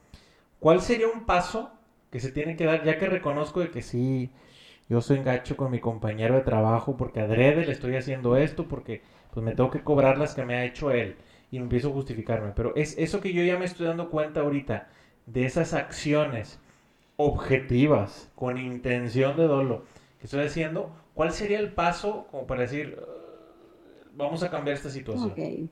¿Cuál 0.60 0.80
sería 0.80 1.08
un 1.08 1.26
paso 1.26 1.70
que 2.10 2.20
se 2.20 2.30
tiene 2.30 2.56
que 2.56 2.64
dar, 2.64 2.84
ya 2.84 2.98
que 2.98 3.06
reconozco 3.06 3.60
de 3.60 3.70
que 3.70 3.82
sí, 3.82 4.30
yo 4.88 5.00
soy 5.00 5.18
engacho 5.18 5.56
con 5.56 5.70
mi 5.70 5.80
compañero 5.80 6.34
de 6.34 6.42
trabajo 6.42 6.96
porque 6.96 7.20
adrede 7.20 7.66
le 7.66 7.72
estoy 7.72 7.96
haciendo 7.96 8.36
esto, 8.36 8.68
porque 8.68 9.02
pues 9.32 9.44
me 9.44 9.54
tengo 9.54 9.70
que 9.70 9.82
cobrar 9.82 10.18
las 10.18 10.34
que 10.34 10.44
me 10.44 10.54
ha 10.54 10.64
hecho 10.64 10.90
él, 10.90 11.16
y 11.50 11.58
empiezo 11.58 11.90
a 11.90 11.92
justificarme, 11.92 12.52
pero 12.54 12.74
es 12.76 12.96
eso 12.98 13.20
que 13.20 13.32
yo 13.32 13.42
ya 13.42 13.58
me 13.58 13.64
estoy 13.64 13.86
dando 13.86 14.10
cuenta 14.10 14.40
ahorita, 14.40 14.88
de 15.26 15.44
esas 15.44 15.74
acciones 15.74 16.60
objetivas, 17.16 18.30
con 18.34 18.58
intención 18.58 19.36
de 19.36 19.44
dolo 19.44 19.84
que 20.18 20.26
estoy 20.26 20.44
haciendo, 20.44 20.94
¿cuál 21.14 21.32
sería 21.32 21.58
el 21.58 21.72
paso 21.72 22.26
como 22.30 22.46
para 22.46 22.62
decir, 22.62 22.98
vamos 24.16 24.42
a 24.42 24.50
cambiar 24.50 24.76
esta 24.76 24.90
situación. 24.90 25.70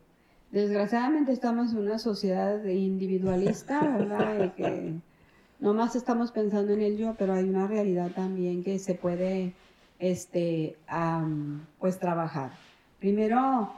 Desgraciadamente 0.51 1.33
estamos 1.33 1.73
en 1.73 1.79
una 1.79 1.99
sociedad 1.99 2.65
individualista, 2.65 3.81
¿verdad? 3.99 4.55
Que 4.55 4.95
más 5.73 5.97
estamos 5.97 6.33
pensando 6.33 6.73
en 6.73 6.83
el 6.83 6.99
yo, 6.99 7.15
pero 7.17 7.33
hay 7.33 7.45
una 7.45 7.67
realidad 7.67 8.11
también 8.11 8.63
que 8.63 8.79
se 8.79 8.95
puede, 8.95 9.55
este, 9.99 10.77
pues 11.79 11.99
trabajar. 11.99 12.51
Primero, 12.99 13.73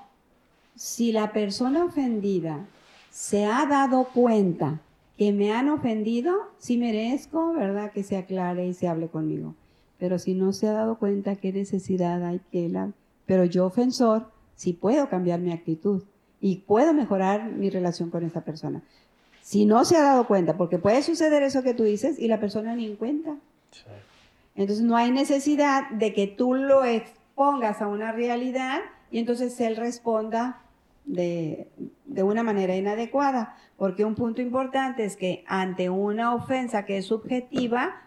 si 0.75 1.13
la 1.13 1.33
persona 1.33 1.85
ofendida 1.85 2.67
se 3.11 3.45
ha 3.45 3.67
dado 3.67 4.09
cuenta 4.13 4.81
que 5.17 5.33
me 5.33 5.53
han 5.53 5.69
ofendido, 5.69 6.35
sí 6.59 6.77
merezco, 6.77 7.55
¿verdad? 7.55 7.91
Que 7.93 8.03
se 8.03 8.17
aclare 8.17 8.67
y 8.67 8.75
se 8.75 8.89
hable 8.89 9.09
conmigo. 9.09 9.55
Pero 9.99 10.19
si 10.19 10.35
no 10.35 10.53
se 10.53 10.69
ha 10.69 10.73
dado 10.73 10.99
cuenta 10.99 11.37
qué 11.37 11.53
necesidad 11.53 12.25
hay 12.25 12.41
que 12.51 12.69
la... 12.69 12.93
Pero 13.25 13.45
yo 13.45 13.67
ofensor, 13.67 14.31
si 14.55 14.73
puedo 14.73 15.09
cambiar 15.09 15.41
mi 15.41 15.53
actitud 15.53 16.03
y 16.41 16.57
puedo 16.67 16.93
mejorar 16.93 17.53
mi 17.53 17.71
relación 17.71 18.11
con 18.11 18.25
esa 18.25 18.43
persona. 18.43 18.83
Si 19.47 19.65
no 19.65 19.85
se 19.85 19.97
ha 19.97 20.03
dado 20.03 20.27
cuenta, 20.27 20.57
porque 20.57 20.77
puede 20.77 21.05
suceder 21.05 21.45
eso 21.45 21.63
que 21.63 21.73
tú 21.73 21.85
dices 21.85 22.19
y 22.19 22.27
la 22.27 22.41
persona 22.41 22.75
ni 22.75 22.85
en 22.85 22.97
cuenta. 22.97 23.37
Entonces 24.57 24.85
no 24.85 24.97
hay 24.97 25.13
necesidad 25.13 25.89
de 25.91 26.13
que 26.13 26.27
tú 26.27 26.55
lo 26.55 26.85
expongas 26.85 27.81
a 27.81 27.87
una 27.87 28.11
realidad 28.11 28.81
y 29.13 29.21
entonces 29.21 29.61
él 29.61 29.77
responda 29.77 30.63
de, 31.05 31.69
de, 32.07 32.25
una 32.25 32.43
manera 32.43 32.75
inadecuada, 32.75 33.55
porque 33.77 34.05
un 34.05 34.17
punto 34.17 34.43
importante 34.43 35.05
es 35.05 35.17
que 35.17 35.45
ante 35.47 35.91
una 35.91 36.35
ofensa 36.35 36.85
que 36.85 36.97
es 36.97 37.07
subjetiva, 37.07 38.03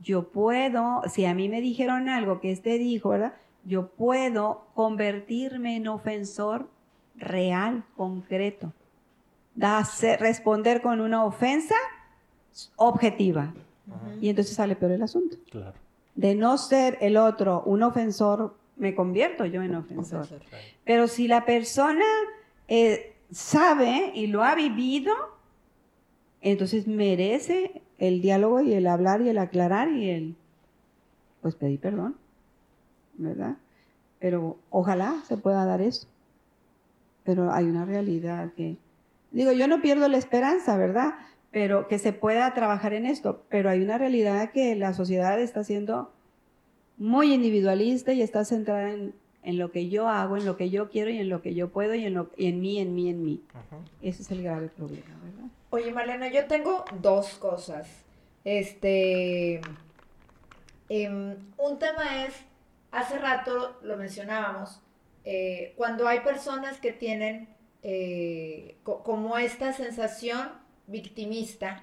yo 0.00 0.28
puedo, 0.28 1.02
si 1.12 1.24
a 1.24 1.34
mí 1.34 1.48
me 1.48 1.60
dijeron 1.60 2.08
algo 2.08 2.38
que 2.38 2.52
este 2.52 2.78
dijo, 2.78 3.08
¿verdad? 3.08 3.32
yo 3.64 3.88
puedo 3.88 4.68
convertirme 4.74 5.74
en 5.74 5.88
ofensor 5.88 6.68
real, 7.16 7.82
concreto. 7.96 8.72
Responder 9.56 10.82
con 10.82 11.00
una 11.00 11.24
ofensa 11.24 11.74
objetiva. 12.76 13.54
Y 14.20 14.28
entonces 14.28 14.54
sale 14.56 14.76
peor 14.76 14.92
el 14.92 15.02
asunto. 15.02 15.36
De 16.14 16.34
no 16.34 16.58
ser 16.58 16.98
el 17.00 17.16
otro 17.16 17.62
un 17.64 17.82
ofensor, 17.82 18.56
me 18.76 18.94
convierto 18.94 19.44
yo 19.44 19.62
en 19.62 19.74
ofensor. 19.74 20.26
Pero 20.84 21.08
si 21.08 21.28
la 21.28 21.44
persona 21.44 22.04
eh, 22.68 23.14
sabe 23.30 24.12
y 24.14 24.26
lo 24.28 24.42
ha 24.42 24.54
vivido, 24.54 25.12
entonces 26.40 26.86
merece 26.86 27.82
el 27.98 28.20
diálogo 28.20 28.60
y 28.60 28.74
el 28.74 28.86
hablar 28.86 29.22
y 29.22 29.28
el 29.28 29.38
aclarar 29.38 29.90
y 29.90 30.10
el, 30.10 30.36
pues 31.40 31.54
pedir 31.54 31.80
perdón. 31.80 32.16
¿verdad? 33.16 33.56
Pero 34.18 34.56
ojalá 34.70 35.22
se 35.26 35.36
pueda 35.36 35.64
dar 35.64 35.80
eso. 35.80 36.06
Pero 37.24 37.52
hay 37.52 37.64
una 37.64 37.84
realidad 37.84 38.52
que, 38.54 38.76
digo, 39.34 39.52
yo 39.52 39.68
no 39.68 39.82
pierdo 39.82 40.08
la 40.08 40.16
esperanza, 40.16 40.76
¿verdad? 40.76 41.14
Pero 41.50 41.88
que 41.88 41.98
se 41.98 42.12
pueda 42.12 42.52
trabajar 42.54 42.94
en 42.94 43.06
esto. 43.06 43.44
Pero 43.48 43.70
hay 43.70 43.82
una 43.82 43.98
realidad 43.98 44.50
que 44.52 44.74
la 44.74 44.94
sociedad 44.94 45.38
está 45.40 45.64
siendo 45.64 46.12
muy 46.96 47.32
individualista 47.32 48.12
y 48.12 48.22
está 48.22 48.44
centrada 48.44 48.90
en, 48.90 49.12
lo 49.58 49.70
que 49.70 49.88
yo 49.88 50.08
hago, 50.08 50.36
en 50.36 50.46
lo 50.46 50.56
que 50.56 50.70
yo 50.70 50.88
quiero 50.88 51.10
y 51.10 51.18
en 51.18 51.28
lo 51.28 51.42
que 51.42 51.54
yo 51.54 51.68
puedo 51.68 51.94
y 51.94 52.04
en, 52.04 52.14
lo, 52.14 52.30
en 52.38 52.60
mí, 52.60 52.78
en 52.78 52.94
mí, 52.94 53.10
en 53.10 53.24
mí. 53.24 53.42
Ese 54.00 54.22
es 54.22 54.30
el 54.30 54.42
grave 54.42 54.68
problema, 54.68 55.14
¿verdad? 55.22 55.50
Oye, 55.70 55.92
Marlena, 55.92 56.28
yo 56.28 56.46
tengo 56.46 56.84
dos 57.00 57.34
cosas. 57.34 57.88
Este, 58.44 59.60
em, 60.88 61.36
un 61.58 61.78
tema 61.78 62.24
es 62.24 62.34
Hace 62.94 63.18
rato 63.18 63.76
lo 63.82 63.96
mencionábamos, 63.96 64.80
eh, 65.24 65.74
cuando 65.76 66.06
hay 66.06 66.20
personas 66.20 66.78
que 66.78 66.92
tienen 66.92 67.48
eh, 67.84 68.78
como 68.82 69.38
esta 69.38 69.72
sensación 69.72 70.48
victimista 70.86 71.80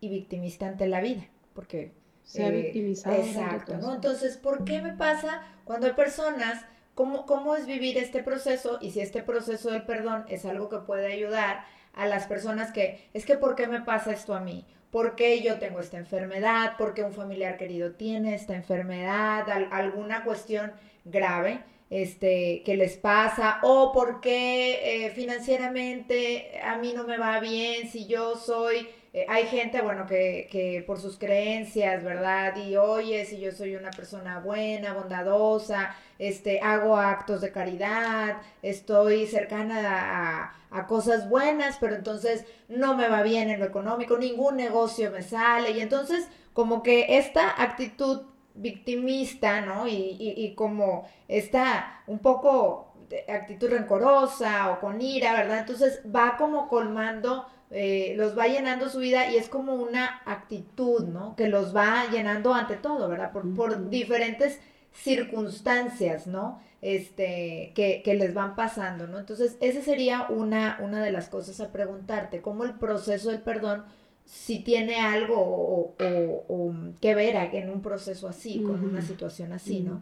y 0.00 0.08
victimista 0.08 0.68
ante 0.68 0.86
la 0.86 1.00
vida, 1.00 1.28
porque... 1.54 1.92
Se 2.22 2.44
ha 2.44 2.48
eh, 2.48 2.62
victimizado. 2.62 3.16
Exacto, 3.16 3.76
¿no? 3.78 3.94
Entonces, 3.96 4.36
¿por 4.36 4.64
qué 4.64 4.80
me 4.80 4.94
pasa 4.94 5.42
cuando 5.64 5.88
hay 5.88 5.94
personas, 5.94 6.64
cómo, 6.94 7.26
cómo 7.26 7.56
es 7.56 7.66
vivir 7.66 7.98
este 7.98 8.22
proceso 8.22 8.78
y 8.80 8.92
si 8.92 9.00
este 9.00 9.24
proceso 9.24 9.72
del 9.72 9.82
perdón 9.82 10.24
es 10.28 10.44
algo 10.44 10.68
que 10.68 10.78
puede 10.78 11.12
ayudar 11.12 11.64
a 11.92 12.06
las 12.06 12.28
personas 12.28 12.70
que, 12.72 13.10
es 13.12 13.26
que 13.26 13.36
¿por 13.36 13.56
qué 13.56 13.66
me 13.66 13.80
pasa 13.80 14.12
esto 14.12 14.34
a 14.34 14.40
mí? 14.40 14.64
por 14.92 15.16
qué 15.16 15.42
yo 15.42 15.58
tengo 15.58 15.80
esta 15.80 15.96
enfermedad, 15.96 16.76
por 16.76 16.92
qué 16.92 17.02
un 17.02 17.14
familiar 17.14 17.56
querido 17.56 17.92
tiene 17.92 18.34
esta 18.34 18.54
enfermedad, 18.54 19.48
alguna 19.72 20.22
cuestión 20.22 20.70
grave 21.06 21.64
este, 21.92 22.62
que 22.64 22.74
les 22.74 22.96
pasa, 22.96 23.58
o 23.62 23.92
por 23.92 24.22
qué 24.22 25.04
eh, 25.06 25.10
financieramente 25.10 26.58
a 26.64 26.78
mí 26.78 26.94
no 26.94 27.04
me 27.04 27.18
va 27.18 27.38
bien 27.38 27.86
si 27.90 28.06
yo 28.06 28.34
soy 28.34 28.88
eh, 29.14 29.26
hay 29.28 29.46
gente, 29.46 29.82
bueno, 29.82 30.06
que, 30.06 30.48
que, 30.50 30.82
por 30.86 30.98
sus 30.98 31.18
creencias, 31.18 32.02
¿verdad? 32.02 32.56
Y 32.56 32.76
oye, 32.76 33.26
si 33.26 33.38
yo 33.38 33.52
soy 33.52 33.76
una 33.76 33.90
persona 33.90 34.38
buena, 34.40 34.94
bondadosa, 34.94 35.94
este, 36.18 36.60
hago 36.60 36.96
actos 36.96 37.42
de 37.42 37.52
caridad, 37.52 38.38
estoy 38.62 39.26
cercana 39.26 39.82
a, 39.90 40.54
a 40.70 40.86
cosas 40.86 41.28
buenas, 41.28 41.76
pero 41.78 41.94
entonces 41.94 42.46
no 42.68 42.96
me 42.96 43.08
va 43.08 43.22
bien 43.22 43.50
en 43.50 43.60
lo 43.60 43.66
económico, 43.66 44.16
ningún 44.16 44.56
negocio 44.56 45.10
me 45.10 45.22
sale. 45.22 45.72
Y 45.72 45.80
entonces, 45.80 46.26
como 46.54 46.82
que 46.82 47.18
esta 47.18 47.62
actitud 47.62 48.22
victimista, 48.54 49.60
¿no? 49.62 49.88
Y, 49.88 50.16
y, 50.18 50.54
como 50.54 51.08
esta 51.28 52.02
un 52.06 52.18
poco 52.18 52.92
de 53.08 53.30
actitud 53.32 53.70
rencorosa 53.70 54.70
o 54.70 54.80
con 54.80 55.00
ira, 55.00 55.32
¿verdad? 55.32 55.60
Entonces 55.60 56.00
va 56.14 56.36
como 56.36 56.68
colmando, 56.68 57.46
eh, 57.70 58.14
los 58.16 58.36
va 58.38 58.46
llenando 58.48 58.88
su 58.88 58.98
vida 58.98 59.30
y 59.30 59.36
es 59.36 59.48
como 59.48 59.74
una 59.74 60.22
actitud, 60.26 61.06
¿no? 61.06 61.36
Que 61.36 61.48
los 61.48 61.74
va 61.74 62.06
llenando 62.10 62.54
ante 62.54 62.76
todo, 62.76 63.08
¿verdad? 63.08 63.32
Por, 63.32 63.54
por 63.54 63.88
diferentes 63.90 64.60
circunstancias, 64.92 66.26
¿no? 66.26 66.60
Este, 66.82 67.72
que, 67.74 68.02
que, 68.04 68.14
les 68.14 68.34
van 68.34 68.56
pasando, 68.56 69.06
¿no? 69.06 69.18
Entonces, 69.18 69.56
esa 69.60 69.80
sería 69.82 70.26
una, 70.28 70.78
una 70.80 71.02
de 71.02 71.12
las 71.12 71.28
cosas 71.28 71.60
a 71.60 71.70
preguntarte, 71.70 72.42
cómo 72.42 72.64
el 72.64 72.74
proceso 72.74 73.30
del 73.30 73.40
perdón 73.40 73.84
si 74.24 74.60
tiene 74.60 74.96
algo 74.96 75.94
o, 75.98 76.74
que 77.00 77.14
ver 77.14 77.36
en 77.54 77.70
un 77.70 77.82
proceso 77.82 78.28
así, 78.28 78.62
con 78.62 78.82
una 78.84 79.02
situación 79.02 79.52
así, 79.52 79.80
¿no? 79.80 80.00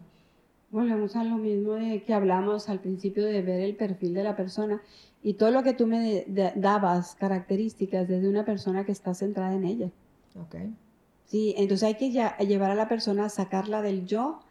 Volvemos 0.69 1.17
a 1.17 1.23
lo 1.25 1.35
mismo 1.35 1.73
de 1.73 2.03
que 2.03 2.13
hablamos 2.13 2.69
al 2.69 2.79
principio 2.79 3.25
de 3.25 3.41
ver 3.41 3.59
el 3.59 3.75
perfil 3.75 4.13
de 4.13 4.23
la 4.23 4.37
persona 4.37 4.81
y 5.21 5.33
todo 5.33 5.51
lo 5.51 5.63
que 5.63 5.73
tú 5.73 5.85
me 5.85 6.25
dabas, 6.55 7.15
características 7.15 8.07
desde 8.07 8.29
una 8.29 8.45
persona 8.45 8.85
que 8.85 8.93
está 8.93 9.13
centrada 9.13 9.53
en 9.53 9.65
ella. 9.65 9.91
Ok. 10.39 10.55
Sí, 11.25 11.53
entonces 11.57 11.87
hay 11.87 11.95
que 11.95 12.11
ya, 12.11 12.37
llevar 12.39 12.71
a 12.71 12.75
la 12.75 12.87
persona 12.87 13.25
a 13.25 13.29
sacarla 13.29 13.81
del 13.81 14.05
yo, 14.05 14.41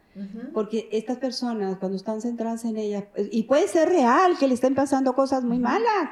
porque 0.53 0.89
estas 0.93 1.19
personas 1.19 1.77
cuando 1.79 1.97
están 1.97 2.21
centradas 2.21 2.65
en 2.65 2.77
ella, 2.77 3.09
y 3.31 3.45
puede 3.45 3.69
ser 3.69 3.89
real 3.89 4.37
que 4.39 4.49
le 4.49 4.55
estén 4.55 4.75
pasando 4.75 5.15
cosas 5.15 5.45
muy 5.45 5.59
malas, 5.59 6.11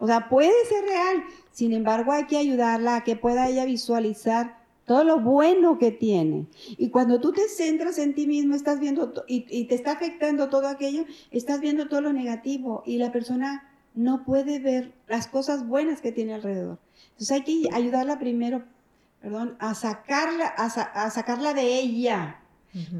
o 0.00 0.06
sea, 0.06 0.28
puede 0.28 0.64
ser 0.68 0.82
real. 0.84 1.24
Sin 1.52 1.72
embargo, 1.74 2.10
hay 2.10 2.24
que 2.26 2.38
ayudarla 2.38 2.96
a 2.96 3.04
que 3.04 3.16
pueda 3.16 3.48
ella 3.48 3.66
visualizar 3.66 4.58
todo 4.86 5.04
lo 5.04 5.20
bueno 5.20 5.78
que 5.78 5.92
tiene. 5.92 6.46
Y 6.76 6.88
cuando 6.88 7.20
tú 7.20 7.32
te 7.32 7.48
centras 7.48 7.98
en 7.98 8.14
ti 8.14 8.26
mismo, 8.26 8.56
estás 8.56 8.80
viendo 8.80 9.12
y, 9.28 9.66
te 9.66 9.74
está 9.76 9.92
afectando 9.92 10.48
todo 10.48 10.66
aquello, 10.66 11.04
estás 11.30 11.60
viendo 11.60 11.86
todo 11.86 12.00
lo 12.00 12.12
negativo 12.12 12.82
y 12.84 12.98
la 12.98 13.12
persona 13.12 13.70
no 13.94 14.24
puede 14.24 14.58
ver 14.58 14.92
las 15.06 15.28
cosas 15.28 15.68
buenas 15.68 16.00
que 16.00 16.10
tiene 16.10 16.34
alrededor. 16.34 16.78
Entonces 17.10 17.30
hay 17.30 17.42
que 17.42 17.68
ayudarla 17.72 18.18
primero, 18.18 18.64
perdón, 19.20 19.54
a 19.60 19.74
sacarla, 19.74 20.46
a, 20.46 21.10
sacarla 21.10 21.54
de 21.54 21.78
ella. 21.78 22.39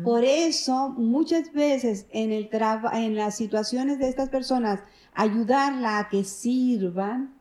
Por 0.02 0.24
eso, 0.24 0.88
muchas 0.90 1.52
veces 1.52 2.06
en, 2.10 2.32
el 2.32 2.48
en 2.92 3.14
las 3.14 3.36
situaciones 3.36 3.98
de 3.98 4.08
estas 4.08 4.28
personas 4.28 4.80
ayudarla 5.14 5.98
a 5.98 6.08
que 6.08 6.24
sirvan, 6.24 7.34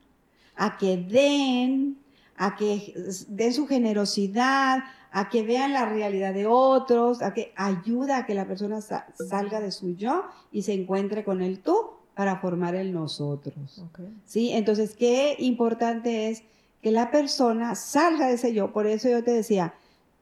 a 0.55 0.77
que 0.77 0.97
den, 0.97 1.97
a 2.37 2.55
que 2.55 2.93
den 3.29 3.53
su 3.53 3.65
generosidad, 3.65 4.83
a 5.11 5.29
que 5.29 5.43
vean 5.43 5.73
la 5.73 5.85
realidad 5.85 6.33
de 6.33 6.45
otros, 6.45 7.21
a 7.21 7.33
que 7.33 7.51
ayuda 7.55 8.17
a 8.17 8.25
que 8.25 8.35
la 8.35 8.45
persona 8.45 8.79
salga 8.81 9.59
de 9.59 9.71
su 9.71 9.95
yo 9.95 10.25
y 10.51 10.61
se 10.61 10.73
encuentre 10.73 11.23
con 11.23 11.41
el 11.41 11.59
tú 11.59 11.91
para 12.13 12.37
formar 12.37 12.75
el 12.75 12.93
nosotros. 12.93 13.81
¿Sí? 14.25 14.51
Entonces, 14.51 14.95
qué 14.95 15.35
importante 15.39 16.29
es 16.29 16.43
que 16.81 16.91
la 16.91 17.11
persona 17.11 17.75
salga 17.75 18.27
de 18.27 18.33
ese 18.33 18.53
yo. 18.53 18.71
Por 18.71 18.87
eso 18.87 19.09
yo 19.09 19.23
te 19.23 19.31
decía, 19.31 19.73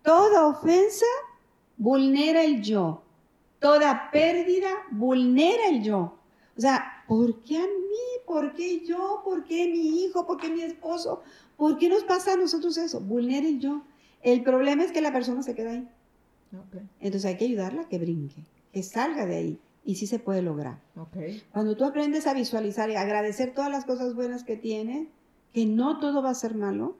toda 0.03 0.47
ofensa 0.47 1.05
vulnera 1.78 2.43
el 2.43 2.61
yo. 2.61 3.03
Toda 3.59 4.11
pérdida 4.11 4.69
vulnera 4.91 5.69
el 5.69 5.84
yo. 5.84 6.17
O 6.57 6.61
sea, 6.61 7.03
¿por 7.07 7.41
qué 7.43 7.57
a 7.57 7.63
mí? 7.65 8.23
¿Por 8.25 8.53
qué 8.53 8.86
yo? 8.86 9.21
¿Por 9.23 9.43
qué 9.45 9.67
mi 9.67 10.03
hijo? 10.03 10.25
¿Por 10.25 10.38
qué 10.38 10.49
mi 10.49 10.61
esposo? 10.61 11.21
¿Por 11.55 11.78
qué 11.78 11.89
nos 11.89 12.03
pasa 12.03 12.34
a 12.34 12.38
nosotros 12.38 12.78
eso? 12.78 12.99
Vulnera 12.99 13.47
el 13.47 13.59
yo. 13.59 13.84
El 14.21 14.43
problema 14.43 14.84
es 14.84 14.91
que 14.91 15.01
la 15.01 15.13
persona 15.13 15.41
se 15.43 15.55
queda 15.55 15.71
ahí. 15.71 15.88
Entonces 16.99 17.25
hay 17.25 17.38
que 17.38 17.45
ayudarla 17.45 17.84
a 17.84 17.89
que 17.89 17.99
brinque, 17.99 18.43
que 18.71 18.84
salga 18.84 19.25
de 19.25 19.36
ahí. 19.36 19.59
Y 19.84 19.95
sí 19.95 20.05
se 20.05 20.19
puede 20.19 20.41
lograr. 20.41 20.80
Cuando 21.53 21.78
tú 21.78 21.86
aprendes 21.86 22.28
a 22.28 22.34
visualizar 22.34 22.89
y 22.89 22.95
agradecer 22.95 23.53
todas 23.53 23.71
las 23.71 23.86
cosas 23.86 24.15
buenas 24.15 24.43
que 24.43 24.57
tiene, 24.57 25.07
que 25.53 25.65
no 25.65 25.99
todo 25.99 26.21
va 26.21 26.32
a 26.32 26.36
ser 26.36 26.55
malo, 26.55 26.97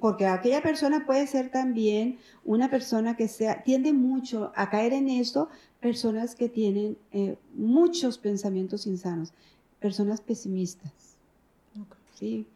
porque 0.00 0.26
aquella 0.26 0.62
persona 0.62 1.06
puede 1.06 1.26
ser 1.26 1.50
también 1.50 2.18
una 2.44 2.70
persona 2.70 3.16
que 3.16 3.28
sea, 3.28 3.62
tiende 3.62 3.92
mucho 3.92 4.52
a 4.56 4.68
caer 4.68 4.92
en 4.92 5.08
esto, 5.08 5.48
personas 5.80 6.34
que 6.34 6.48
tienen 6.48 6.98
eh, 7.12 7.36
muchos 7.54 8.18
pensamientos 8.18 8.86
insanos, 8.86 9.32
personas 9.78 10.20
pesimistas, 10.20 10.92
¿sí? 12.14 12.46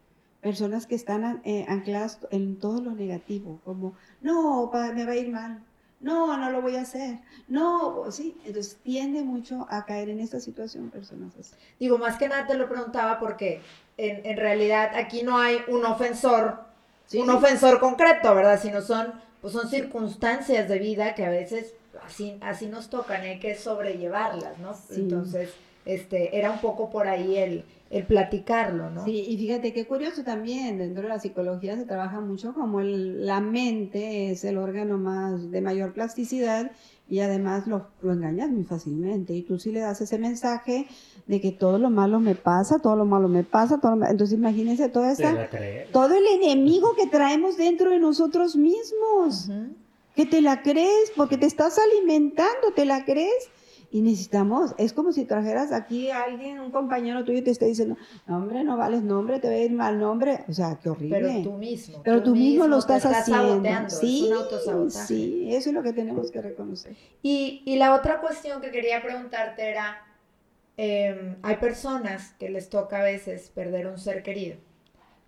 personas 0.41 0.85
que 0.85 0.93
están 0.93 1.41
eh, 1.43 1.65
ancladas 1.67 2.19
en 2.29 2.57
todo 2.57 2.79
lo 2.79 2.91
negativo, 2.91 3.59
como, 3.65 3.95
no, 4.21 4.69
me 4.93 5.05
va 5.05 5.11
a 5.13 5.15
ir 5.15 5.31
mal, 5.31 5.63
no, 6.01 6.37
no 6.37 6.51
lo 6.51 6.61
voy 6.61 6.75
a 6.75 6.81
hacer, 6.81 7.19
no, 7.47 8.11
sí, 8.11 8.37
entonces 8.45 8.77
tiende 8.83 9.23
mucho 9.23 9.65
a 9.71 9.85
caer 9.85 10.09
en 10.09 10.19
esta 10.19 10.39
situación 10.39 10.91
personas 10.91 11.33
así. 11.39 11.55
Digo, 11.79 11.97
más 11.97 12.17
que 12.17 12.27
nada 12.27 12.45
te 12.45 12.53
lo 12.53 12.69
preguntaba 12.69 13.19
porque 13.19 13.61
en, 13.97 14.23
en 14.23 14.37
realidad 14.37 14.91
aquí 14.93 15.23
no 15.23 15.39
hay 15.39 15.57
un 15.67 15.83
ofensor, 15.83 16.65
un 17.13 17.29
ofensor 17.29 17.79
concreto, 17.79 18.33
¿verdad? 18.33 18.59
Sino 18.61 18.81
son, 18.81 19.13
pues 19.41 19.53
son 19.53 19.69
circunstancias 19.69 20.67
de 20.67 20.79
vida 20.79 21.15
que 21.15 21.25
a 21.25 21.29
veces 21.29 21.73
así, 22.05 22.37
así 22.41 22.67
nos 22.67 22.89
tocan, 22.89 23.21
hay 23.21 23.39
que 23.39 23.55
sobrellevarlas, 23.55 24.57
¿no? 24.59 24.75
Entonces, 24.95 25.51
este, 25.85 26.37
era 26.37 26.51
un 26.51 26.59
poco 26.59 26.89
por 26.89 27.07
ahí 27.07 27.37
el, 27.37 27.63
el 27.91 28.05
platicarlo, 28.05 28.89
¿no? 28.89 29.05
Sí, 29.05 29.25
y 29.27 29.37
fíjate 29.37 29.71
qué 29.71 29.85
curioso 29.85 30.23
también, 30.23 30.77
dentro 30.77 31.03
de 31.03 31.09
la 31.09 31.19
psicología 31.19 31.75
se 31.75 31.85
trabaja 31.85 32.19
mucho 32.19 32.53
como 32.53 32.79
el, 32.79 33.25
la 33.25 33.39
mente 33.39 34.31
es 34.31 34.43
el 34.43 34.57
órgano 34.57 34.97
más 34.97 35.51
de 35.51 35.61
mayor 35.61 35.93
plasticidad 35.93 36.71
y 37.07 37.19
además 37.19 37.67
lo, 37.67 37.87
lo, 38.01 38.13
engañas 38.13 38.49
muy 38.49 38.63
fácilmente. 38.63 39.33
Y 39.33 39.43
tú 39.43 39.59
sí 39.59 39.71
le 39.71 39.81
das 39.81 40.01
ese 40.01 40.17
mensaje 40.17 40.87
de 41.27 41.39
que 41.39 41.51
todo 41.51 41.77
lo 41.77 41.89
malo 41.89 42.19
me 42.19 42.35
pasa, 42.35 42.79
todo 42.79 42.95
lo 42.95 43.05
malo 43.05 43.27
me 43.27 43.43
pasa, 43.43 43.79
todo 43.79 43.93
entonces 43.93 44.37
imagínense 44.37 44.89
toda 44.89 45.11
esa, 45.11 45.49
todo 45.91 46.15
el 46.15 46.25
enemigo 46.25 46.95
que 46.95 47.07
traemos 47.07 47.57
dentro 47.57 47.91
de 47.91 47.99
nosotros 47.99 48.55
mismos 48.55 49.49
que 50.15 50.25
te 50.25 50.41
la 50.41 50.61
crees, 50.61 51.11
porque 51.15 51.37
te 51.37 51.45
estás 51.45 51.77
alimentando, 51.77 52.71
te 52.75 52.85
la 52.85 53.03
crees. 53.05 53.49
Y 53.91 54.01
necesitamos, 54.01 54.73
es 54.77 54.93
como 54.93 55.11
si 55.11 55.25
trajeras 55.25 55.71
aquí 55.71 56.09
a 56.09 56.23
alguien, 56.23 56.59
un 56.59 56.71
compañero 56.71 57.23
tuyo, 57.23 57.39
y 57.39 57.41
te 57.41 57.51
esté 57.51 57.65
diciendo, 57.65 57.97
no, 58.27 58.37
hombre, 58.37 58.63
no 58.63 58.77
vales 58.77 59.03
nombre, 59.03 59.39
te 59.39 59.47
va 59.47 59.53
a 59.53 59.57
ir 59.57 59.71
mal 59.71 59.99
nombre. 59.99 60.43
O 60.47 60.53
sea, 60.53 60.79
qué 60.81 60.89
horrible. 60.89 61.19
Pero 61.19 61.43
tú 61.43 61.53
mismo. 61.53 62.01
Pero 62.03 62.23
tú, 62.23 62.35
mismo, 62.35 62.67
lo 62.67 62.77
estás, 62.77 63.05
haciendo. 63.05 63.89
Sí, 63.89 64.31
sí, 64.89 65.55
eso 65.55 65.69
es 65.69 65.75
lo 65.75 65.83
que 65.83 65.93
tenemos 65.93 66.31
que 66.31 66.41
reconocer. 66.41 66.95
Y, 67.21 67.63
y 67.65 67.77
la 67.77 67.95
otra 67.95 68.21
cuestión 68.21 68.61
que 68.61 68.71
quería 68.71 69.01
preguntarte 69.01 69.69
era, 69.69 69.97
em, 70.77 71.37
hay 71.41 71.55
personas 71.57 72.33
que 72.39 72.49
les 72.49 72.69
toca 72.69 72.99
a 72.99 73.03
veces 73.03 73.51
perder 73.53 73.87
un 73.87 73.97
ser 73.97 74.23
querido 74.23 74.57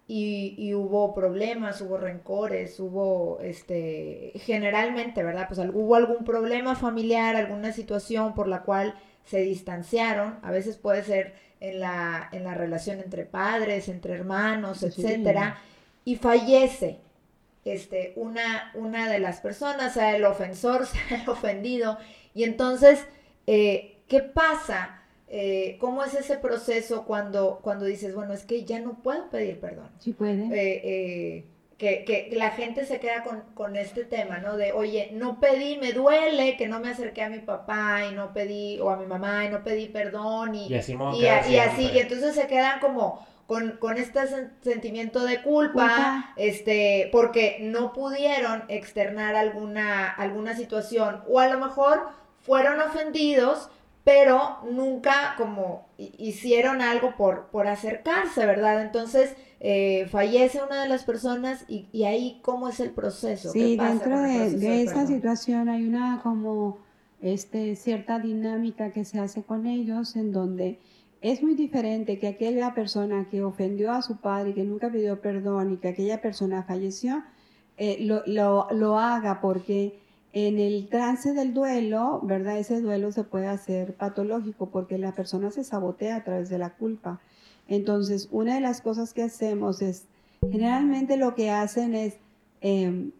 y, 0.10 0.74
hubo 0.74 1.14
problemas, 1.14 1.82
hubo 1.82 1.98
rencores, 1.98 2.80
hubo, 2.80 3.40
este, 3.42 4.32
generalmente, 4.36 5.22
¿verdad? 5.22 5.48
Pues 5.48 5.60
hubo 5.60 5.96
algún 5.96 6.24
problema 6.24 6.76
familiar, 6.76 7.36
alguna 7.36 7.74
situación 7.74 8.34
por 8.34 8.48
la 8.48 8.64
cual 8.64 8.96
se 9.26 9.40
distanciaron, 9.40 10.40
a 10.44 10.52
veces 10.52 10.78
puede 10.78 11.04
ser 11.04 11.34
en 11.60 11.82
la, 11.82 12.30
en 12.32 12.46
la 12.46 12.54
relación 12.54 13.00
entre 13.00 13.26
padres, 13.26 13.90
entre 13.90 14.14
hermanos, 14.14 14.82
etcétera, 14.84 15.60
y 16.06 16.16
fallece 16.16 17.00
este, 17.66 18.14
una, 18.16 18.72
una 18.76 19.10
de 19.10 19.20
las 19.20 19.42
personas, 19.42 19.94
sea 19.94 20.16
el 20.16 20.24
ofensor, 20.24 20.86
sea 20.88 21.22
el 21.22 21.30
ofendido, 21.30 21.98
y 22.34 22.46
entonces, 22.46 23.06
eh, 23.46 23.98
¿qué 24.08 24.22
pasa? 24.22 24.97
Eh, 25.30 25.78
¿Cómo 25.80 26.04
es 26.04 26.14
ese 26.14 26.38
proceso 26.38 27.04
cuando, 27.06 27.60
cuando 27.62 27.86
dices, 27.86 28.16
bueno, 28.16 28.34
es 28.34 28.46
que 28.46 28.64
ya 28.64 28.80
no 28.80 28.94
puedo 29.04 29.30
pedir 29.30 29.60
perdón? 29.60 29.90
Sí 30.00 30.14
puede. 30.14 30.46
Eh, 30.46 30.82
eh, 30.84 31.46
que, 31.78 32.06
que, 32.06 32.36
la 32.36 32.52
gente 32.52 32.86
se 32.86 33.00
queda 33.00 33.24
con, 33.24 33.42
con, 33.54 33.76
este 33.76 34.04
tema, 34.04 34.40
¿no? 34.40 34.58
De, 34.58 34.72
oye, 34.72 35.10
no 35.14 35.40
pedí, 35.40 35.78
me 35.78 35.92
duele 35.92 36.58
que 36.58 36.68
no 36.68 36.80
me 36.80 36.90
acerqué 36.90 37.24
a 37.24 37.30
mi 37.30 37.40
papá 37.40 38.06
y 38.10 38.16
no 38.16 38.34
pedí, 38.34 38.80
o 38.80 38.90
a 38.90 38.98
mi 38.98 39.06
mamá 39.06 39.46
y 39.46 39.50
no 39.50 39.64
pedí 39.64 39.88
perdón 39.88 40.56
y, 40.56 40.68
y 40.70 40.76
así, 40.76 40.98
y, 41.14 41.22
y, 41.24 41.58
así, 41.60 41.92
y 41.94 42.00
entonces 42.00 42.34
se 42.34 42.48
quedan 42.48 42.80
como 42.80 43.28
con, 43.48 43.78
con 43.78 43.98
este 43.98 44.20
sentimiento 44.62 45.24
de 45.24 45.42
culpa, 45.42 46.34
este, 46.36 47.10
porque 47.12 47.58
no 47.62 47.94
pudieron 47.94 48.64
externar 48.68 49.36
alguna, 49.36 50.10
alguna 50.10 50.56
situación, 50.56 51.22
o 51.28 51.40
a 51.40 51.48
lo 51.48 51.58
mejor 51.58 52.10
fueron 52.42 52.80
ofendidos, 52.82 53.70
pero 54.08 54.60
nunca 54.72 55.34
como 55.36 55.86
hicieron 55.98 56.82
algo 56.82 57.18
por, 57.18 57.48
por 57.48 57.68
acercarse, 57.68 58.46
¿verdad? 58.46 58.82
Entonces 58.82 59.36
eh, 59.60 60.08
fallece 60.10 60.64
una 60.64 60.82
de 60.82 60.88
las 60.88 61.04
personas 61.04 61.66
y, 61.68 61.90
y, 61.92 62.06
ahí 62.06 62.40
cómo 62.42 62.70
es 62.70 62.80
el 62.80 62.92
proceso. 62.92 63.52
Sí, 63.52 63.76
dentro 63.76 64.22
de, 64.22 64.52
de 64.52 64.84
esa 64.84 65.06
situación 65.06 65.68
hay 65.68 65.86
una 65.86 66.22
como 66.24 66.78
este, 67.20 67.76
cierta 67.76 68.18
dinámica 68.20 68.92
que 68.92 69.04
se 69.04 69.20
hace 69.20 69.44
con 69.44 69.68
ellos 69.68 70.16
en 70.16 70.32
donde 70.32 70.80
es 71.20 71.44
muy 71.44 71.56
diferente 71.56 72.18
que 72.18 72.28
aquella 72.28 72.74
persona 72.74 73.28
que 73.30 73.44
ofendió 73.44 73.92
a 73.92 74.02
su 74.02 74.22
padre 74.22 74.52
y 74.52 74.54
que 74.54 74.64
nunca 74.64 74.90
pidió 74.90 75.20
perdón 75.20 75.74
y 75.74 75.78
que 75.80 75.90
aquella 75.90 76.22
persona 76.22 76.64
falleció, 76.64 77.26
eh, 77.76 77.98
lo, 78.00 78.24
lo, 78.26 78.70
lo, 78.72 79.00
haga 79.00 79.42
porque 79.42 80.00
en 80.34 80.60
el 80.60 80.90
trance 80.90 81.34
del 81.34 81.54
duelo, 81.54 82.20
¿verdad? 82.24 82.60
Ese 82.60 82.82
duelo 82.82 83.12
se 83.12 83.24
puede 83.24 83.48
hacer 83.48 83.96
patológico 83.96 84.70
porque 84.70 84.98
la 84.98 85.14
persona 85.14 85.52
se 85.52 85.64
sabotea 85.64 86.18
a 86.18 86.24
través 86.24 86.50
de 86.50 86.58
la 86.58 86.76
culpa. 86.76 87.20
Entonces, 87.68 88.30
una 88.32 88.56
de 88.56 88.62
las 88.62 88.82
cosas 88.82 89.14
que 89.14 89.24
hacemos 89.24 89.82
es, 89.82 90.06
generalmente 90.42 91.18
lo 91.18 91.36
que 91.36 91.50
hacen 91.50 91.96
es, 91.96 92.16
em, 92.62 93.12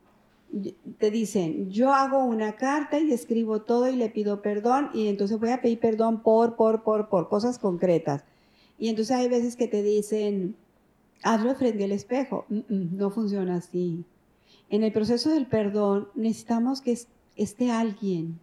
te 0.98 1.12
dicen, 1.12 1.70
yo 1.70 1.94
hago 1.94 2.24
una 2.24 2.56
carta 2.56 3.00
y 3.00 3.12
escribo 3.12 3.62
todo 3.62 3.90
y 3.90 3.96
le 3.96 4.10
pido 4.10 4.42
perdón 4.42 4.90
y 4.94 5.08
entonces 5.08 5.40
voy 5.40 5.50
a 5.50 5.62
pedir 5.62 5.80
perdón 5.80 6.22
por, 6.22 6.56
por, 6.56 6.84
por, 6.84 7.10
por 7.10 7.28
cosas 7.28 7.60
concretas. 7.60 8.24
Y 8.80 8.90
entonces 8.90 9.16
hay 9.16 9.28
veces 9.28 9.56
que 9.56 9.68
te 9.68 9.84
dicen, 9.84 10.56
hazlo 11.24 11.56
frente 11.56 11.84
al 11.84 11.92
espejo. 11.92 12.46
no 12.50 13.10
funciona 13.10 13.56
así. 13.56 14.06
En 14.70 14.84
el 14.84 14.92
proceso 14.92 15.30
del 15.30 15.48
perdón 15.48 16.10
necesitamos 16.16 16.82
que 16.82 16.98
esté 17.36 17.72
alguien, 17.72 18.40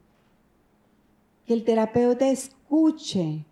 que 1.47 1.55
el 1.55 1.64
terapeuta 1.64 2.29
escuche, 2.29 3.45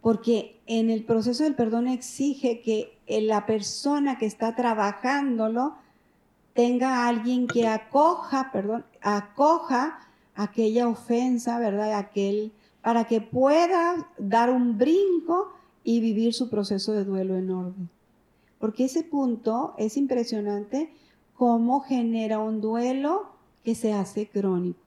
porque 0.00 0.58
en 0.66 0.90
el 0.90 1.04
proceso 1.04 1.44
del 1.44 1.54
perdón 1.54 1.88
exige 1.88 2.62
que 2.62 2.98
la 3.26 3.46
persona 3.46 4.16
que 4.18 4.26
está 4.26 4.54
trabajándolo 4.54 5.74
tenga 6.54 7.06
alguien 7.06 7.46
que 7.46 7.68
acoja, 7.68 8.50
perdón, 8.52 8.84
aquella 10.34 10.88
ofensa, 10.88 11.58
¿verdad? 11.58 11.94
Aquel, 11.94 12.52
para 12.80 13.04
que 13.04 13.20
pueda 13.20 14.08
dar 14.18 14.50
un 14.50 14.78
brinco 14.78 15.52
y 15.84 16.00
vivir 16.00 16.32
su 16.32 16.48
proceso 16.48 16.92
de 16.92 17.04
duelo 17.04 17.36
en 17.36 17.50
orden. 17.50 17.90
Porque 18.58 18.84
ese 18.86 19.02
punto 19.02 19.74
es 19.78 19.96
impresionante 19.96 20.90
cómo 21.38 21.80
genera 21.80 22.40
un 22.40 22.60
duelo 22.60 23.30
que 23.62 23.76
se 23.76 23.92
hace 23.92 24.26
crónico. 24.26 24.80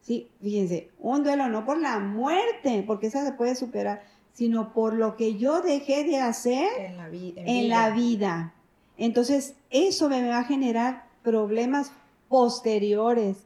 Sí, 0.00 0.30
fíjense, 0.40 0.88
un 0.98 1.24
duelo 1.24 1.48
no 1.48 1.66
por 1.66 1.78
la 1.78 1.98
muerte, 1.98 2.82
porque 2.86 3.08
esa 3.08 3.22
se 3.22 3.32
puede 3.32 3.54
superar, 3.54 4.02
sino 4.32 4.72
por 4.72 4.94
lo 4.94 5.16
que 5.16 5.36
yo 5.36 5.60
dejé 5.60 6.04
de 6.04 6.20
hacer 6.20 6.68
en 6.78 6.96
la, 6.96 7.10
en 7.10 7.68
la 7.68 7.90
vida. 7.90 8.54
Entonces, 8.96 9.56
eso 9.68 10.08
me 10.08 10.26
va 10.26 10.38
a 10.38 10.44
generar 10.44 11.06
problemas 11.22 11.92
posteriores. 12.28 13.36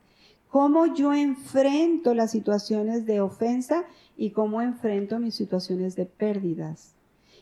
Cómo 0.49 0.95
yo 0.95 1.13
enfrento 1.13 2.15
las 2.15 2.31
situaciones 2.31 3.05
de 3.05 3.21
ofensa 3.21 3.85
y 4.17 4.31
cómo 4.31 4.63
enfrento 4.63 5.19
mis 5.19 5.35
situaciones 5.35 5.97
de 5.97 6.07
pérdidas. 6.07 6.95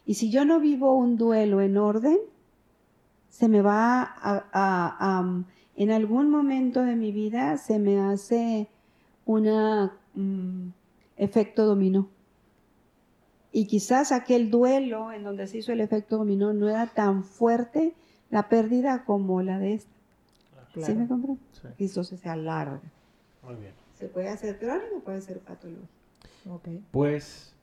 Y 0.06 0.14
si 0.14 0.30
yo 0.30 0.46
no 0.46 0.58
vivo 0.58 0.94
un 0.94 1.18
duelo 1.18 1.60
en 1.60 1.76
orden, 1.76 2.18
se 3.28 3.48
me 3.48 3.62
va 3.62 4.14
a, 4.20 5.44
en 5.76 5.90
algún 5.90 6.30
momento 6.30 6.82
de 6.82 6.96
mi 6.96 7.12
vida 7.12 7.56
se 7.56 7.78
me 7.78 8.00
hace 8.00 8.68
un 9.24 9.90
mm, 10.14 10.72
efecto 11.16 11.66
dominó. 11.66 12.08
Y 13.52 13.66
quizás 13.66 14.12
aquel 14.12 14.50
duelo 14.50 15.12
en 15.12 15.24
donde 15.24 15.46
se 15.46 15.58
hizo 15.58 15.72
el 15.72 15.80
efecto 15.80 16.18
dominó 16.18 16.52
no 16.52 16.68
era 16.68 16.86
tan 16.86 17.24
fuerte 17.24 17.94
la 18.30 18.48
pérdida 18.48 19.04
como 19.04 19.42
la 19.42 19.58
de 19.58 19.74
esta. 19.74 19.92
¿Sí 20.80 20.92
me 20.94 21.08
compré? 21.08 21.34
Y 21.78 21.86
entonces 21.86 22.20
se 22.20 22.28
alarga. 22.28 22.80
Muy 23.42 23.56
bien. 23.56 23.72
Se 23.94 24.06
puede 24.06 24.28
hacer 24.28 24.58
crónico, 24.58 25.00
puede 25.04 25.20
ser 25.22 25.40
patológico. 25.40 25.88
Okay. 26.48 26.84
Pues 26.92 27.54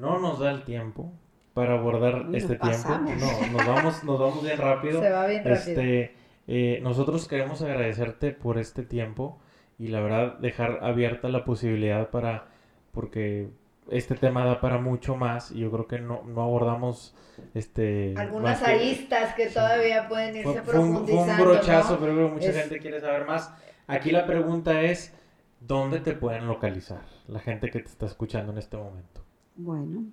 no 0.00 0.18
nos 0.18 0.38
da 0.38 0.50
el 0.50 0.64
tiempo 0.64 1.12
para 1.54 1.74
abordar 1.74 2.26
este 2.34 2.56
tiempo. 2.56 2.88
No, 2.88 3.46
nos 3.52 3.66
vamos, 3.66 4.04
nos 4.04 4.20
vamos 4.20 4.42
bien 4.42 4.58
rápido. 4.58 5.00
Se 5.02 5.10
va 5.10 5.26
bien 5.26 5.44
rápido. 5.44 5.80
Este, 5.80 6.14
eh, 6.46 6.80
nosotros 6.82 7.28
queremos 7.28 7.62
agradecerte 7.62 8.32
por 8.32 8.58
este 8.58 8.82
tiempo 8.82 9.38
y 9.78 9.88
la 9.88 10.00
verdad 10.00 10.38
dejar 10.38 10.80
abierta 10.82 11.28
la 11.28 11.44
posibilidad 11.44 12.10
para, 12.10 12.48
porque 12.92 13.50
este 13.90 14.14
tema 14.14 14.44
da 14.44 14.60
para 14.60 14.78
mucho 14.78 15.16
más 15.16 15.50
y 15.50 15.60
yo 15.60 15.70
creo 15.70 15.86
que 15.86 15.98
no, 15.98 16.22
no 16.24 16.42
abordamos 16.42 17.14
este 17.54 18.14
algunas 18.16 18.62
aristas 18.62 19.34
que, 19.34 19.46
todavía 19.46 20.08
pueden 20.08 20.36
irse 20.36 20.62
profundizando. 20.62 21.24
Fue 21.24 21.32
un, 21.32 21.40
brochazo, 21.40 21.98
pero 21.98 22.12
creo 22.12 22.28
que 22.28 22.34
mucha 22.34 22.52
gente 22.52 22.78
quiere 22.78 23.00
saber 23.00 23.26
más. 23.26 23.52
Aquí 23.86 24.10
la 24.10 24.26
pregunta 24.26 24.82
es, 24.82 25.14
¿dónde 25.60 26.00
te 26.00 26.12
pueden 26.12 26.46
localizar 26.46 27.02
la 27.26 27.40
gente 27.40 27.70
que 27.70 27.80
te 27.80 27.88
está 27.88 28.06
escuchando 28.06 28.52
en 28.52 28.58
este 28.58 28.76
momento? 28.76 29.24
Bueno. 29.56 30.04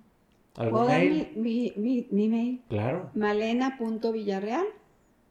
¿Algún 0.56 0.86
mail? 0.86 1.32
Mi, 1.36 1.72
mi, 1.76 2.06
mi, 2.10 2.28
mail. 2.28 2.62
Claro. 2.68 3.10
malena.villarreal 3.14 4.66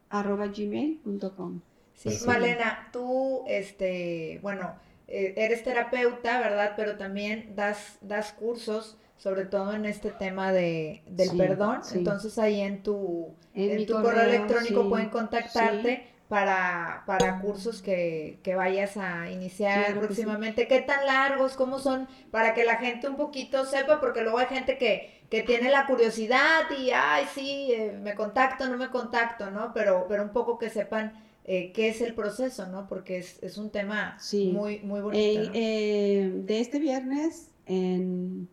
arroba 0.08 0.48
gmail.com. 0.48 1.60
Sí, 1.94 2.08
Malena, 2.26 2.88
tú, 2.92 3.44
este, 3.46 4.38
bueno, 4.42 4.74
eh, 5.06 5.34
eres 5.36 5.62
terapeuta, 5.62 6.40
¿verdad? 6.40 6.72
Pero 6.76 6.96
también 6.96 7.52
das, 7.54 7.98
das 8.00 8.32
cursos, 8.32 8.96
sobre 9.18 9.44
todo 9.44 9.74
en 9.74 9.84
este 9.84 10.10
tema 10.10 10.50
de, 10.50 11.02
del 11.06 11.36
perdón. 11.36 11.80
Entonces 11.94 12.38
ahí 12.38 12.60
en 12.60 12.82
tu, 12.82 13.34
en, 13.54 13.84
tu 13.84 13.92
correo, 14.00 14.22
electrónico 14.22 14.88
pueden 14.88 15.10
contactarte. 15.10 16.06
Para, 16.30 17.02
para 17.06 17.40
cursos 17.40 17.82
que, 17.82 18.38
que 18.44 18.54
vayas 18.54 18.96
a 18.96 19.28
iniciar 19.32 19.98
próximamente. 19.98 20.68
¿Qué 20.68 20.80
tan 20.80 21.04
largos? 21.04 21.54
¿Cómo 21.56 21.80
son? 21.80 22.06
Para 22.30 22.54
que 22.54 22.64
la 22.64 22.76
gente 22.76 23.08
un 23.08 23.16
poquito 23.16 23.64
sepa, 23.64 23.98
porque 23.98 24.22
luego 24.22 24.38
hay 24.38 24.46
gente 24.46 24.78
que, 24.78 25.22
que 25.28 25.42
tiene 25.42 25.70
la 25.70 25.86
curiosidad 25.86 26.62
y, 26.78 26.90
ay, 26.90 27.24
sí, 27.34 27.72
eh, 27.72 27.98
me 28.00 28.14
contacto, 28.14 28.68
no 28.68 28.76
me 28.76 28.90
contacto, 28.90 29.50
¿no? 29.50 29.72
Pero, 29.74 30.06
pero 30.08 30.22
un 30.22 30.30
poco 30.30 30.56
que 30.56 30.70
sepan 30.70 31.14
eh, 31.44 31.72
qué 31.72 31.88
es 31.88 32.00
el 32.00 32.14
proceso, 32.14 32.68
¿no? 32.68 32.86
Porque 32.86 33.18
es, 33.18 33.58
un 33.58 33.70
tema 33.70 34.16
muy, 34.52 34.78
muy 34.80 35.00
bonito. 35.00 35.50
Eh, 35.52 36.30
de 36.32 36.60
este 36.60 36.78
viernes, 36.78 37.50
en 37.66 38.48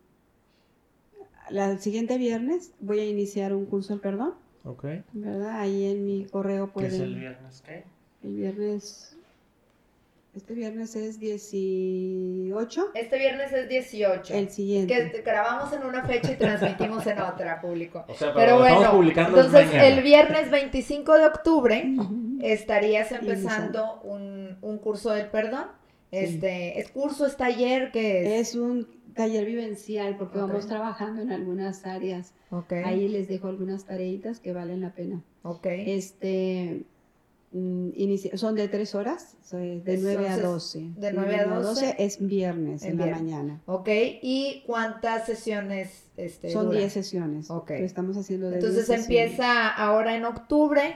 el 1.50 1.78
siguiente 1.78 2.18
viernes, 2.18 2.72
voy 2.80 2.98
a 2.98 3.04
iniciar 3.04 3.54
un 3.54 3.66
curso 3.66 3.92
del 3.92 4.00
perdón. 4.00 4.34
Ok. 4.64 4.84
¿Verdad? 5.12 5.60
Ahí 5.60 5.90
en 5.90 6.06
mi 6.06 6.24
correo 6.26 6.72
pueden... 6.72 6.90
¿Qué 6.90 6.96
es 6.96 7.02
el 7.02 7.14
viernes 7.14 7.62
qué? 7.66 7.84
El 8.22 8.36
viernes... 8.36 9.14
Este 10.34 10.54
viernes 10.54 10.94
es 10.94 11.18
18. 11.18 12.90
Este 12.94 13.18
viernes 13.18 13.52
es 13.52 13.68
18. 13.68 14.34
El 14.34 14.50
siguiente. 14.50 15.10
Que 15.10 15.22
grabamos 15.22 15.72
en 15.72 15.82
una 15.82 16.04
fecha 16.04 16.30
y 16.30 16.36
transmitimos 16.36 17.04
en 17.08 17.18
otra, 17.20 17.60
público. 17.60 18.04
O 18.06 18.14
sea, 18.14 18.32
pero, 18.34 18.58
bueno, 18.58 18.92
publicando 18.92 19.40
entonces 19.40 19.74
el 19.74 20.02
viernes 20.02 20.50
25 20.50 21.14
de 21.14 21.26
octubre 21.26 21.92
estarías 22.40 23.10
empezando 23.10 24.00
un, 24.04 24.58
un, 24.60 24.78
curso 24.78 25.10
del 25.10 25.26
perdón. 25.26 25.66
Este, 26.12 26.78
¿Es 26.78 26.90
curso, 26.90 27.26
es 27.26 27.36
taller? 27.36 27.90
que 27.90 28.38
es? 28.38 28.50
Es 28.50 28.54
un 28.54 28.86
taller 29.18 29.44
vivencial 29.44 30.16
porque 30.16 30.38
vamos 30.38 30.68
trabajando 30.68 31.20
en 31.20 31.32
algunas 31.32 31.84
áreas. 31.84 32.34
Ahí 32.84 33.08
les 33.08 33.26
dejo 33.26 33.48
algunas 33.48 33.84
tareitas 33.84 34.38
que 34.38 34.52
valen 34.52 34.80
la 34.80 34.94
pena. 34.94 35.20
Okay. 35.42 35.90
Este, 35.90 36.84
mm, 37.50 37.90
son 38.36 38.54
de 38.54 38.68
tres 38.68 38.94
horas, 38.94 39.36
de 39.50 39.98
9 40.00 40.28
a 40.28 40.38
12. 40.38 40.92
De 40.96 41.12
9 41.12 41.34
a 41.34 41.46
12. 41.46 41.96
es 41.98 42.24
viernes 42.24 42.84
en, 42.84 42.96
la 42.98 43.06
mañana. 43.06 43.60
Ok, 43.66 43.88
¿y 44.22 44.62
cuántas 44.66 45.26
sesiones? 45.26 46.04
Este, 46.16 46.50
son 46.50 46.70
10 46.70 46.92
sesiones. 46.92 47.50
Ok. 47.50 47.72
estamos 47.72 48.16
haciendo 48.16 48.50
de 48.50 48.60
Entonces 48.60 48.88
empieza 48.88 49.68
ahora 49.68 50.14
en 50.14 50.26
octubre 50.26 50.94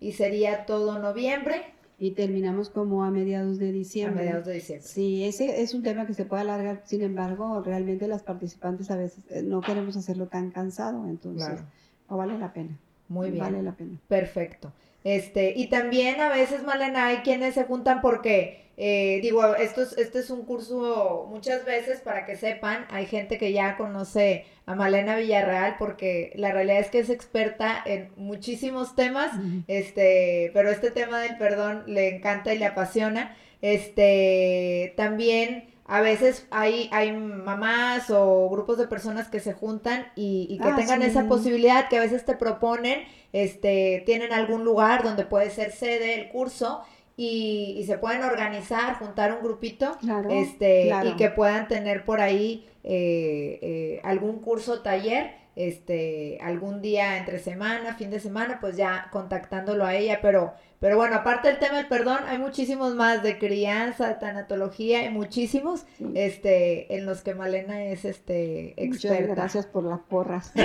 y 0.00 0.10
sería 0.12 0.66
todo 0.66 0.98
noviembre. 0.98 1.62
Y 2.00 2.12
terminamos 2.12 2.70
como 2.70 3.04
a 3.04 3.10
mediados 3.10 3.58
de 3.58 3.70
diciembre. 3.70 4.22
A 4.22 4.24
mediados 4.24 4.46
de 4.46 4.54
diciembre. 4.54 4.88
Sí, 4.88 5.24
ese 5.24 5.62
es 5.62 5.74
un 5.74 5.82
tema 5.82 6.06
que 6.06 6.14
se 6.14 6.24
puede 6.24 6.42
alargar, 6.42 6.82
sin 6.84 7.02
embargo, 7.02 7.62
realmente 7.62 8.08
las 8.08 8.22
participantes 8.22 8.90
a 8.90 8.96
veces 8.96 9.22
eh, 9.30 9.42
no 9.42 9.60
queremos 9.60 9.96
hacerlo 9.96 10.26
tan 10.26 10.50
cansado, 10.50 11.06
entonces 11.06 11.60
no 12.08 12.16
vale 12.16 12.38
la 12.38 12.52
pena. 12.52 12.76
Muy 13.08 13.30
bien. 13.30 13.44
Vale 13.44 13.62
la 13.62 13.72
pena. 13.72 13.98
Perfecto. 14.08 14.72
Este, 15.04 15.52
y 15.56 15.68
también 15.68 16.20
a 16.20 16.28
veces, 16.28 16.64
Malena, 16.64 17.06
hay 17.06 17.18
quienes 17.18 17.54
se 17.54 17.64
juntan 17.64 18.00
porque 18.00 18.69
eh, 18.82 19.20
digo, 19.22 19.54
esto 19.56 19.82
es, 19.82 19.92
este 19.98 20.20
es 20.20 20.30
un 20.30 20.46
curso 20.46 21.26
muchas 21.28 21.66
veces 21.66 22.00
para 22.00 22.24
que 22.24 22.36
sepan, 22.36 22.86
hay 22.90 23.04
gente 23.04 23.36
que 23.36 23.52
ya 23.52 23.76
conoce 23.76 24.46
a 24.64 24.74
Malena 24.74 25.16
Villarreal 25.16 25.76
porque 25.78 26.32
la 26.34 26.50
realidad 26.50 26.80
es 26.80 26.88
que 26.90 27.00
es 27.00 27.10
experta 27.10 27.82
en 27.84 28.10
muchísimos 28.16 28.94
temas, 28.96 29.32
este, 29.66 30.50
pero 30.54 30.70
este 30.70 30.90
tema 30.90 31.20
del 31.20 31.36
perdón 31.36 31.82
le 31.86 32.08
encanta 32.16 32.54
y 32.54 32.58
le 32.58 32.66
apasiona. 32.66 33.36
Este, 33.60 34.94
también 34.96 35.68
a 35.86 36.00
veces 36.00 36.46
hay, 36.50 36.88
hay 36.92 37.12
mamás 37.12 38.10
o 38.10 38.48
grupos 38.48 38.78
de 38.78 38.86
personas 38.86 39.28
que 39.28 39.40
se 39.40 39.52
juntan 39.52 40.06
y, 40.14 40.46
y 40.48 40.58
que 40.58 40.68
Ah, 40.68 40.76
tengan 40.76 41.02
sí. 41.02 41.08
esa 41.08 41.26
posibilidad, 41.26 41.88
que 41.88 41.98
a 41.98 42.00
veces 42.00 42.24
te 42.24 42.36
proponen, 42.36 43.00
este, 43.32 44.02
tienen 44.06 44.32
algún 44.32 44.64
lugar 44.64 45.02
donde 45.02 45.24
puede 45.24 45.50
ser 45.50 45.72
sede 45.72 46.14
el 46.14 46.28
curso 46.30 46.82
y, 47.22 47.76
y 47.78 47.84
se 47.84 47.98
pueden 47.98 48.22
organizar, 48.22 48.94
juntar 48.98 49.30
un 49.34 49.42
grupito, 49.42 49.98
Claro, 50.00 50.30
este, 50.30 50.86
claro. 50.86 51.10
y 51.10 51.16
que 51.16 51.28
puedan 51.28 51.68
tener 51.68 52.06
por 52.06 52.22
ahí 52.22 52.66
eh, 52.82 53.58
eh, 53.60 54.00
algún 54.04 54.40
curso, 54.40 54.80
taller, 54.80 55.34
este, 55.56 56.38
algún 56.42 56.80
día 56.80 57.18
entre 57.18 57.38
semana, 57.38 57.94
fin 57.94 58.10
de 58.10 58.20
semana, 58.20 58.58
pues 58.60 58.76
ya 58.76 59.08
contactándolo 59.12 59.84
a 59.84 59.94
ella, 59.94 60.20
pero, 60.22 60.54
pero 60.78 60.96
bueno, 60.96 61.16
aparte 61.16 61.48
del 61.48 61.58
tema 61.58 61.76
del 61.78 61.88
perdón, 61.88 62.20
hay 62.26 62.38
muchísimos 62.38 62.94
más 62.94 63.22
de 63.22 63.38
crianza, 63.38 64.08
de 64.08 64.14
tanatología, 64.14 65.00
hay 65.00 65.10
muchísimos, 65.10 65.86
Sí. 65.98 66.10
este, 66.14 66.96
en 66.96 67.04
los 67.06 67.22
que 67.22 67.34
Malena 67.34 67.82
es, 67.84 68.04
este, 68.04 68.74
Muchas 68.78 69.04
experta. 69.04 69.34
gracias 69.34 69.66
por 69.66 69.84
las 69.84 70.00
porras. 70.00 70.52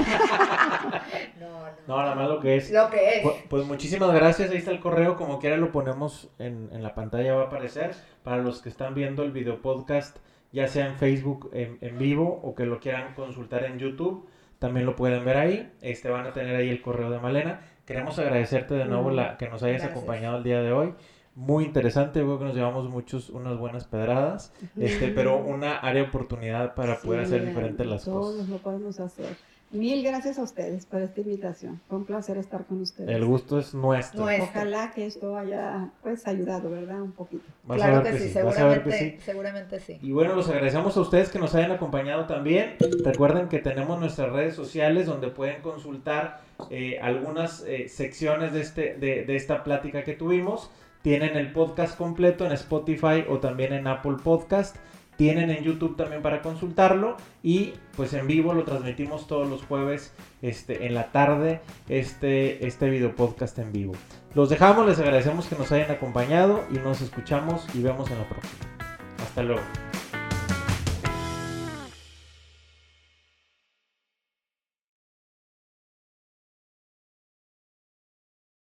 No, 1.40 1.66
No, 1.88 1.98
nada 2.02 2.16
más 2.16 2.28
lo 2.28 2.40
que 2.40 2.56
es. 2.58 2.72
Lo 2.72 2.90
que 2.90 3.18
es. 3.20 3.24
Pu- 3.24 3.34
Pues 3.50 3.66
muchísimas 3.66 4.12
gracias, 4.14 4.50
ahí 4.52 4.58
está 4.58 4.72
el 4.72 4.80
correo, 4.80 5.18
como 5.18 5.40
quiera 5.40 5.58
lo 5.58 5.72
ponemos 5.72 6.30
en, 6.40 6.70
en 6.72 6.82
la 6.84 6.96
pantalla, 6.96 7.34
va 7.36 7.44
a 7.44 7.46
aparecer. 7.48 7.92
Para 8.24 8.38
los 8.42 8.62
que 8.62 8.70
están 8.70 8.96
viendo 8.96 9.24
el 9.24 9.32
video 9.32 9.62
podcast, 9.62 10.18
ya 10.52 10.68
sea 10.68 10.88
en 10.88 10.96
Facebook 10.96 11.50
en, 11.54 11.78
en 11.82 11.98
vivo 11.98 12.40
o 12.44 12.56
que 12.56 12.66
lo 12.66 12.80
quieran 12.80 13.14
consultar 13.14 13.66
en 13.66 13.78
YouTube, 13.78 14.28
también 14.60 14.86
lo 14.86 14.96
pueden 14.96 15.26
ver 15.26 15.38
ahí. 15.38 15.72
Este 15.82 16.10
van 16.10 16.26
a 16.28 16.34
tener 16.34 16.56
ahí 16.56 16.70
el 16.70 16.82
correo 16.82 17.10
de 17.10 17.20
Malena. 17.20 17.62
Queremos 17.86 18.18
agradecerte 18.20 18.74
de 18.74 18.86
nuevo 18.86 19.12
la, 19.12 19.38
que 19.38 19.48
nos 19.48 19.62
hayas 19.64 19.82
gracias. 19.82 19.92
acompañado 19.92 20.38
el 20.38 20.44
día 20.44 20.62
de 20.62 20.72
hoy. 20.72 20.94
Muy 21.36 21.66
interesante, 21.66 22.22
creo 22.22 22.40
que 22.40 22.46
nos 22.46 22.56
llevamos 22.56 22.90
muchos, 22.90 23.30
unas 23.30 23.58
buenas 23.58 23.86
pedradas, 23.86 24.54
este, 24.80 25.10
pero 25.10 25.38
una 25.38 25.76
área 25.80 26.04
de 26.04 26.08
oportunidad 26.08 26.76
para 26.76 26.98
poder 27.02 27.22
hacer 27.22 27.46
diferentes 27.46 27.86
las 27.86 28.06
todos 28.06 28.36
cosas. 28.36 28.48
lo 28.48 28.58
podemos 28.60 29.00
hacer. 29.02 29.36
Mil 29.72 30.04
gracias 30.04 30.40
a 30.40 30.44
ustedes 30.44 30.86
por 30.86 31.02
esta 31.02 31.20
invitación. 31.20 31.82
Fue 31.90 31.98
un 31.98 32.06
placer 32.06 32.38
estar 32.38 32.66
con 32.66 32.82
ustedes. 32.82 33.10
El 33.10 33.26
gusto 33.26 33.60
es 33.60 33.74
nuestro. 33.74 34.22
Nuestro. 34.22 34.46
Ojalá 34.46 34.92
que 34.94 35.06
esto 35.06 35.38
haya 35.38 35.90
pues 36.02 36.26
ayudado, 36.28 36.70
¿verdad? 36.70 37.02
Un 37.02 37.12
poquito. 37.12 37.44
Vas 37.64 37.82
a 37.82 37.86
claro 37.86 38.04
ver 38.04 38.14
que, 38.14 38.20
sí, 38.20 38.40
vas 38.42 38.58
a 38.58 38.68
ver 38.68 38.84
que 38.84 38.92
seguramente, 38.92 39.18
sí. 39.18 39.26
seguramente 39.26 39.80
sí. 39.80 40.00
Y 40.02 40.12
bueno, 40.12 40.36
los 40.36 40.48
agradecemos 40.48 40.96
a 40.96 41.02
ustedes 41.02 41.30
que 41.30 41.40
nos 41.40 41.54
hayan 41.56 41.72
acompañado 41.72 42.26
también. 42.26 42.76
Recuerden 43.04 43.50
que 43.50 43.60
tenemos 43.60 44.00
nuestras 44.00 44.32
redes 44.32 44.56
sociales 44.56 45.08
donde 45.08 45.28
pueden 45.28 45.62
consultar 45.62 46.42
eh, 46.70 47.00
algunas 47.02 47.64
eh, 47.68 47.90
secciones 47.90 48.54
de, 48.54 48.62
este, 48.62 48.96
de, 48.96 49.26
de 49.26 49.36
esta 49.36 49.64
plática 49.64 50.04
que 50.04 50.14
tuvimos. 50.14 50.70
Tienen 51.02 51.36
el 51.36 51.52
podcast 51.52 51.98
completo 51.98 52.46
en 52.46 52.54
Spotify 52.54 53.26
o 53.28 53.40
también 53.40 53.74
en 53.74 53.88
Apple 53.88 54.18
Podcast. 54.24 54.78
Tienen 55.18 55.50
en 55.50 55.64
YouTube 55.64 55.96
también 55.96 56.22
para 56.22 56.42
consultarlo. 56.42 57.18
Y 57.44 57.74
pues 57.96 58.14
en 58.14 58.28
vivo 58.28 58.54
lo 58.54 58.64
transmitimos 58.64 59.28
todos 59.28 59.50
los 59.50 59.64
jueves 59.64 60.14
este, 60.42 60.86
en 60.86 60.94
la 60.94 61.12
tarde, 61.12 61.62
este, 61.90 62.66
este 62.68 62.90
video 62.90 63.16
podcast 63.16 63.58
en 63.60 63.72
vivo. 63.72 63.94
Los 64.34 64.50
dejamos, 64.50 64.86
les 64.86 65.00
agradecemos 65.00 65.48
que 65.48 65.56
nos 65.56 65.72
hayan 65.72 65.92
acompañado 65.92 66.64
y 66.72 66.76
nos 66.76 67.02
escuchamos 67.02 67.66
y 67.74 67.82
vemos 67.82 68.12
en 68.12 68.20
la 68.20 68.28
próxima. 68.28 68.66
Hasta 69.24 69.44
luego. 69.44 69.95